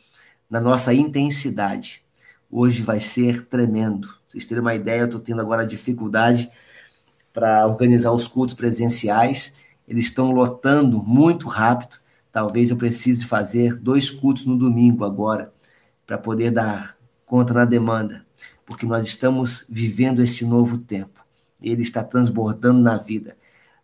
na 0.49 0.61
nossa 0.61 0.93
intensidade. 0.93 2.01
Hoje 2.49 2.81
vai 2.81 2.99
ser 2.99 3.47
tremendo. 3.47 4.07
vocês 4.27 4.45
terem 4.45 4.61
uma 4.61 4.75
ideia, 4.75 5.01
eu 5.01 5.05
estou 5.05 5.19
tendo 5.19 5.41
agora 5.41 5.67
dificuldade 5.67 6.49
para 7.33 7.67
organizar 7.67 8.11
os 8.11 8.27
cultos 8.27 8.55
presenciais 8.55 9.53
eles 9.93 10.05
estão 10.05 10.31
lotando 10.31 11.03
muito 11.03 11.47
rápido. 11.47 11.97
Talvez 12.31 12.71
eu 12.71 12.75
precise 12.75 13.25
fazer 13.25 13.75
dois 13.75 14.09
cultos 14.09 14.43
no 14.43 14.57
domingo 14.57 15.05
agora, 15.05 15.53
para 16.03 16.17
poder 16.17 16.49
dar 16.49 16.97
conta 17.27 17.53
na 17.53 17.63
demanda, 17.63 18.25
porque 18.65 18.87
nós 18.87 19.05
estamos 19.05 19.67
vivendo 19.69 20.23
esse 20.23 20.43
novo 20.45 20.79
tempo. 20.79 21.23
Ele 21.61 21.83
está 21.83 22.03
transbordando 22.03 22.81
na 22.81 22.97
vida. 22.97 23.37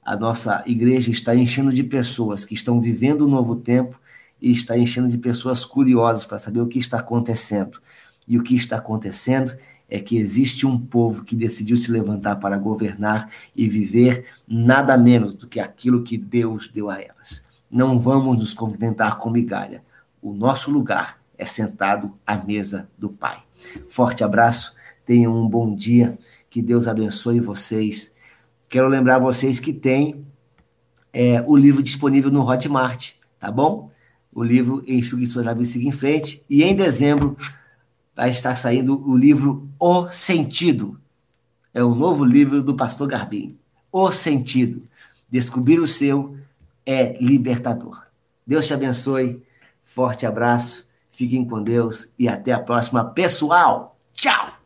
A 0.03 0.15
nossa 0.15 0.63
igreja 0.65 1.11
está 1.11 1.35
enchendo 1.35 1.71
de 1.71 1.83
pessoas 1.83 2.43
que 2.43 2.55
estão 2.55 2.81
vivendo 2.81 3.21
o 3.21 3.27
um 3.27 3.29
novo 3.29 3.55
tempo 3.55 4.01
e 4.41 4.51
está 4.51 4.75
enchendo 4.75 5.09
de 5.09 5.17
pessoas 5.19 5.63
curiosas 5.63 6.25
para 6.25 6.39
saber 6.39 6.59
o 6.59 6.67
que 6.67 6.79
está 6.79 6.97
acontecendo. 6.97 7.79
E 8.27 8.35
o 8.35 8.41
que 8.41 8.55
está 8.55 8.77
acontecendo 8.77 9.55
é 9.89 9.99
que 9.99 10.17
existe 10.17 10.67
um 10.67 10.77
povo 10.77 11.23
que 11.23 11.35
decidiu 11.35 11.75
se 11.75 11.91
levantar 11.91 12.35
para 12.35 12.57
governar 12.57 13.29
e 13.55 13.67
viver 13.67 14.25
nada 14.47 14.97
menos 14.97 15.33
do 15.33 15.47
que 15.47 15.59
aquilo 15.59 16.03
que 16.03 16.17
Deus 16.17 16.67
deu 16.67 16.89
a 16.89 17.01
elas. 17.01 17.43
Não 17.69 17.97
vamos 17.97 18.37
nos 18.37 18.53
contentar 18.53 19.17
com 19.17 19.29
migalha. 19.29 19.83
O 20.21 20.33
nosso 20.33 20.69
lugar 20.71 21.19
é 21.37 21.45
sentado 21.45 22.13
à 22.25 22.37
mesa 22.37 22.89
do 22.97 23.09
Pai. 23.09 23.39
Forte 23.87 24.23
abraço, 24.23 24.75
tenham 25.05 25.35
um 25.35 25.47
bom 25.47 25.75
dia, 25.75 26.17
que 26.49 26.61
Deus 26.61 26.87
abençoe 26.87 27.39
vocês. 27.39 28.11
Quero 28.67 28.87
lembrar 28.87 29.19
vocês 29.19 29.59
que 29.59 29.73
tem 29.73 30.25
é, 31.11 31.43
o 31.47 31.55
livro 31.55 31.81
disponível 31.81 32.29
no 32.29 32.47
Hotmart, 32.47 33.13
tá 33.39 33.51
bom? 33.51 33.89
O 34.31 34.43
livro 34.43 34.83
Instruções 34.87 35.45
da 35.45 35.53
Vida 35.53 35.65
Seguir 35.65 35.87
em 35.87 35.91
Frente. 35.91 36.43
E 36.49 36.63
em 36.63 36.75
dezembro 36.75 37.35
vai 38.19 38.31
estar 38.31 38.53
saindo 38.53 39.01
o 39.09 39.15
livro 39.15 39.69
O 39.79 40.09
Sentido. 40.09 40.99
É 41.73 41.81
o 41.81 41.95
novo 41.95 42.25
livro 42.25 42.61
do 42.61 42.75
pastor 42.75 43.07
Garbim. 43.07 43.57
O 43.93 44.11
Sentido. 44.11 44.83
Descobrir 45.29 45.79
o 45.79 45.87
seu 45.87 46.35
é 46.85 47.17
libertador. 47.23 48.07
Deus 48.45 48.67
te 48.67 48.73
abençoe. 48.73 49.41
Forte 49.81 50.25
abraço. 50.25 50.89
Fiquem 51.09 51.45
com 51.45 51.63
Deus 51.63 52.09
e 52.19 52.27
até 52.27 52.51
a 52.51 52.59
próxima, 52.59 53.05
pessoal. 53.05 53.97
Tchau! 54.13 54.58